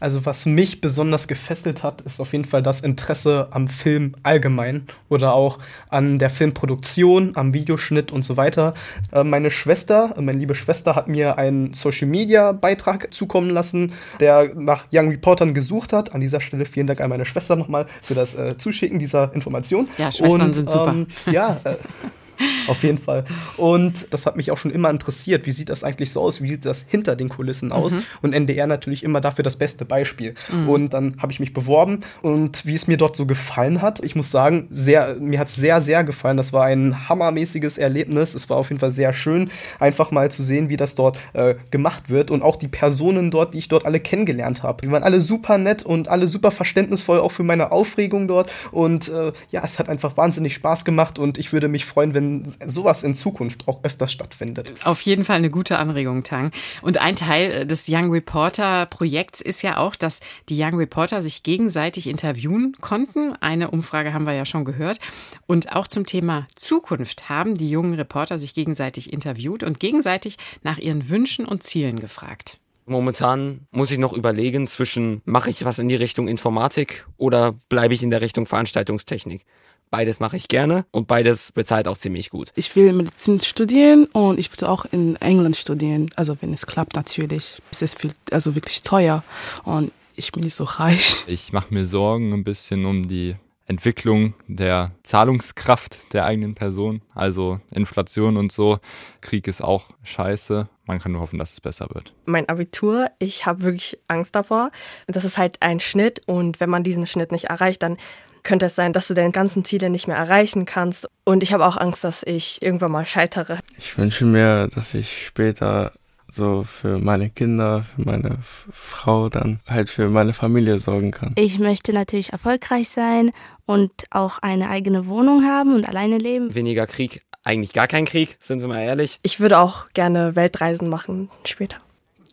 Also 0.00 0.24
was 0.26 0.46
mich 0.46 0.80
besonders 0.80 1.28
gefesselt 1.28 1.82
hat, 1.82 2.00
ist 2.00 2.20
auf 2.20 2.32
jeden 2.32 2.46
Fall 2.46 2.62
das 2.62 2.80
Interesse 2.80 3.48
am 3.50 3.68
Film 3.68 4.14
allgemein 4.22 4.86
oder 5.08 5.34
auch 5.34 5.58
an 5.90 6.18
der 6.18 6.30
Filmproduktion, 6.30 7.36
am 7.36 7.52
Videoschnitt 7.52 8.10
und 8.10 8.24
so 8.24 8.36
weiter. 8.36 8.74
Äh, 9.12 9.24
meine 9.24 9.50
Schwester, 9.50 10.14
meine 10.18 10.38
liebe 10.38 10.54
Schwester, 10.54 10.96
hat 10.96 11.06
mir 11.06 11.38
einen 11.38 11.74
Social-Media-Beitrag 11.74 13.12
zukommen 13.12 13.50
lassen, 13.50 13.92
der 14.20 14.54
nach 14.54 14.86
Young 14.90 15.10
Reportern 15.10 15.54
gesucht 15.54 15.92
hat. 15.92 16.14
An 16.14 16.20
dieser 16.20 16.40
Stelle 16.40 16.64
vielen 16.64 16.86
Dank 16.86 17.00
an 17.00 17.10
meine 17.10 17.26
Schwester 17.26 17.54
nochmal 17.54 17.86
für 18.02 18.14
das 18.14 18.34
äh, 18.34 18.56
Zuschicken 18.56 18.98
dieser 18.98 19.32
Information. 19.34 19.88
Ja, 19.98 20.10
Schwestern 20.10 20.40
und, 20.40 20.52
sind 20.54 20.70
super. 20.70 20.92
Ähm, 20.92 21.06
ja, 21.30 21.60
äh, 21.64 21.76
Auf 22.66 22.82
jeden 22.82 22.98
Fall. 22.98 23.24
Und 23.56 24.12
das 24.12 24.26
hat 24.26 24.36
mich 24.36 24.50
auch 24.50 24.58
schon 24.58 24.70
immer 24.70 24.90
interessiert. 24.90 25.46
Wie 25.46 25.50
sieht 25.50 25.68
das 25.68 25.84
eigentlich 25.84 26.10
so 26.10 26.20
aus? 26.20 26.42
Wie 26.42 26.48
sieht 26.48 26.64
das 26.64 26.86
hinter 26.88 27.16
den 27.16 27.28
Kulissen 27.28 27.72
aus? 27.72 27.94
Mhm. 27.94 28.02
Und 28.22 28.32
NDR 28.32 28.66
natürlich 28.66 29.02
immer 29.02 29.20
dafür 29.20 29.42
das 29.42 29.56
beste 29.56 29.84
Beispiel. 29.84 30.34
Mhm. 30.52 30.68
Und 30.68 30.90
dann 30.90 31.16
habe 31.20 31.32
ich 31.32 31.40
mich 31.40 31.52
beworben 31.52 32.00
und 32.22 32.66
wie 32.66 32.74
es 32.74 32.86
mir 32.86 32.96
dort 32.96 33.16
so 33.16 33.26
gefallen 33.26 33.82
hat, 33.82 34.02
ich 34.04 34.16
muss 34.16 34.30
sagen, 34.30 34.68
sehr, 34.70 35.16
mir 35.16 35.38
hat 35.38 35.48
es 35.48 35.56
sehr, 35.56 35.80
sehr 35.80 36.04
gefallen. 36.04 36.36
Das 36.36 36.52
war 36.52 36.64
ein 36.64 37.08
hammermäßiges 37.08 37.78
Erlebnis. 37.78 38.34
Es 38.34 38.48
war 38.48 38.56
auf 38.56 38.68
jeden 38.68 38.80
Fall 38.80 38.90
sehr 38.90 39.12
schön, 39.12 39.50
einfach 39.78 40.10
mal 40.10 40.30
zu 40.30 40.42
sehen, 40.42 40.68
wie 40.68 40.76
das 40.76 40.94
dort 40.94 41.18
äh, 41.32 41.54
gemacht 41.70 42.10
wird 42.10 42.30
und 42.30 42.42
auch 42.42 42.56
die 42.56 42.68
Personen 42.68 43.30
dort, 43.30 43.54
die 43.54 43.58
ich 43.58 43.68
dort 43.68 43.84
alle 43.84 44.00
kennengelernt 44.00 44.62
habe. 44.62 44.82
Die 44.82 44.90
waren 44.90 45.02
alle 45.02 45.20
super 45.20 45.58
nett 45.58 45.82
und 45.82 46.08
alle 46.08 46.26
super 46.26 46.50
verständnisvoll 46.50 47.20
auch 47.20 47.32
für 47.32 47.42
meine 47.42 47.72
Aufregung 47.72 48.28
dort. 48.28 48.52
Und 48.70 49.08
äh, 49.08 49.32
ja, 49.50 49.62
es 49.64 49.78
hat 49.78 49.88
einfach 49.88 50.16
wahnsinnig 50.16 50.54
Spaß 50.54 50.84
gemacht 50.84 51.18
und 51.18 51.38
ich 51.38 51.52
würde 51.52 51.68
mich 51.68 51.84
freuen, 51.84 52.14
wenn 52.14 52.29
sowas 52.66 53.02
in 53.02 53.14
Zukunft 53.14 53.68
auch 53.68 53.84
öfters 53.84 54.12
stattfindet. 54.12 54.72
Auf 54.84 55.00
jeden 55.02 55.24
Fall 55.24 55.36
eine 55.36 55.50
gute 55.50 55.78
Anregung, 55.78 56.22
Tang. 56.22 56.50
Und 56.82 56.98
ein 56.98 57.16
Teil 57.16 57.50
äh, 57.50 57.66
des 57.66 57.86
Young 57.88 58.10
Reporter 58.10 58.86
Projekts 58.86 59.40
ist 59.40 59.62
ja 59.62 59.76
auch, 59.76 59.96
dass 59.96 60.20
die 60.48 60.60
Young 60.60 60.74
Reporter 60.74 61.22
sich 61.22 61.42
gegenseitig 61.42 62.06
interviewen 62.06 62.76
konnten. 62.80 63.34
Eine 63.40 63.70
Umfrage 63.70 64.12
haben 64.12 64.26
wir 64.26 64.34
ja 64.34 64.44
schon 64.44 64.64
gehört. 64.64 65.00
Und 65.46 65.74
auch 65.74 65.86
zum 65.86 66.06
Thema 66.06 66.46
Zukunft 66.56 67.28
haben 67.28 67.56
die 67.56 67.70
jungen 67.70 67.94
Reporter 67.94 68.38
sich 68.38 68.54
gegenseitig 68.54 69.12
interviewt 69.12 69.62
und 69.62 69.80
gegenseitig 69.80 70.36
nach 70.62 70.78
ihren 70.78 71.08
Wünschen 71.08 71.46
und 71.46 71.62
Zielen 71.62 72.00
gefragt. 72.00 72.58
Momentan 72.90 73.68
muss 73.70 73.92
ich 73.92 73.98
noch 73.98 74.12
überlegen 74.12 74.66
zwischen, 74.66 75.22
mache 75.24 75.48
ich 75.48 75.64
was 75.64 75.78
in 75.78 75.88
die 75.88 75.94
Richtung 75.94 76.26
Informatik 76.26 77.06
oder 77.18 77.52
bleibe 77.68 77.94
ich 77.94 78.02
in 78.02 78.10
der 78.10 78.20
Richtung 78.20 78.46
Veranstaltungstechnik. 78.46 79.44
Beides 79.90 80.20
mache 80.20 80.36
ich 80.36 80.48
gerne 80.48 80.84
und 80.92 81.08
beides 81.08 81.52
bezahlt 81.52 81.88
auch 81.88 81.98
ziemlich 81.98 82.30
gut. 82.30 82.52
Ich 82.54 82.74
will 82.76 82.92
Medizin 82.92 83.40
studieren 83.40 84.06
und 84.06 84.38
ich 84.38 84.50
will 84.52 84.68
auch 84.68 84.84
in 84.84 85.16
England 85.16 85.56
studieren. 85.56 86.10
Also 86.16 86.36
wenn 86.40 86.52
es 86.52 86.66
klappt 86.66 86.94
natürlich. 86.94 87.60
Es 87.70 87.82
ist 87.82 87.98
viel, 87.98 88.12
also 88.30 88.54
wirklich 88.54 88.82
teuer 88.82 89.24
und 89.64 89.90
ich 90.14 90.32
bin 90.32 90.44
nicht 90.44 90.54
so 90.54 90.64
reich. 90.64 91.16
Ich 91.26 91.52
mache 91.52 91.72
mir 91.72 91.86
Sorgen 91.86 92.32
ein 92.32 92.44
bisschen 92.44 92.84
um 92.86 93.08
die 93.08 93.36
Entwicklung 93.66 94.34
der 94.48 94.92
Zahlungskraft 95.02 96.12
der 96.12 96.24
eigenen 96.24 96.54
Person, 96.54 97.02
also 97.14 97.60
Inflation 97.70 98.36
und 98.36 98.52
so. 98.52 98.78
Krieg 99.20 99.46
ist 99.46 99.62
auch 99.62 99.86
scheiße 100.02 100.68
man 100.90 100.98
kann 100.98 101.12
nur 101.12 101.20
hoffen, 101.20 101.38
dass 101.38 101.52
es 101.52 101.60
besser 101.60 101.86
wird. 101.94 102.12
Mein 102.26 102.48
Abitur, 102.48 103.12
ich 103.20 103.46
habe 103.46 103.62
wirklich 103.62 103.96
Angst 104.08 104.34
davor. 104.34 104.72
Das 105.06 105.24
ist 105.24 105.38
halt 105.38 105.58
ein 105.60 105.78
Schnitt 105.78 106.20
und 106.26 106.58
wenn 106.58 106.68
man 106.68 106.82
diesen 106.82 107.06
Schnitt 107.06 107.30
nicht 107.30 107.44
erreicht, 107.44 107.84
dann 107.84 107.96
könnte 108.42 108.66
es 108.66 108.76
sein, 108.76 108.92
dass 108.92 109.08
du 109.08 109.14
deine 109.14 109.32
ganzen 109.32 109.64
Ziele 109.64 109.90
nicht 109.90 110.08
mehr 110.08 110.16
erreichen 110.16 110.66
kannst. 110.66 111.08
Und 111.24 111.42
ich 111.42 111.52
habe 111.52 111.66
auch 111.66 111.76
Angst, 111.76 112.04
dass 112.04 112.22
ich 112.22 112.60
irgendwann 112.62 112.92
mal 112.92 113.06
scheitere. 113.06 113.58
Ich 113.78 113.96
wünsche 113.96 114.24
mir, 114.24 114.68
dass 114.68 114.94
ich 114.94 115.26
später 115.26 115.92
so 116.28 116.62
für 116.64 116.98
meine 116.98 117.30
Kinder, 117.30 117.84
für 117.94 118.02
meine 118.02 118.38
Frau, 118.72 119.28
dann 119.28 119.60
halt 119.66 119.90
für 119.90 120.08
meine 120.08 120.32
Familie 120.32 120.78
sorgen 120.78 121.10
kann. 121.10 121.32
Ich 121.36 121.58
möchte 121.58 121.92
natürlich 121.92 122.32
erfolgreich 122.32 122.88
sein 122.88 123.32
und 123.66 123.90
auch 124.10 124.38
eine 124.38 124.68
eigene 124.68 125.06
Wohnung 125.06 125.44
haben 125.44 125.74
und 125.74 125.88
alleine 125.88 126.18
leben. 126.18 126.54
Weniger 126.54 126.86
Krieg, 126.86 127.22
eigentlich 127.42 127.72
gar 127.72 127.88
kein 127.88 128.04
Krieg, 128.04 128.36
sind 128.40 128.60
wir 128.60 128.68
mal 128.68 128.80
ehrlich. 128.80 129.18
Ich 129.22 129.40
würde 129.40 129.58
auch 129.58 129.88
gerne 129.92 130.36
Weltreisen 130.36 130.88
machen 130.88 131.30
später. 131.44 131.76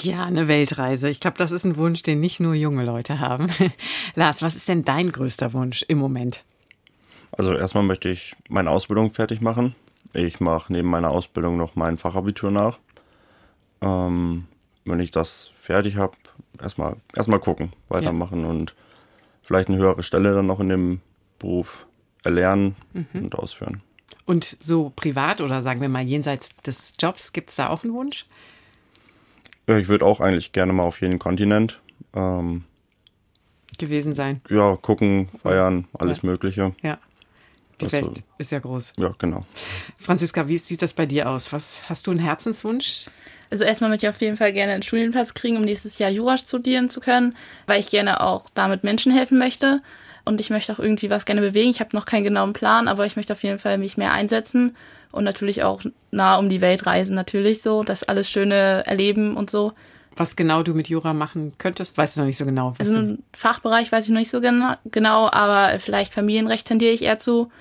Ja, 0.01 0.25
eine 0.25 0.47
Weltreise. 0.47 1.09
Ich 1.09 1.19
glaube, 1.19 1.37
das 1.37 1.51
ist 1.51 1.65
ein 1.65 1.77
Wunsch, 1.77 2.03
den 2.03 2.19
nicht 2.19 2.39
nur 2.39 2.53
junge 2.53 2.85
Leute 2.85 3.19
haben. 3.19 3.47
Lars, 4.15 4.41
was 4.41 4.55
ist 4.55 4.67
denn 4.67 4.85
dein 4.85 5.11
größter 5.11 5.53
Wunsch 5.53 5.83
im 5.87 5.97
Moment? 5.97 6.43
Also 7.31 7.53
erstmal 7.53 7.83
möchte 7.83 8.09
ich 8.09 8.35
meine 8.49 8.69
Ausbildung 8.69 9.11
fertig 9.11 9.41
machen. 9.41 9.75
Ich 10.13 10.39
mache 10.39 10.71
neben 10.71 10.89
meiner 10.89 11.09
Ausbildung 11.09 11.57
noch 11.57 11.75
mein 11.75 11.97
Fachabitur 11.97 12.51
nach. 12.51 12.79
Ähm, 13.81 14.45
wenn 14.85 14.99
ich 14.99 15.11
das 15.11 15.51
fertig 15.53 15.97
habe, 15.97 16.15
erstmal 16.59 16.95
erstmal 17.15 17.39
gucken, 17.39 17.73
weitermachen 17.89 18.41
ja. 18.41 18.47
und 18.47 18.75
vielleicht 19.41 19.69
eine 19.69 19.77
höhere 19.77 20.03
Stelle 20.03 20.33
dann 20.33 20.45
noch 20.45 20.59
in 20.59 20.69
dem 20.69 21.01
Beruf 21.39 21.85
erlernen 22.23 22.75
mhm. 22.93 23.23
und 23.25 23.35
ausführen. 23.35 23.81
Und 24.25 24.57
so 24.59 24.91
privat 24.95 25.41
oder 25.41 25.63
sagen 25.63 25.81
wir 25.81 25.89
mal 25.89 26.03
jenseits 26.03 26.55
des 26.57 26.95
Jobs, 26.99 27.31
gibt 27.31 27.49
es 27.49 27.55
da 27.55 27.69
auch 27.69 27.83
einen 27.83 27.93
Wunsch? 27.93 28.25
Ja, 29.67 29.77
ich 29.77 29.87
würde 29.87 30.05
auch 30.05 30.21
eigentlich 30.21 30.51
gerne 30.53 30.73
mal 30.73 30.83
auf 30.83 31.01
jeden 31.01 31.19
Kontinent 31.19 31.81
ähm, 32.13 32.63
gewesen 33.77 34.13
sein. 34.13 34.41
Ja, 34.49 34.75
gucken, 34.75 35.29
feiern, 35.41 35.87
alles 35.93 36.21
ja. 36.21 36.29
Mögliche. 36.29 36.75
Ja. 36.81 36.97
Die 37.79 37.85
das 37.85 37.93
Welt 37.93 38.05
so, 38.05 38.13
ist 38.39 38.51
ja 38.51 38.59
groß. 38.59 38.93
Ja, 38.97 39.13
genau. 39.19 39.45
Franziska, 39.99 40.47
wie 40.47 40.57
sieht 40.57 40.81
das 40.81 40.93
bei 40.93 41.05
dir 41.05 41.29
aus? 41.29 41.53
Was 41.53 41.87
hast 41.87 42.07
du 42.07 42.11
einen 42.11 42.19
Herzenswunsch? 42.19 43.05
Also 43.51 43.65
erstmal 43.65 43.91
möchte 43.91 44.07
ich 44.07 44.09
auf 44.09 44.19
jeden 44.19 44.35
Fall 44.35 44.51
gerne 44.51 44.73
einen 44.73 44.83
Studienplatz 44.83 45.33
kriegen, 45.35 45.57
um 45.57 45.63
nächstes 45.63 45.99
Jahr 45.99 46.09
Jura 46.09 46.37
studieren 46.37 46.89
zu 46.89 47.01
können, 47.01 47.35
weil 47.67 47.79
ich 47.79 47.89
gerne 47.89 48.21
auch 48.21 48.49
damit 48.53 48.83
Menschen 48.83 49.11
helfen 49.11 49.37
möchte. 49.37 49.81
Und 50.27 50.39
ich 50.41 50.49
möchte 50.49 50.73
auch 50.73 50.79
irgendwie 50.79 51.09
was 51.09 51.25
gerne 51.25 51.41
bewegen. 51.41 51.71
Ich 51.71 51.79
habe 51.79 51.95
noch 51.95 52.05
keinen 52.05 52.23
genauen 52.25 52.53
Plan, 52.53 52.87
aber 52.87 53.05
ich 53.05 53.15
möchte 53.15 53.33
auf 53.33 53.43
jeden 53.43 53.59
Fall 53.59 53.77
mich 53.77 53.97
mehr 53.97 54.11
einsetzen 54.11 54.75
und 55.11 55.23
natürlich 55.23 55.63
auch 55.63 55.81
nah 56.11 56.37
um 56.37 56.49
die 56.49 56.61
Welt 56.61 56.85
reisen, 56.85 57.15
natürlich 57.15 57.61
so, 57.61 57.83
das 57.83 58.03
alles 58.03 58.29
Schöne 58.29 58.83
erleben 58.85 59.35
und 59.35 59.49
so. 59.49 59.73
Was 60.15 60.35
genau 60.35 60.63
du 60.63 60.73
mit 60.73 60.89
Jura 60.89 61.13
machen 61.13 61.53
könntest, 61.57 61.97
weißt 61.97 62.15
du 62.17 62.21
noch 62.21 62.27
nicht 62.27 62.37
so 62.37 62.45
genau. 62.45 62.75
Also 62.79 62.99
im 62.99 63.19
Fachbereich 63.33 63.91
weiß 63.91 64.05
ich 64.05 64.09
noch 64.09 64.19
nicht 64.19 64.31
so 64.31 64.41
genau, 64.41 65.29
aber 65.31 65.79
vielleicht 65.79 66.13
Familienrecht 66.13 66.67
tendiere 66.67 66.91
ich 66.91 67.03
eher 67.03 67.19
zu. 67.19 67.51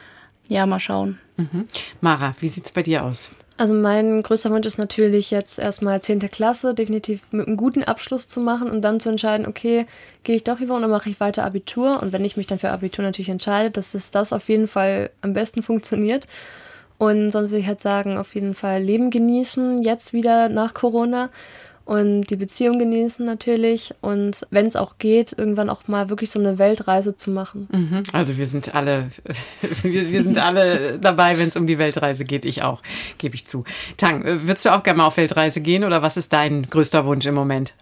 Ja, 0.48 0.66
mal 0.66 0.80
schauen. 0.80 1.20
Mhm. 1.36 1.68
Mara, 2.00 2.34
wie 2.40 2.48
sieht 2.48 2.66
es 2.66 2.72
bei 2.72 2.82
dir 2.82 3.04
aus? 3.04 3.28
Also 3.59 3.74
mein 3.74 4.22
größter 4.22 4.50
Wunsch 4.50 4.66
ist 4.66 4.76
natürlich 4.78 5.30
jetzt 5.30 5.59
erstmal 5.59 6.02
10. 6.02 6.18
Klasse, 6.30 6.74
definitiv 6.74 7.22
mit 7.30 7.46
einem 7.46 7.57
guten 7.57 7.84
Abschluss 7.84 8.28
zu 8.28 8.40
machen 8.40 8.70
und 8.70 8.82
dann 8.82 9.00
zu 9.00 9.09
entscheiden, 9.09 9.46
okay, 9.46 9.86
gehe 10.24 10.36
ich 10.36 10.44
doch 10.44 10.61
lieber 10.61 10.76
oder 10.76 10.88
mache 10.88 11.09
ich 11.09 11.20
weiter 11.20 11.44
Abitur? 11.44 12.02
Und 12.02 12.12
wenn 12.12 12.24
ich 12.24 12.36
mich 12.36 12.46
dann 12.46 12.59
für 12.59 12.68
Abitur 12.70 13.02
natürlich 13.02 13.30
entscheide, 13.30 13.70
dass 13.70 13.94
es 13.94 14.11
das 14.11 14.34
auf 14.34 14.50
jeden 14.50 14.68
Fall 14.68 15.11
am 15.22 15.32
besten 15.32 15.62
funktioniert. 15.62 16.26
Und 16.98 17.30
sonst 17.30 17.50
würde 17.50 17.61
ich 17.61 17.66
halt 17.66 17.80
sagen, 17.80 18.18
auf 18.18 18.34
jeden 18.34 18.52
Fall 18.52 18.82
Leben 18.82 19.11
genießen, 19.11 19.82
jetzt 19.82 20.12
wieder 20.12 20.50
nach 20.50 20.74
Corona 20.74 21.30
und 21.87 22.24
die 22.24 22.37
Beziehung 22.37 22.80
genießen 22.80 23.24
natürlich 23.24 23.95
und 24.01 24.43
wenn 24.51 24.66
es 24.66 24.74
auch 24.74 24.99
geht, 24.99 25.39
irgendwann 25.39 25.70
auch 25.70 25.87
mal 25.87 26.11
wirklich 26.11 26.32
so 26.32 26.41
eine 26.41 26.59
Weltreise 26.59 27.16
zu 27.16 27.30
machen. 27.30 27.68
Mhm. 27.70 28.03
Also 28.12 28.37
wir 28.37 28.49
sind 28.49 28.74
alle, 28.74 29.09
wir, 29.82 30.11
wir 30.11 30.22
sind 30.24 30.37
alle 30.37 30.99
dabei, 30.99 31.39
wenn 31.39 31.47
es 31.49 31.55
um 31.55 31.68
die 31.68 31.78
Weltreise 31.78 32.24
geht. 32.24 32.45
Ich 32.45 32.62
auch, 32.62 32.82
gebe 33.18 33.37
ich 33.37 33.47
zu. 33.47 33.62
Tang, 33.97 34.24
äh, 34.24 34.43
würdest 34.43 34.66
du 34.66 34.70
auch 34.70 34.82
gerne 34.82 34.99
mal 34.99 35.07
auf 35.07 35.16
Weltreise 35.16 35.61
gehen 35.61 35.84
oder 35.84 36.03
was 36.03 36.16
ist 36.16 36.32
dein 36.32 36.64
größter 36.64 37.07
Wunsch 37.07 37.24
im 37.24 37.34
Moment? 37.34 37.72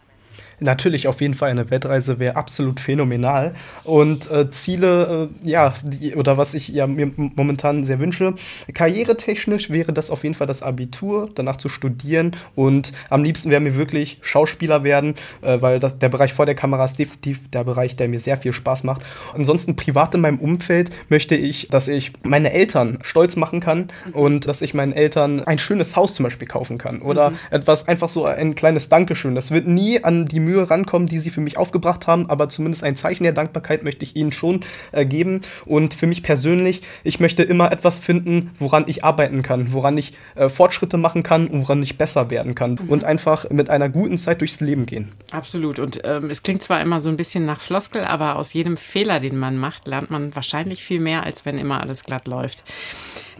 Natürlich, 0.61 1.09
auf 1.09 1.21
jeden 1.21 1.35
Fall 1.35 1.51
eine 1.51 1.71
Weltreise 1.71 2.19
wäre 2.19 2.37
absolut 2.37 2.81
phänomenal. 2.81 3.55
Und 3.85 4.31
äh, 4.31 4.51
Ziele, 4.51 5.29
äh, 5.45 5.49
ja, 5.49 5.75
die, 5.83 6.15
oder 6.15 6.39
was 6.39 6.55
ich 6.55 6.69
ja 6.69 6.87
mir 6.87 7.11
momentan 7.17 7.85
sehr 7.85 8.01
wünsche, 8.01 8.35
karrieretechnisch 8.73 9.71
wäre 9.71 9.93
das 9.93 10.11
auf 10.11 10.23
jeden 10.23 10.35
Fall 10.35 10.47
das 10.47 10.63
Abitur, 10.63 11.31
danach 11.35 11.57
zu 11.57 11.69
studieren. 11.69 12.33
Und 12.55 12.93
am 13.11 13.25
liebsten 13.25 13.51
wäre 13.51 13.61
mir 13.61 13.77
wirklich 13.77 14.19
Schauspieler 14.23 14.85
werden, 14.85 15.15
äh, 15.43 15.61
weil 15.61 15.81
das, 15.81 15.99
der 15.99 16.09
Bereich 16.09 16.33
vor 16.33 16.47
der 16.47 16.55
Kamera 16.55 16.85
ist 16.85 16.99
definitiv 16.99 17.51
der 17.51 17.65
Bereich, 17.65 17.97
der 17.97 18.09
mir 18.09 18.21
sehr 18.21 18.37
viel 18.37 18.53
Spaß 18.53 18.85
macht. 18.85 19.03
Ansonsten 19.35 19.77
privat 19.77 20.15
in 20.15 20.21
meinem 20.21 20.39
Umfeld 20.39 20.91
möchte 21.09 21.35
ich, 21.35 21.69
dass 21.69 21.89
ich 21.89 22.13
meine 22.23 22.53
Eltern 22.53 22.99
stolz 23.03 23.37
machen 23.37 23.61
kann 23.61 23.89
und 24.13 24.47
dass 24.47 24.63
ich 24.63 24.75
meinen 24.75 24.93
Eltern 24.93 25.43
ein 25.43 25.59
schönes 25.59 25.97
Haus 25.97 26.15
zum 26.15 26.25
Beispiel 26.25 26.49
kaufen 26.49 26.79
kann. 26.79 27.03
Oder 27.03 27.31
mhm. 27.31 27.39
etwas, 27.51 27.89
einfach 27.89 28.09
so 28.09 28.25
ein 28.25 28.55
kleines 28.55 28.89
Dankeschön. 28.89 29.35
Das 29.35 29.51
wird 29.51 29.67
nie 29.67 30.03
an 30.03 30.27
die 30.27 30.41
Mühe 30.45 30.69
rankommen, 30.71 31.09
die 31.09 31.19
sie 31.19 31.31
für 31.31 31.41
mich 31.41 31.57
aufgebracht 31.57 32.07
haben, 32.07 32.29
aber 32.31 32.49
zumindest 32.49 32.85
ein 32.85 32.97
Zeichen 32.97 33.25
der 33.25 33.33
Dankbarkeit 33.33 33.83
möchte 33.83 34.05
ich 34.05 34.17
ihnen 34.17 34.33
schon 34.33 34.61
äh, 34.93 35.05
geben. 35.05 35.41
Und 35.65 35.95
für 35.95 36.07
mich 36.07 36.23
persönlich, 36.23 36.83
ich 37.03 37.21
möchte 37.21 37.43
immer 37.43 37.73
etwas 37.73 37.99
finden, 37.99 38.51
woran 38.59 38.85
ich 38.87 39.05
arbeiten 39.05 39.43
kann, 39.43 39.73
woran 39.73 39.99
ich 39.99 40.15
äh, 40.35 40.49
Fortschritte 40.49 40.97
machen 40.97 41.23
kann 41.23 41.47
und 41.47 41.63
woran 41.63 41.83
ich 41.83 41.99
besser 41.99 42.31
werden 42.31 42.55
kann 42.55 42.79
mhm. 42.81 42.89
und 42.89 43.05
einfach 43.05 43.49
mit 43.51 43.71
einer 43.71 43.89
guten 43.89 44.19
Zeit 44.19 44.41
durchs 44.41 44.61
Leben 44.61 44.87
gehen. 44.87 45.13
Absolut. 45.31 45.79
Und 45.79 46.01
ähm, 46.05 46.31
es 46.31 46.43
klingt 46.43 46.63
zwar 46.63 46.81
immer 46.81 47.01
so 47.01 47.09
ein 47.09 47.17
bisschen 47.17 47.47
nach 47.47 47.61
Floskel, 47.61 48.05
aber 48.05 48.37
aus 48.37 48.53
jedem 48.53 48.77
Fehler, 48.77 49.21
den 49.21 49.39
man 49.39 49.59
macht, 49.59 49.87
lernt 49.87 50.11
man 50.11 50.35
wahrscheinlich 50.35 50.85
viel 50.85 51.01
mehr, 51.01 51.25
als 51.25 51.45
wenn 51.45 51.59
immer 51.59 51.81
alles 51.81 52.05
glatt 52.05 52.27
läuft. 52.27 52.65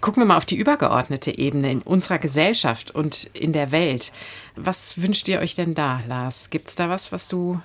Gucken 0.01 0.23
wir 0.23 0.27
mal 0.27 0.37
auf 0.37 0.45
die 0.45 0.57
übergeordnete 0.57 1.37
Ebene 1.37 1.71
in 1.71 1.83
unserer 1.83 2.19
Gesellschaft 2.19 2.91
und 2.91 3.31
in 3.33 3.53
der 3.53 3.73
Welt. 3.73 4.13
Was 4.57 5.01
wünscht 5.01 5.29
ihr 5.29 5.41
euch 5.41 5.55
denn 5.55 5.75
da, 5.75 6.01
Lars? 6.09 6.51
Gibt 6.51 6.69
es 6.69 6.75
da 6.75 6.89
was, 6.89 7.13
was 7.13 7.29
du, 7.29 7.61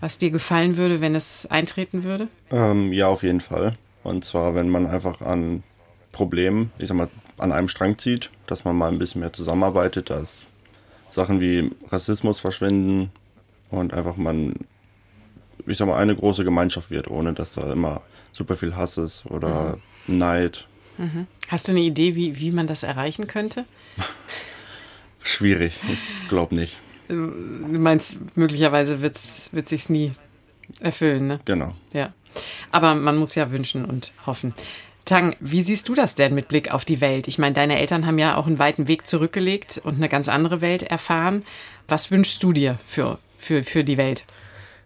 was 0.00 0.18
dir 0.18 0.30
gefallen 0.30 0.76
würde, 0.76 1.00
wenn 1.00 1.14
es 1.14 1.46
eintreten 1.46 2.04
würde? 2.04 2.28
Ähm, 2.50 2.92
ja, 2.92 3.08
auf 3.08 3.22
jeden 3.22 3.40
Fall. 3.40 3.76
Und 4.04 4.24
zwar, 4.24 4.54
wenn 4.54 4.68
man 4.68 4.86
einfach 4.86 5.20
an 5.20 5.62
Problemen, 6.12 6.70
ich 6.78 6.88
sag 6.88 6.96
mal, 6.96 7.08
an 7.38 7.52
einem 7.52 7.68
Strang 7.68 7.98
zieht, 7.98 8.30
dass 8.46 8.64
man 8.64 8.76
mal 8.76 8.88
ein 8.88 8.98
bisschen 8.98 9.20
mehr 9.20 9.32
zusammenarbeitet, 9.32 10.10
dass 10.10 10.46
Sachen 11.08 11.40
wie 11.40 11.70
Rassismus 11.88 12.38
verschwinden 12.38 13.10
und 13.70 13.92
einfach 13.94 14.16
man, 14.16 14.54
ich 15.66 15.78
sag 15.78 15.88
mal, 15.88 15.96
eine 15.96 16.14
große 16.14 16.44
Gemeinschaft 16.44 16.90
wird, 16.90 17.08
ohne 17.08 17.32
dass 17.32 17.52
da 17.52 17.72
immer 17.72 18.02
super 18.32 18.56
viel 18.56 18.76
Hass 18.76 18.98
ist 18.98 19.26
oder 19.26 19.78
mhm. 20.06 20.18
Neid 20.18 20.68
Mhm. 20.98 21.26
Hast 21.48 21.68
du 21.68 21.72
eine 21.72 21.80
Idee, 21.80 22.14
wie, 22.14 22.38
wie 22.38 22.50
man 22.50 22.66
das 22.66 22.82
erreichen 22.82 23.26
könnte? 23.26 23.64
Schwierig, 25.22 25.80
ich 25.90 26.28
glaube 26.28 26.54
nicht. 26.54 26.78
Du 27.08 27.14
meinst, 27.14 28.16
möglicherweise 28.36 29.00
wird 29.00 29.16
es 29.16 29.50
sich 29.66 29.88
nie 29.88 30.12
erfüllen, 30.80 31.26
ne? 31.26 31.40
Genau. 31.44 31.74
Ja. 31.92 32.12
Aber 32.70 32.94
man 32.94 33.16
muss 33.16 33.34
ja 33.34 33.50
wünschen 33.50 33.84
und 33.84 34.12
hoffen. 34.26 34.54
Tang, 35.04 35.36
wie 35.40 35.62
siehst 35.62 35.88
du 35.88 35.94
das 35.94 36.14
denn 36.14 36.34
mit 36.34 36.48
Blick 36.48 36.72
auf 36.72 36.84
die 36.84 37.00
Welt? 37.00 37.26
Ich 37.28 37.38
meine, 37.38 37.54
deine 37.54 37.78
Eltern 37.78 38.06
haben 38.06 38.18
ja 38.18 38.36
auch 38.36 38.46
einen 38.46 38.58
weiten 38.58 38.86
Weg 38.86 39.06
zurückgelegt 39.06 39.80
und 39.82 39.96
eine 39.96 40.08
ganz 40.08 40.28
andere 40.28 40.60
Welt 40.60 40.84
erfahren. 40.84 41.44
Was 41.88 42.10
wünschst 42.10 42.42
du 42.42 42.52
dir 42.52 42.78
für, 42.86 43.18
für, 43.36 43.64
für 43.64 43.84
die 43.84 43.96
Welt? 43.96 44.24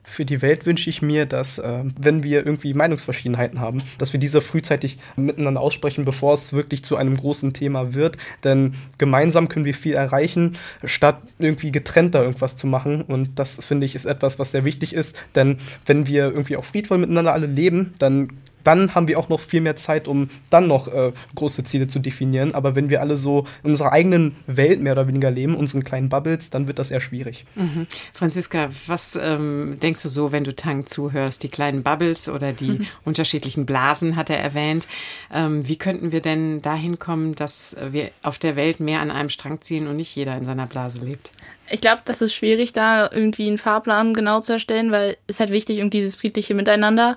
Für 0.08 0.24
die 0.24 0.40
Welt 0.40 0.66
wünsche 0.66 0.88
ich 0.88 1.02
mir, 1.02 1.26
dass, 1.26 1.58
äh, 1.58 1.82
wenn 1.98 2.22
wir 2.22 2.46
irgendwie 2.46 2.72
Meinungsverschiedenheiten 2.74 3.60
haben, 3.60 3.82
dass 3.98 4.12
wir 4.12 4.20
diese 4.20 4.40
frühzeitig 4.40 4.98
miteinander 5.16 5.60
aussprechen, 5.60 6.04
bevor 6.04 6.34
es 6.34 6.52
wirklich 6.52 6.84
zu 6.84 6.96
einem 6.96 7.16
großen 7.16 7.52
Thema 7.52 7.92
wird. 7.92 8.16
Denn 8.44 8.74
gemeinsam 8.98 9.48
können 9.48 9.64
wir 9.64 9.74
viel 9.74 9.94
erreichen, 9.94 10.56
statt 10.84 11.18
irgendwie 11.38 11.72
getrennt 11.72 12.14
da 12.14 12.22
irgendwas 12.22 12.56
zu 12.56 12.68
machen. 12.68 13.02
Und 13.02 13.38
das, 13.38 13.66
finde 13.66 13.84
ich, 13.84 13.96
ist 13.96 14.04
etwas, 14.04 14.38
was 14.38 14.52
sehr 14.52 14.64
wichtig 14.64 14.94
ist. 14.94 15.16
Denn 15.34 15.58
wenn 15.86 16.06
wir 16.06 16.26
irgendwie 16.26 16.56
auch 16.56 16.64
friedvoll 16.64 16.98
miteinander 16.98 17.32
alle 17.32 17.46
leben, 17.46 17.92
dann 17.98 18.30
dann 18.66 18.94
haben 18.94 19.06
wir 19.06 19.18
auch 19.18 19.28
noch 19.28 19.40
viel 19.40 19.60
mehr 19.60 19.76
Zeit, 19.76 20.08
um 20.08 20.28
dann 20.50 20.66
noch 20.66 20.88
äh, 20.88 21.12
große 21.34 21.62
Ziele 21.64 21.86
zu 21.86 22.00
definieren. 22.00 22.54
Aber 22.54 22.74
wenn 22.74 22.90
wir 22.90 23.00
alle 23.00 23.16
so 23.16 23.46
in 23.62 23.70
unserer 23.70 23.92
eigenen 23.92 24.36
Welt 24.46 24.80
mehr 24.80 24.92
oder 24.92 25.06
weniger 25.06 25.30
leben, 25.30 25.54
unseren 25.54 25.84
kleinen 25.84 26.08
Bubbles, 26.08 26.50
dann 26.50 26.66
wird 26.66 26.78
das 26.78 26.90
eher 26.90 27.00
schwierig. 27.00 27.44
Mhm. 27.54 27.86
Franziska, 28.12 28.70
was 28.86 29.16
ähm, 29.20 29.78
denkst 29.80 30.02
du 30.02 30.08
so, 30.08 30.32
wenn 30.32 30.42
du 30.42 30.54
Tang 30.54 30.84
zuhörst? 30.84 31.44
Die 31.44 31.48
kleinen 31.48 31.84
Bubbles 31.84 32.28
oder 32.28 32.52
die 32.52 32.70
mhm. 32.70 32.86
unterschiedlichen 33.04 33.66
Blasen 33.66 34.16
hat 34.16 34.30
er 34.30 34.40
erwähnt. 34.40 34.88
Ähm, 35.32 35.68
wie 35.68 35.76
könnten 35.76 36.10
wir 36.10 36.20
denn 36.20 36.60
dahin 36.60 36.98
kommen, 36.98 37.36
dass 37.36 37.76
wir 37.90 38.10
auf 38.22 38.38
der 38.38 38.56
Welt 38.56 38.80
mehr 38.80 39.00
an 39.00 39.12
einem 39.12 39.30
Strang 39.30 39.60
ziehen 39.60 39.86
und 39.86 39.96
nicht 39.96 40.14
jeder 40.16 40.36
in 40.36 40.44
seiner 40.44 40.66
Blase 40.66 40.98
lebt? 40.98 41.30
Ich 41.70 41.80
glaube, 41.80 42.02
das 42.04 42.20
ist 42.20 42.34
schwierig, 42.34 42.72
da 42.72 43.10
irgendwie 43.10 43.46
einen 43.46 43.58
Fahrplan 43.58 44.14
genau 44.14 44.40
zu 44.40 44.52
erstellen, 44.54 44.90
weil 44.90 45.16
es 45.26 45.40
halt 45.40 45.50
wichtig 45.50 45.82
um 45.82 45.90
dieses 45.90 46.16
friedliche 46.16 46.54
Miteinander. 46.54 47.16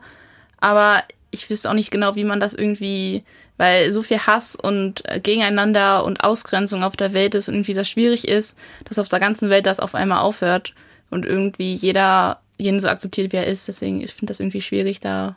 Aber 0.60 1.04
ich 1.32 1.50
wüsste 1.50 1.70
auch 1.70 1.74
nicht 1.76 1.92
genau, 1.92 2.16
wie 2.16 2.24
man 2.24 2.40
das 2.40 2.54
irgendwie, 2.54 3.24
weil 3.58 3.92
so 3.92 4.02
viel 4.02 4.20
Hass 4.20 4.56
und 4.56 5.08
äh, 5.08 5.20
Gegeneinander 5.20 6.04
und 6.06 6.24
Ausgrenzung 6.24 6.84
auf 6.84 6.96
der 6.98 7.14
Welt 7.14 7.36
ist 7.36 7.48
und 7.50 7.56
irgendwie 7.56 7.74
das 7.74 7.90
schwierig 7.90 8.28
ist, 8.28 8.58
dass 8.86 9.00
auf 9.00 9.10
der 9.10 9.20
ganzen 9.20 9.50
Welt 9.50 9.66
das 9.66 9.80
auf 9.80 9.96
einmal 9.96 10.20
aufhört 10.20 10.74
und 11.10 11.26
irgendwie 11.26 11.74
jeder 11.76 12.40
jeden 12.58 12.80
so 12.80 12.88
akzeptiert, 12.90 13.32
wie 13.32 13.38
er 13.38 13.48
ist. 13.48 13.68
Deswegen, 13.68 14.02
ich 14.02 14.14
finde 14.14 14.32
das 14.32 14.40
irgendwie 14.40 14.62
schwierig, 14.62 15.00
da 15.00 15.36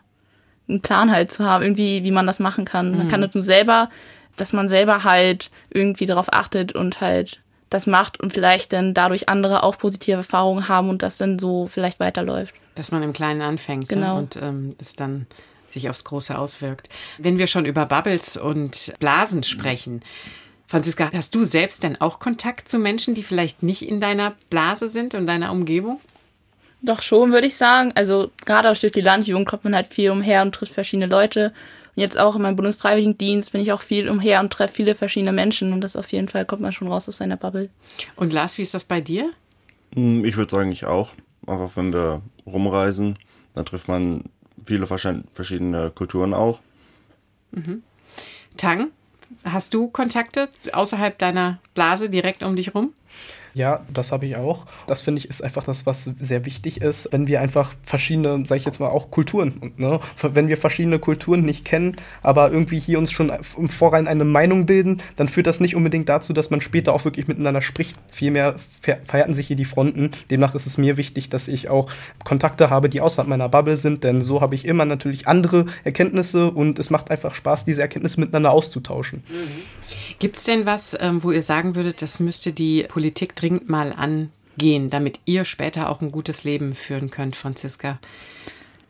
einen 0.68 0.80
Plan 0.80 1.11
halt 1.12 1.32
zu 1.32 1.45
haben, 1.45 1.62
irgendwie, 1.62 2.03
wie 2.05 2.11
man 2.11 2.26
das 2.26 2.40
machen 2.40 2.64
kann. 2.64 2.97
Man 2.97 3.09
kann 3.09 3.20
Mhm. 3.20 3.24
das 3.24 3.34
nur 3.34 3.43
selber, 3.43 3.90
dass 4.36 4.53
man 4.53 4.68
selber 4.68 5.05
halt 5.05 5.51
irgendwie 5.70 6.07
darauf 6.07 6.32
achtet 6.32 6.72
und 6.74 7.01
halt 7.01 7.43
das 7.70 7.86
macht 7.86 8.20
und 8.20 8.32
vielleicht 8.32 8.72
dann 8.72 8.93
dadurch 8.95 9.28
andere 9.28 9.62
auch 9.62 9.78
positive 9.78 10.16
Erfahrungen 10.18 10.68
haben 10.68 10.88
und 10.90 11.03
das 11.03 11.16
dann 11.18 11.38
so 11.38 11.66
vielleicht 11.66 12.01
weiterläuft. 12.01 12.55
Dass 12.74 12.90
man 12.93 13.03
im 13.03 13.12
Kleinen 13.12 13.43
anfängt 13.43 13.88
Genau. 13.88 14.14
ne? 14.14 14.20
und 14.20 14.36
ähm, 14.36 14.76
es 14.80 14.95
dann 14.95 15.26
sich 15.73 15.89
aufs 15.89 16.05
Große 16.05 16.39
auswirkt. 16.39 16.89
Wenn 17.18 17.39
wir 17.39 17.47
schon 17.47 17.64
über 17.66 17.87
Bubbles 17.87 18.37
und 18.37 18.95
Blasen 18.99 19.43
sprechen, 19.43 20.03
Franziska, 20.66 21.11
hast 21.12 21.35
du 21.35 21.45
selbst 21.45 21.83
denn 21.83 22.01
auch 22.01 22.18
Kontakt 22.18 22.68
zu 22.68 22.79
Menschen, 22.79 23.14
die 23.14 23.23
vielleicht 23.23 23.62
nicht 23.62 23.83
in 23.87 24.01
deiner 24.01 24.35
Blase 24.49 24.89
sind 24.89 25.14
und 25.14 25.27
deiner 25.27 25.53
Umgebung? 25.53 26.01
Doch 26.81 27.03
schon, 27.03 27.31
würde 27.31 27.47
ich 27.47 27.57
sagen. 27.57 27.93
Also 27.95 28.31
gerade 28.47 28.70
auch 28.70 28.77
durch 28.77 28.93
die 28.93 29.03
Landjugend 29.03 29.47
kommt 29.47 29.64
man 29.64 29.75
halt 29.75 29.93
viel 29.93 30.11
umher 30.11 30.43
und 30.43 30.55
trifft 30.55 30.73
verschiedene 30.73 31.07
Leute. 31.07 31.53
Und 31.95 32.01
jetzt 32.01 32.18
auch 32.18 32.37
in 32.37 32.43
meinem 32.43 32.57
Bundesfreiwilligendienst 32.57 33.53
bin 33.53 33.61
ich 33.61 33.70
auch 33.70 33.83
viel 33.83 34.09
umher 34.09 34.41
und 34.41 34.51
treffe 34.51 34.75
viele 34.75 34.95
verschiedene 34.95 35.33
Menschen. 35.33 35.73
Und 35.75 35.83
das 35.83 35.95
auf 35.95 36.11
jeden 36.11 36.29
Fall 36.29 36.47
kommt 36.47 36.62
man 36.62 36.73
schon 36.73 36.89
raus 36.89 37.07
aus 37.09 37.18
seiner 37.18 37.37
Bubble. 37.37 37.68
Und 38.16 38.33
Lars, 38.33 38.57
wie 38.57 38.62
ist 38.62 38.73
das 38.75 38.85
bei 38.85 39.01
dir? 39.01 39.31
Hm, 39.95 40.25
Ich 40.25 40.37
würde 40.37 40.51
sagen, 40.51 40.73
ich 40.73 40.87
auch. 40.87 41.11
Einfach 41.47 41.77
wenn 41.77 41.93
wir 41.93 42.23
rumreisen, 42.47 43.18
dann 43.55 43.66
trifft 43.66 43.89
man 43.89 44.25
viele 44.67 44.87
verschieden- 44.87 45.25
verschiedene 45.35 45.91
Kulturen 45.91 46.35
auch. 46.35 46.61
Mhm. 47.53 47.83
Tang, 48.57 48.91
hast 49.45 49.75
du 49.75 49.89
Kontakte 49.89 50.49
außerhalb 50.73 51.19
deiner 51.19 51.59
Blase 51.75 52.09
direkt 52.11 52.43
um 52.43 52.57
dich 52.57 52.75
rum? 52.75 52.93
Ja, 53.55 53.80
das 53.92 54.12
habe 54.12 54.26
ich 54.26 54.36
auch. 54.36 54.66
Das 54.86 55.03
finde 55.03 55.18
ich 55.18 55.28
ist 55.28 55.44
einfach 55.44 55.64
das, 55.64 55.84
was 55.84 56.05
sehr 56.05 56.46
wichtig 56.46 56.80
ist, 56.80 57.09
wenn 57.12 57.26
wir 57.26 57.40
einfach 57.40 57.74
verschiedene, 57.82 58.46
sage 58.46 58.59
ich 58.59 58.64
jetzt 58.64 58.80
mal 58.80 58.88
auch 58.88 59.11
Kulturen, 59.11 59.72
ne, 59.76 60.00
wenn 60.22 60.48
wir 60.48 60.57
verschiedene 60.57 60.98
Kulturen 60.98 61.44
nicht 61.44 61.64
kennen, 61.64 61.96
aber 62.22 62.50
irgendwie 62.50 62.78
hier 62.78 62.98
uns 62.98 63.12
schon 63.12 63.30
im 63.59 63.68
Vorrein 63.68 64.09
eine 64.09 64.24
Meinung 64.24 64.64
bilden, 64.64 65.03
dann 65.16 65.28
führt 65.28 65.46
das 65.46 65.61
nicht 65.61 65.76
unbedingt 65.76 66.09
dazu, 66.09 66.32
dass 66.32 66.50
man 66.50 66.61
später 66.61 66.94
auch 66.94 67.05
wirklich 67.05 67.28
miteinander 67.28 67.61
spricht. 67.61 67.96
Vielmehr 68.11 68.57
ver 68.80 68.98
verhärten 69.05 69.34
sich 69.34 69.48
hier 69.48 69.57
die 69.57 69.64
Fronten. 69.64 70.12
Demnach 70.30 70.55
ist 70.55 70.66
es 70.66 70.78
mir 70.78 70.96
wichtig, 70.96 71.28
dass 71.28 71.48
ich 71.48 71.68
auch 71.68 71.90
Kontakte 72.24 72.70
habe, 72.70 72.88
die 72.88 73.00
außerhalb 73.00 73.28
meiner 73.28 73.48
Bubble 73.48 73.76
sind, 73.76 74.05
denn 74.05 74.22
so 74.22 74.40
habe 74.40 74.55
ich 74.55 74.64
immer 74.64 74.84
natürlich 74.84 75.28
andere 75.28 75.66
Erkenntnisse 75.84 76.50
und 76.50 76.78
es 76.78 76.90
macht 76.90 77.11
einfach 77.11 77.34
Spaß, 77.34 77.64
diese 77.64 77.82
Erkenntnisse 77.82 78.20
miteinander 78.20 78.50
auszutauschen. 78.50 79.22
Gibt 80.18 80.36
es 80.36 80.44
denn 80.44 80.66
was, 80.66 80.96
ähm, 81.00 81.22
wo 81.22 81.32
ihr 81.32 81.42
sagen 81.42 81.74
würdet, 81.74 82.00
das 82.00 82.20
müsste 82.20 82.53
die 82.53 82.84
Politik 82.88 83.34
dringend 83.43 83.68
mal 83.68 83.93
angehen, 83.93 84.90
damit 84.90 85.18
ihr 85.24 85.45
später 85.45 85.90
auch 85.90 86.01
ein 86.01 86.12
gutes 86.12 86.45
Leben 86.45 86.74
führen 86.74 87.11
könnt, 87.11 87.36
Franziska? 87.36 87.99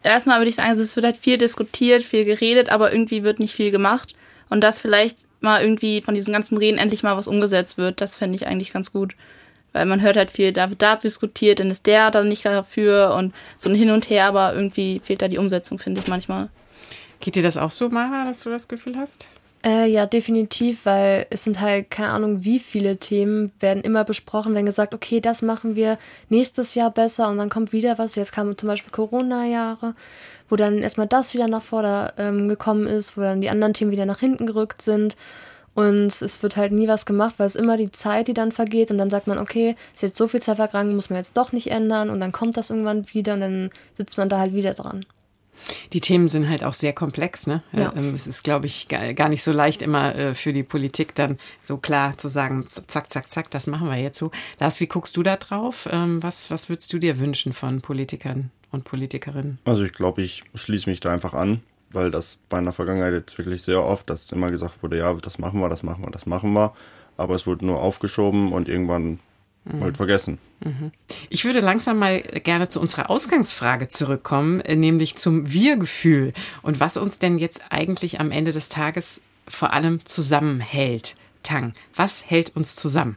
Erstmal 0.03 0.41
würde 0.41 0.51
ich 0.51 0.57
sagen, 0.57 0.71
es 0.73 0.97
wird 0.97 1.07
halt 1.07 1.19
viel 1.19 1.39
diskutiert, 1.39 2.03
viel 2.03 2.25
geredet, 2.25 2.71
aber 2.71 2.93
irgendwie 2.93 3.23
wird 3.23 3.39
nicht 3.39 3.55
viel 3.55 3.71
gemacht. 3.71 4.15
Und 4.51 4.63
dass 4.63 4.81
vielleicht 4.81 5.19
mal 5.41 5.63
irgendwie 5.63 6.03
von 6.03 6.15
diesen 6.15 6.33
ganzen 6.33 6.59
Reden 6.59 6.79
endlich 6.79 7.03
mal 7.03 7.17
was 7.17 7.29
umgesetzt 7.29 7.79
wird, 7.79 8.01
das 8.01 8.17
fände 8.17 8.37
ich 8.37 8.47
eigentlich 8.47 8.73
ganz 8.73 8.93
gut. 8.93 9.15
Weil 9.73 9.87
man 9.87 10.03
hört 10.03 10.17
halt 10.17 10.31
viel, 10.31 10.53
da 10.53 10.69
wird 10.69 10.83
da 10.83 10.97
diskutiert, 10.97 11.61
dann 11.61 11.71
ist 11.71 11.87
der 11.87 12.11
dann 12.11 12.29
nicht 12.29 12.45
dafür 12.45 13.15
und 13.17 13.33
so 13.57 13.71
ein 13.71 13.75
Hin 13.75 13.91
und 13.91 14.11
Her, 14.11 14.27
aber 14.27 14.55
irgendwie 14.55 15.01
fehlt 15.03 15.23
da 15.23 15.29
die 15.29 15.39
Umsetzung, 15.39 15.79
finde 15.79 16.01
ich 16.01 16.09
manchmal. 16.09 16.51
Geht 17.21 17.37
dir 17.37 17.43
das 17.43 17.57
auch 17.57 17.71
so, 17.71 17.89
Mara, 17.89 18.25
dass 18.27 18.41
du 18.41 18.51
das 18.51 18.69
Gefühl 18.69 18.97
hast? 18.99 19.29
Äh, 19.65 19.87
ja, 19.87 20.07
definitiv, 20.07 20.87
weil 20.87 21.27
es 21.31 21.45
sind 21.45 21.61
halt 21.61 21.89
keine 21.89 22.09
Ahnung, 22.11 22.43
wie 22.43 22.59
viele 22.59 22.97
Themen 22.97 23.53
werden 23.61 23.85
immer 23.85 24.03
besprochen, 24.05 24.55
wenn 24.55 24.67
gesagt, 24.67 24.93
okay, 24.93 25.21
das 25.21 25.41
machen 25.41 25.77
wir 25.77 25.99
nächstes 26.29 26.75
Jahr 26.75 26.91
besser 26.91 27.29
und 27.29 27.39
dann 27.39 27.49
kommt 27.49 27.73
wieder 27.73 27.97
was. 27.97 28.17
Jetzt 28.17 28.33
kamen 28.33 28.59
zum 28.59 28.69
Beispiel 28.69 28.91
Corona-Jahre, 28.91 29.95
wo 30.49 30.57
dann 30.57 30.79
erstmal 30.79 31.07
das 31.07 31.33
wieder 31.33 31.47
nach 31.47 31.63
vorne 31.63 32.13
ähm, 32.19 32.49
gekommen 32.49 32.89
ist, 32.89 33.17
wo 33.17 33.21
dann 33.21 33.41
die 33.41 33.51
anderen 33.51 33.73
Themen 33.73 33.93
wieder 33.93 34.07
nach 34.07 34.19
hinten 34.19 34.47
gerückt 34.47 34.83
sind. 34.83 35.17
Und 35.75 36.09
es 36.21 36.43
wird 36.43 36.57
halt 36.57 36.73
nie 36.73 36.89
was 36.89 37.07
gemacht, 37.07 37.37
weil 37.39 37.47
es 37.47 37.57
immer 37.57 37.77
die 37.77 37.93
Zeit, 37.93 38.29
die 38.29 38.35
dann 38.35 38.53
vergeht 38.53 38.91
und 38.91 38.99
dann 38.99 39.11
sagt 39.11 39.29
man, 39.29 39.39
okay, 39.39 39.77
ist 39.95 40.03
jetzt 40.03 40.17
so 40.17 40.29
viel 40.29 40.43
Zeit 40.43 40.57
vergangen, 40.57 40.97
muss 40.97 41.09
man 41.09 41.19
jetzt 41.19 41.37
doch 41.37 41.53
nicht 41.53 41.71
ändern 41.71 42.11
und 42.11 42.21
dann 42.21 42.33
kommt 42.33 42.57
das 42.57 42.71
irgendwann 42.71 43.09
wieder 43.13 43.35
und 43.35 43.41
dann 43.41 43.71
sitzt 43.97 44.19
man 44.19 44.29
da 44.29 44.39
halt 44.41 44.55
wieder 44.55 44.75
dran. 44.75 45.07
Die 45.93 46.01
Themen 46.01 46.29
sind 46.29 46.49
halt 46.49 46.65
auch 46.65 46.75
sehr 46.75 46.93
komplex. 46.93 47.47
Ne? 47.47 47.63
Ja. 47.73 47.93
Ähm, 47.97 48.15
Es 48.15 48.27
ist, 48.27 48.43
glaube 48.45 48.67
ich, 48.67 48.89
gar 48.89 49.29
nicht 49.29 49.43
so 49.43 49.53
leicht 49.53 49.83
immer 49.83 50.15
äh, 50.15 50.35
für 50.35 50.53
die 50.53 50.63
Politik 50.63 51.15
dann 51.15 51.39
so 51.61 51.77
klar 51.77 52.17
zu 52.19 52.29
sagen, 52.29 52.67
zack, 52.69 53.11
zack, 53.11 53.31
zack, 53.31 53.51
das 53.51 53.67
machen 53.67 53.89
wir 53.89 53.97
jetzt 53.97 54.19
so. 54.19 54.31
Lars, 54.59 54.81
wie 54.81 54.87
guckst 54.87 55.17
du 55.17 55.23
da 55.23 55.37
drauf? 55.37 55.89
Ähm, 55.91 56.23
Was, 56.23 56.51
was 56.51 56.69
würdest 56.69 56.93
du 56.93 56.99
dir 56.99 57.19
wünschen 57.19 57.53
von 57.53 57.81
Politikern 57.81 58.51
und 58.71 58.85
Politikerinnen? 58.85 59.59
Also 59.65 59.83
ich 59.85 59.93
glaube, 59.93 60.23
ich 60.23 60.45
schließe 60.55 60.89
mich 60.89 61.01
da 61.01 61.13
einfach 61.13 61.35
an, 61.35 61.63
weil 61.91 62.11
das 62.11 62.39
war 62.51 62.59
in 62.59 62.65
der 62.65 62.73
Vergangenheit 62.73 63.13
jetzt 63.13 63.37
wirklich 63.39 63.63
sehr 63.63 63.83
oft, 63.83 64.09
dass 64.09 64.33
immer 64.33 64.51
gesagt 64.51 64.83
wurde, 64.83 64.99
ja, 64.99 65.13
das 65.15 65.39
machen 65.39 65.61
wir, 65.61 65.69
das 65.69 65.83
machen 65.83 66.03
wir, 66.05 66.11
das 66.11 66.27
machen 66.27 66.53
wir. 66.55 66.73
Aber 67.17 67.35
es 67.35 67.47
wurde 67.47 67.67
nur 67.67 67.81
aufgeschoben 67.83 68.53
und 68.53 68.69
irgendwann 68.69 69.19
Mhm. 69.65 69.81
halt 69.83 69.97
vergessen. 69.97 70.39
Ich 71.29 71.45
würde 71.45 71.61
langsam 71.61 71.99
mal 71.99 72.21
gerne 72.21 72.69
zu 72.69 72.81
unserer 72.81 73.11
Ausgangsfrage 73.11 73.89
zurückkommen, 73.89 74.61
äh, 74.61 74.77
nämlich 74.77 75.17
zum 75.17 75.53
Wir-Gefühl 75.53 76.33
und 76.63 76.81
was 76.81 76.97
uns 76.97 77.19
denn 77.19 77.39
jetzt 77.39 77.63
eigentlich 77.71 78.21
am 78.21 78.31
Ende 78.31 78.53
des 78.53 78.69
Tages 78.69 79.21
vor 79.49 79.73
allem 79.73 80.05
zusammenhält. 80.05 81.17
Tang, 81.43 81.73
was 81.97 82.31
hält 82.31 82.55
uns 82.55 82.77
zusammen? 82.77 83.17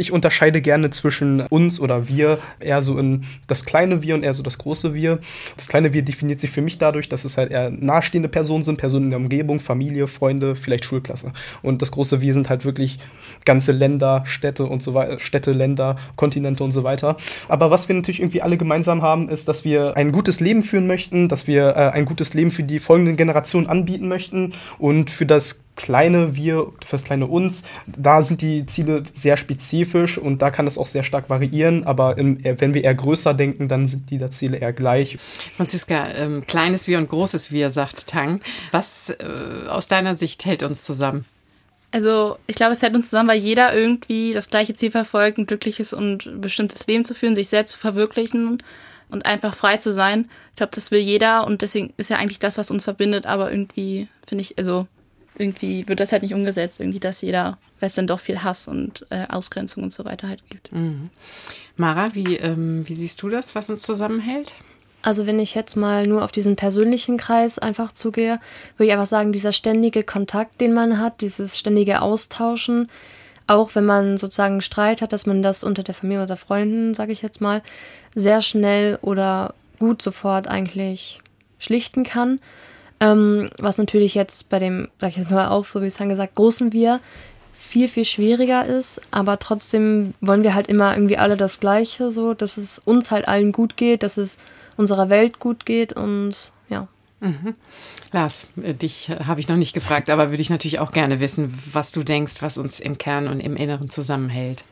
Ich 0.00 0.12
unterscheide 0.12 0.62
gerne 0.62 0.88
zwischen 0.88 1.42
uns 1.42 1.78
oder 1.78 2.08
wir, 2.08 2.38
eher 2.58 2.80
so 2.80 2.98
in 2.98 3.24
das 3.48 3.66
kleine 3.66 4.00
Wir 4.00 4.14
und 4.14 4.22
eher 4.22 4.32
so 4.32 4.42
das 4.42 4.56
große 4.56 4.94
Wir. 4.94 5.18
Das 5.58 5.68
kleine 5.68 5.92
Wir 5.92 6.00
definiert 6.00 6.40
sich 6.40 6.48
für 6.48 6.62
mich 6.62 6.78
dadurch, 6.78 7.10
dass 7.10 7.26
es 7.26 7.36
halt 7.36 7.50
eher 7.50 7.68
nahestehende 7.68 8.30
Personen 8.30 8.64
sind, 8.64 8.78
Personen 8.78 9.04
in 9.04 9.10
der 9.10 9.18
Umgebung, 9.18 9.60
Familie, 9.60 10.06
Freunde, 10.06 10.56
vielleicht 10.56 10.86
Schulklasse. 10.86 11.34
Und 11.60 11.82
das 11.82 11.90
große 11.90 12.22
Wir 12.22 12.32
sind 12.32 12.48
halt 12.48 12.64
wirklich 12.64 12.98
ganze 13.44 13.72
Länder, 13.72 14.22
Städte 14.24 14.64
und 14.64 14.82
so 14.82 14.94
weiter, 14.94 15.20
Städte, 15.20 15.52
Länder, 15.52 15.96
Kontinente 16.16 16.64
und 16.64 16.72
so 16.72 16.82
weiter. 16.82 17.18
Aber 17.48 17.70
was 17.70 17.86
wir 17.86 17.94
natürlich 17.94 18.20
irgendwie 18.20 18.40
alle 18.40 18.56
gemeinsam 18.56 19.02
haben, 19.02 19.28
ist, 19.28 19.48
dass 19.48 19.66
wir 19.66 19.98
ein 19.98 20.12
gutes 20.12 20.40
Leben 20.40 20.62
führen 20.62 20.86
möchten, 20.86 21.28
dass 21.28 21.46
wir 21.46 21.76
äh, 21.76 21.90
ein 21.90 22.06
gutes 22.06 22.32
Leben 22.32 22.50
für 22.50 22.62
die 22.62 22.78
folgenden 22.78 23.18
Generationen 23.18 23.66
anbieten 23.66 24.08
möchten 24.08 24.54
und 24.78 25.10
für 25.10 25.26
das 25.26 25.60
kleine 25.80 26.36
Wir, 26.36 26.72
für 26.84 26.92
das 26.92 27.04
kleine 27.04 27.26
Uns, 27.26 27.62
da 27.86 28.20
sind 28.22 28.42
die 28.42 28.66
Ziele 28.66 29.02
sehr 29.14 29.38
spezifisch 29.38 30.18
und 30.18 30.42
da 30.42 30.50
kann 30.50 30.66
es 30.66 30.76
auch 30.76 30.86
sehr 30.86 31.02
stark 31.02 31.30
variieren, 31.30 31.84
aber 31.84 32.18
im, 32.18 32.38
wenn 32.42 32.74
wir 32.74 32.84
eher 32.84 32.94
größer 32.94 33.32
denken, 33.32 33.66
dann 33.66 33.88
sind 33.88 34.10
die 34.10 34.18
da 34.18 34.30
Ziele 34.30 34.58
eher 34.58 34.74
gleich. 34.74 35.18
Franziska, 35.56 36.08
ähm, 36.18 36.44
kleines 36.46 36.86
Wir 36.86 36.98
und 36.98 37.08
großes 37.08 37.50
Wir, 37.50 37.70
sagt 37.70 38.06
Tang. 38.06 38.40
Was 38.72 39.10
äh, 39.10 39.68
aus 39.68 39.88
deiner 39.88 40.16
Sicht 40.16 40.44
hält 40.44 40.62
uns 40.62 40.84
zusammen? 40.84 41.24
Also, 41.92 42.36
ich 42.46 42.54
glaube, 42.54 42.72
es 42.72 42.82
hält 42.82 42.94
uns 42.94 43.10
zusammen, 43.10 43.30
weil 43.30 43.40
jeder 43.40 43.74
irgendwie 43.74 44.34
das 44.34 44.48
gleiche 44.48 44.74
Ziel 44.74 44.90
verfolgt, 44.90 45.38
ein 45.38 45.46
glückliches 45.46 45.92
und 45.92 46.40
bestimmtes 46.40 46.86
Leben 46.86 47.04
zu 47.04 47.14
führen, 47.14 47.34
sich 47.34 47.48
selbst 47.48 47.72
zu 47.72 47.78
verwirklichen 47.78 48.62
und 49.08 49.26
einfach 49.26 49.54
frei 49.54 49.78
zu 49.78 49.92
sein. 49.92 50.30
Ich 50.50 50.56
glaube, 50.56 50.72
das 50.74 50.90
will 50.90 51.00
jeder 51.00 51.46
und 51.46 51.62
deswegen 51.62 51.92
ist 51.96 52.10
ja 52.10 52.16
eigentlich 52.16 52.38
das, 52.38 52.58
was 52.58 52.70
uns 52.70 52.84
verbindet, 52.84 53.26
aber 53.26 53.50
irgendwie 53.50 54.08
finde 54.26 54.42
ich, 54.42 54.56
also 54.58 54.86
irgendwie 55.40 55.88
wird 55.88 56.00
das 56.00 56.12
halt 56.12 56.22
nicht 56.22 56.34
umgesetzt, 56.34 56.80
irgendwie, 56.80 57.00
dass 57.00 57.22
jeder, 57.22 57.58
weil 57.80 57.88
es 57.88 57.94
dann 57.94 58.06
doch 58.06 58.20
viel 58.20 58.42
Hass 58.42 58.68
und 58.68 59.06
äh, 59.10 59.26
Ausgrenzung 59.28 59.82
und 59.82 59.92
so 59.92 60.04
weiter 60.04 60.28
halt 60.28 60.48
gibt. 60.50 60.72
Mhm. 60.72 61.10
Mara, 61.76 62.14
wie, 62.14 62.36
ähm, 62.36 62.86
wie 62.86 62.96
siehst 62.96 63.22
du 63.22 63.28
das, 63.28 63.54
was 63.54 63.70
uns 63.70 63.82
zusammenhält? 63.82 64.54
Also 65.02 65.26
wenn 65.26 65.38
ich 65.38 65.54
jetzt 65.54 65.76
mal 65.76 66.06
nur 66.06 66.24
auf 66.24 66.32
diesen 66.32 66.56
persönlichen 66.56 67.16
Kreis 67.16 67.58
einfach 67.58 67.92
zugehe, 67.92 68.38
würde 68.76 68.88
ich 68.88 68.92
einfach 68.92 69.06
sagen, 69.06 69.32
dieser 69.32 69.52
ständige 69.52 70.02
Kontakt, 70.02 70.60
den 70.60 70.74
man 70.74 71.00
hat, 71.00 71.22
dieses 71.22 71.58
ständige 71.58 72.02
Austauschen, 72.02 72.88
auch 73.46 73.74
wenn 73.74 73.86
man 73.86 74.18
sozusagen 74.18 74.60
Streit 74.60 75.00
hat, 75.00 75.12
dass 75.12 75.26
man 75.26 75.42
das 75.42 75.64
unter 75.64 75.82
der 75.82 75.94
Familie 75.94 76.22
oder 76.22 76.36
Freunden, 76.36 76.94
sage 76.94 77.12
ich 77.12 77.22
jetzt 77.22 77.40
mal, 77.40 77.62
sehr 78.14 78.42
schnell 78.42 78.98
oder 79.00 79.54
gut 79.78 80.02
sofort 80.02 80.46
eigentlich 80.46 81.20
schlichten 81.58 82.04
kann. 82.04 82.38
Ähm, 83.00 83.48
was 83.58 83.78
natürlich 83.78 84.14
jetzt 84.14 84.50
bei 84.50 84.58
dem, 84.58 84.88
sag 85.00 85.10
ich 85.10 85.16
jetzt 85.16 85.30
mal 85.30 85.48
auch, 85.48 85.64
so 85.64 85.80
wie 85.80 85.86
es 85.86 85.96
dann 85.96 86.10
gesagt, 86.10 86.34
großen 86.34 86.72
Wir 86.72 87.00
viel, 87.54 87.88
viel 87.88 88.04
schwieriger 88.06 88.64
ist, 88.64 89.00
aber 89.10 89.38
trotzdem 89.38 90.14
wollen 90.20 90.42
wir 90.42 90.54
halt 90.54 90.66
immer 90.66 90.94
irgendwie 90.94 91.18
alle 91.18 91.36
das 91.36 91.60
Gleiche, 91.60 92.10
so, 92.10 92.32
dass 92.32 92.56
es 92.56 92.78
uns 92.78 93.10
halt 93.10 93.28
allen 93.28 93.52
gut 93.52 93.76
geht, 93.76 94.02
dass 94.02 94.16
es 94.16 94.38
unserer 94.76 95.10
Welt 95.10 95.38
gut 95.40 95.66
geht 95.66 95.92
und 95.92 96.52
ja. 96.68 96.88
Mhm. 97.20 97.54
Lars, 98.12 98.48
äh, 98.62 98.72
dich 98.72 99.10
äh, 99.10 99.24
habe 99.24 99.40
ich 99.40 99.48
noch 99.48 99.56
nicht 99.56 99.74
gefragt, 99.74 100.08
aber 100.08 100.30
würde 100.30 100.40
ich 100.40 100.50
natürlich 100.50 100.78
auch 100.78 100.92
gerne 100.92 101.20
wissen, 101.20 101.56
was 101.70 101.92
du 101.92 102.02
denkst, 102.02 102.36
was 102.40 102.56
uns 102.56 102.80
im 102.80 102.96
Kern 102.96 103.28
und 103.28 103.40
im 103.40 103.56
Inneren 103.56 103.90
zusammenhält. 103.90 104.64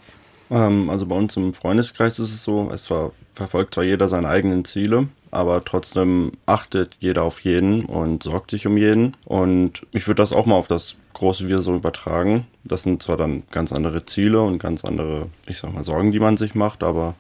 Ähm, 0.51 0.91
also 0.91 1.07
bei 1.07 1.17
uns 1.17 1.37
im 1.37 1.55
Freundeskreis 1.55 2.19
ist 2.19 2.33
es 2.33 2.43
so, 2.43 2.71
es 2.73 2.87
ver 2.87 3.13
verfolgt 3.35 3.75
zwar 3.75 3.85
jeder 3.85 4.09
seine 4.09 4.29
eigenen 4.29 4.65
Ziele, 4.65 5.07
aber 5.31 5.65
trotzdem 5.65 6.33
achtet 6.47 6.97
jeder 6.99 7.23
auf 7.23 7.41
jeden 7.41 7.85
und 7.85 8.25
sorgt 8.25 8.51
sich 8.51 8.67
um 8.67 8.77
jeden. 8.77 9.17
Und 9.27 9.87
ich 9.93 10.09
würde 10.09 10.21
das 10.23 10.33
auch 10.33 10.45
mal 10.45 10.57
auf 10.57 10.67
das 10.67 10.97
große 11.15 11.47
Wir 11.47 11.63
so 11.63 11.77
übertragen. 11.77 12.49
Das 12.65 12.83
sind 12.83 13.01
zwar 13.01 13.17
dann 13.17 13.45
ganz 13.53 13.73
andere 13.73 14.05
Ziele 14.07 14.41
und 14.43 14.59
ganz 14.59 14.85
andere, 14.85 15.29
ich 15.47 15.59
sag 15.59 15.73
mal, 15.73 15.85
Sorgen, 15.85 16.11
die 16.11 16.19
man 16.19 16.37
sich 16.37 16.57
macht, 16.57 16.83
aber 16.83 17.15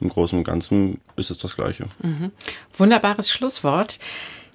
im 0.00 0.10
Großen 0.10 0.38
und 0.38 0.44
Ganzen 0.44 1.00
ist 1.16 1.30
es 1.30 1.38
das 1.38 1.56
Gleiche. 1.56 1.86
Mhm. 2.02 2.30
Wunderbares 2.76 3.30
Schlusswort. 3.30 3.98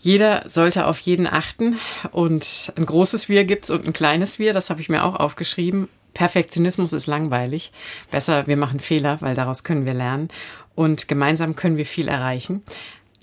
Jeder 0.02 0.44
sollte 0.48 0.86
auf 0.86 1.00
jeden 1.00 1.28
achten 1.28 1.78
und 2.12 2.72
ein 2.76 2.86
großes 2.86 3.30
Wir 3.30 3.46
gibt's 3.46 3.70
und 3.70 3.86
ein 3.86 3.94
kleines 3.94 4.40
Wir, 4.40 4.54
das 4.54 4.70
habe 4.70 4.80
ich 4.80 4.90
mir 4.90 5.04
auch 5.04 5.16
aufgeschrieben. 5.16 5.90
Perfektionismus 6.14 6.94
ist 6.94 7.08
langweilig. 7.08 7.72
Besser, 8.12 8.48
wir 8.48 8.58
machen 8.58 8.80
Fehler, 8.80 9.18
weil 9.22 9.36
daraus 9.36 9.64
können 9.64 9.86
wir 9.86 9.94
lernen 9.94 10.30
und 10.76 11.08
gemeinsam 11.08 11.56
können 11.56 11.78
wir 11.78 11.86
viel 11.86 12.08
erreichen. 12.08 12.64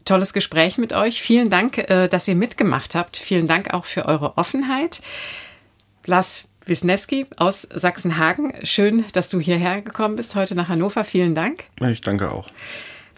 Tolles 0.04 0.32
Gespräch 0.32 0.78
mit 0.78 0.92
euch. 0.92 1.20
Vielen 1.20 1.50
Dank, 1.50 1.78
äh, 1.90 2.08
dass 2.08 2.28
ihr 2.28 2.36
mitgemacht 2.36 2.94
habt. 2.94 3.16
Vielen 3.16 3.46
Dank 3.46 3.74
auch 3.74 3.84
für 3.84 4.06
eure 4.06 4.38
Offenheit. 4.38 5.00
Lars 6.06 6.44
Wisniewski 6.64 7.26
aus 7.36 7.62
Sachsenhagen, 7.62 8.52
schön, 8.64 9.04
dass 9.12 9.28
du 9.28 9.40
hierher 9.40 9.80
gekommen 9.80 10.16
bist 10.16 10.34
heute 10.34 10.54
nach 10.54 10.68
Hannover. 10.68 11.04
Vielen 11.04 11.34
Dank. 11.34 11.64
Ich 11.80 12.00
danke 12.00 12.30
auch. 12.30 12.48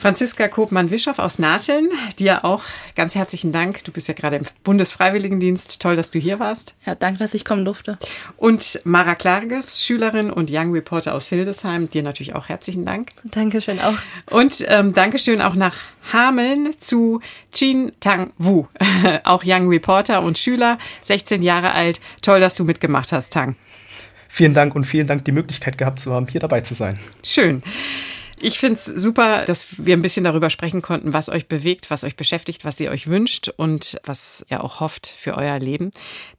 Franziska 0.01 0.47
Kopmann-Wischow 0.47 1.19
aus 1.19 1.41
Nateln, 1.41 1.89
dir 2.21 2.45
auch 2.45 2.63
ganz 2.95 3.17
herzlichen 3.17 3.51
Dank. 3.51 3.83
Du 3.83 3.91
bist 3.91 4.07
ja 4.07 4.15
gerade 4.15 4.37
im 4.37 4.45
Bundesfreiwilligendienst. 4.63 5.83
Toll, 5.83 5.97
dass 5.97 6.13
du 6.13 6.21
hier 6.21 6.39
warst. 6.39 6.77
Ja, 6.87 6.95
danke, 6.95 7.19
dass 7.19 7.35
ich 7.35 7.45
kommen 7.45 7.65
durfte. 7.65 7.99
Und 8.37 8.81
Mara 8.85 9.17
Klarges, 9.17 9.85
Schülerin 9.85 10.31
und 10.31 10.51
Young 10.53 10.73
Reporter 10.73 11.15
aus 11.15 11.29
Hildesheim, 11.29 11.91
dir 11.91 12.05
natürlich 12.05 12.37
auch 12.37 12.49
herzlichen 12.49 12.85
Dank. 12.85 13.09
Dankeschön 13.25 13.81
auch. 13.81 13.97
Und 14.31 14.65
ähm, 14.69 14.95
Dankeschön 14.95 15.43
auch 15.43 15.57
nach 15.57 15.75
Hameln 16.13 16.79
zu 16.79 17.21
Chin 17.53 17.91
Tang 17.99 18.33
Wu, 18.39 18.67
auch 19.25 19.43
Young 19.45 19.69
Reporter 19.69 20.23
und 20.23 20.39
Schüler, 20.39 20.79
16 21.01 21.43
Jahre 21.43 21.73
alt. 21.73 22.01
Toll, 22.23 22.39
dass 22.39 22.55
du 22.55 22.63
mitgemacht 22.63 23.11
hast, 23.11 23.33
Tang. 23.33 23.57
Vielen 24.29 24.55
Dank 24.55 24.77
und 24.77 24.85
vielen 24.85 25.09
Dank, 25.09 25.25
die 25.25 25.33
Möglichkeit 25.33 25.77
gehabt 25.77 25.99
zu 25.99 26.13
haben, 26.13 26.29
hier 26.29 26.41
dabei 26.41 26.61
zu 26.61 26.75
sein. 26.75 27.01
Schön. 27.25 27.65
Ich 28.41 28.59
finde 28.59 28.75
es 28.75 28.85
super, 28.85 29.45
dass 29.47 29.67
wir 29.85 29.97
ein 29.97 30.03
bisschen 30.03 30.25
darüber 30.25 30.49
sprechen 30.49 30.81
konnten, 30.81 31.13
was 31.13 31.29
euch 31.29 31.49
bewegt, 31.49 31.91
was 31.91 32.05
euch 32.05 32.15
beschäftigt, 32.15 32.65
was 32.65 32.79
ihr 32.79 32.91
euch 32.91 33.09
wünscht 33.09 33.49
und 33.57 33.99
was 34.05 34.45
ihr 34.49 34.63
auch 34.63 34.79
hofft 34.79 35.09
für 35.09 35.37
euer 35.37 35.59
Leben. 35.59 35.91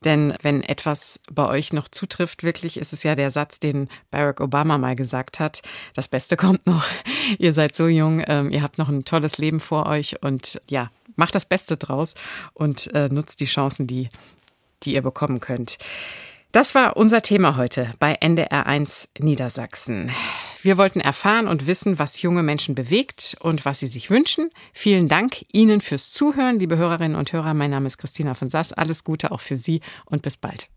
Denn 0.05 0.33
wenn 0.41 0.63
etwas 0.63 1.19
bei 1.31 1.47
euch 1.47 1.73
noch 1.73 1.89
zutrifft, 1.89 2.43
wirklich, 2.43 2.77
ist 2.77 2.93
es 2.93 3.03
ja 3.03 3.15
der 3.15 3.31
Satz, 3.31 3.59
den 3.59 3.89
Barack 4.11 4.39
Obama 4.39 4.77
mal 4.77 4.95
gesagt 4.95 5.39
hat. 5.39 5.61
Das 5.93 6.07
Beste 6.07 6.37
kommt 6.37 6.65
noch. 6.65 6.85
Ihr 7.37 7.51
seid 7.51 7.75
so 7.75 7.87
jung, 7.87 8.23
ähm, 8.27 8.49
ihr 8.49 8.63
habt 8.63 8.77
noch 8.77 8.89
ein 8.89 9.05
tolles 9.05 9.37
Leben 9.37 9.59
vor 9.59 9.85
euch 9.85 10.23
und 10.23 10.61
ja, 10.67 10.89
macht 11.15 11.35
das 11.35 11.45
Beste 11.45 11.77
draus 11.77 12.15
und 12.53 12.93
äh, 12.95 13.09
nutzt 13.09 13.39
die 13.39 13.45
Chancen, 13.45 13.87
die, 13.87 14.09
die 14.83 14.93
ihr 14.93 15.01
bekommen 15.01 15.39
könnt. 15.39 15.77
Das 16.51 16.73
war 16.73 16.97
unser 16.97 17.21
Thema 17.21 17.57
heute 17.57 17.91
bei 17.99 18.19
NDR1 18.19 19.07
Niedersachsen. 19.19 20.09
Wir 20.63 20.77
wollten 20.77 20.99
erfahren 20.99 21.47
und 21.47 21.67
wissen, 21.67 21.99
was 21.99 22.23
junge 22.23 22.41
Menschen 22.41 22.73
bewegt 22.73 23.37
und 23.39 23.65
was 23.65 23.79
sie 23.79 23.87
sich 23.87 24.09
wünschen. 24.09 24.49
Vielen 24.73 25.07
Dank 25.07 25.45
Ihnen 25.51 25.79
fürs 25.79 26.11
Zuhören, 26.11 26.57
liebe 26.57 26.75
Hörerinnen 26.75 27.15
und 27.15 27.31
Hörer. 27.31 27.53
Mein 27.53 27.69
Name 27.69 27.85
ist 27.85 27.99
Christina 27.99 28.33
von 28.33 28.49
Sass. 28.49 28.73
Alles 28.73 29.03
Gute 29.03 29.31
auch 29.31 29.41
für 29.41 29.57
Sie 29.57 29.81
und 30.05 30.23
bis 30.23 30.37
bald. 30.37 30.69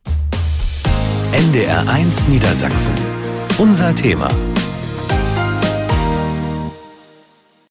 NDR1 1.33 2.29
Niedersachsen. 2.29 2.95
Unser 3.57 3.95
Thema. 3.95 4.29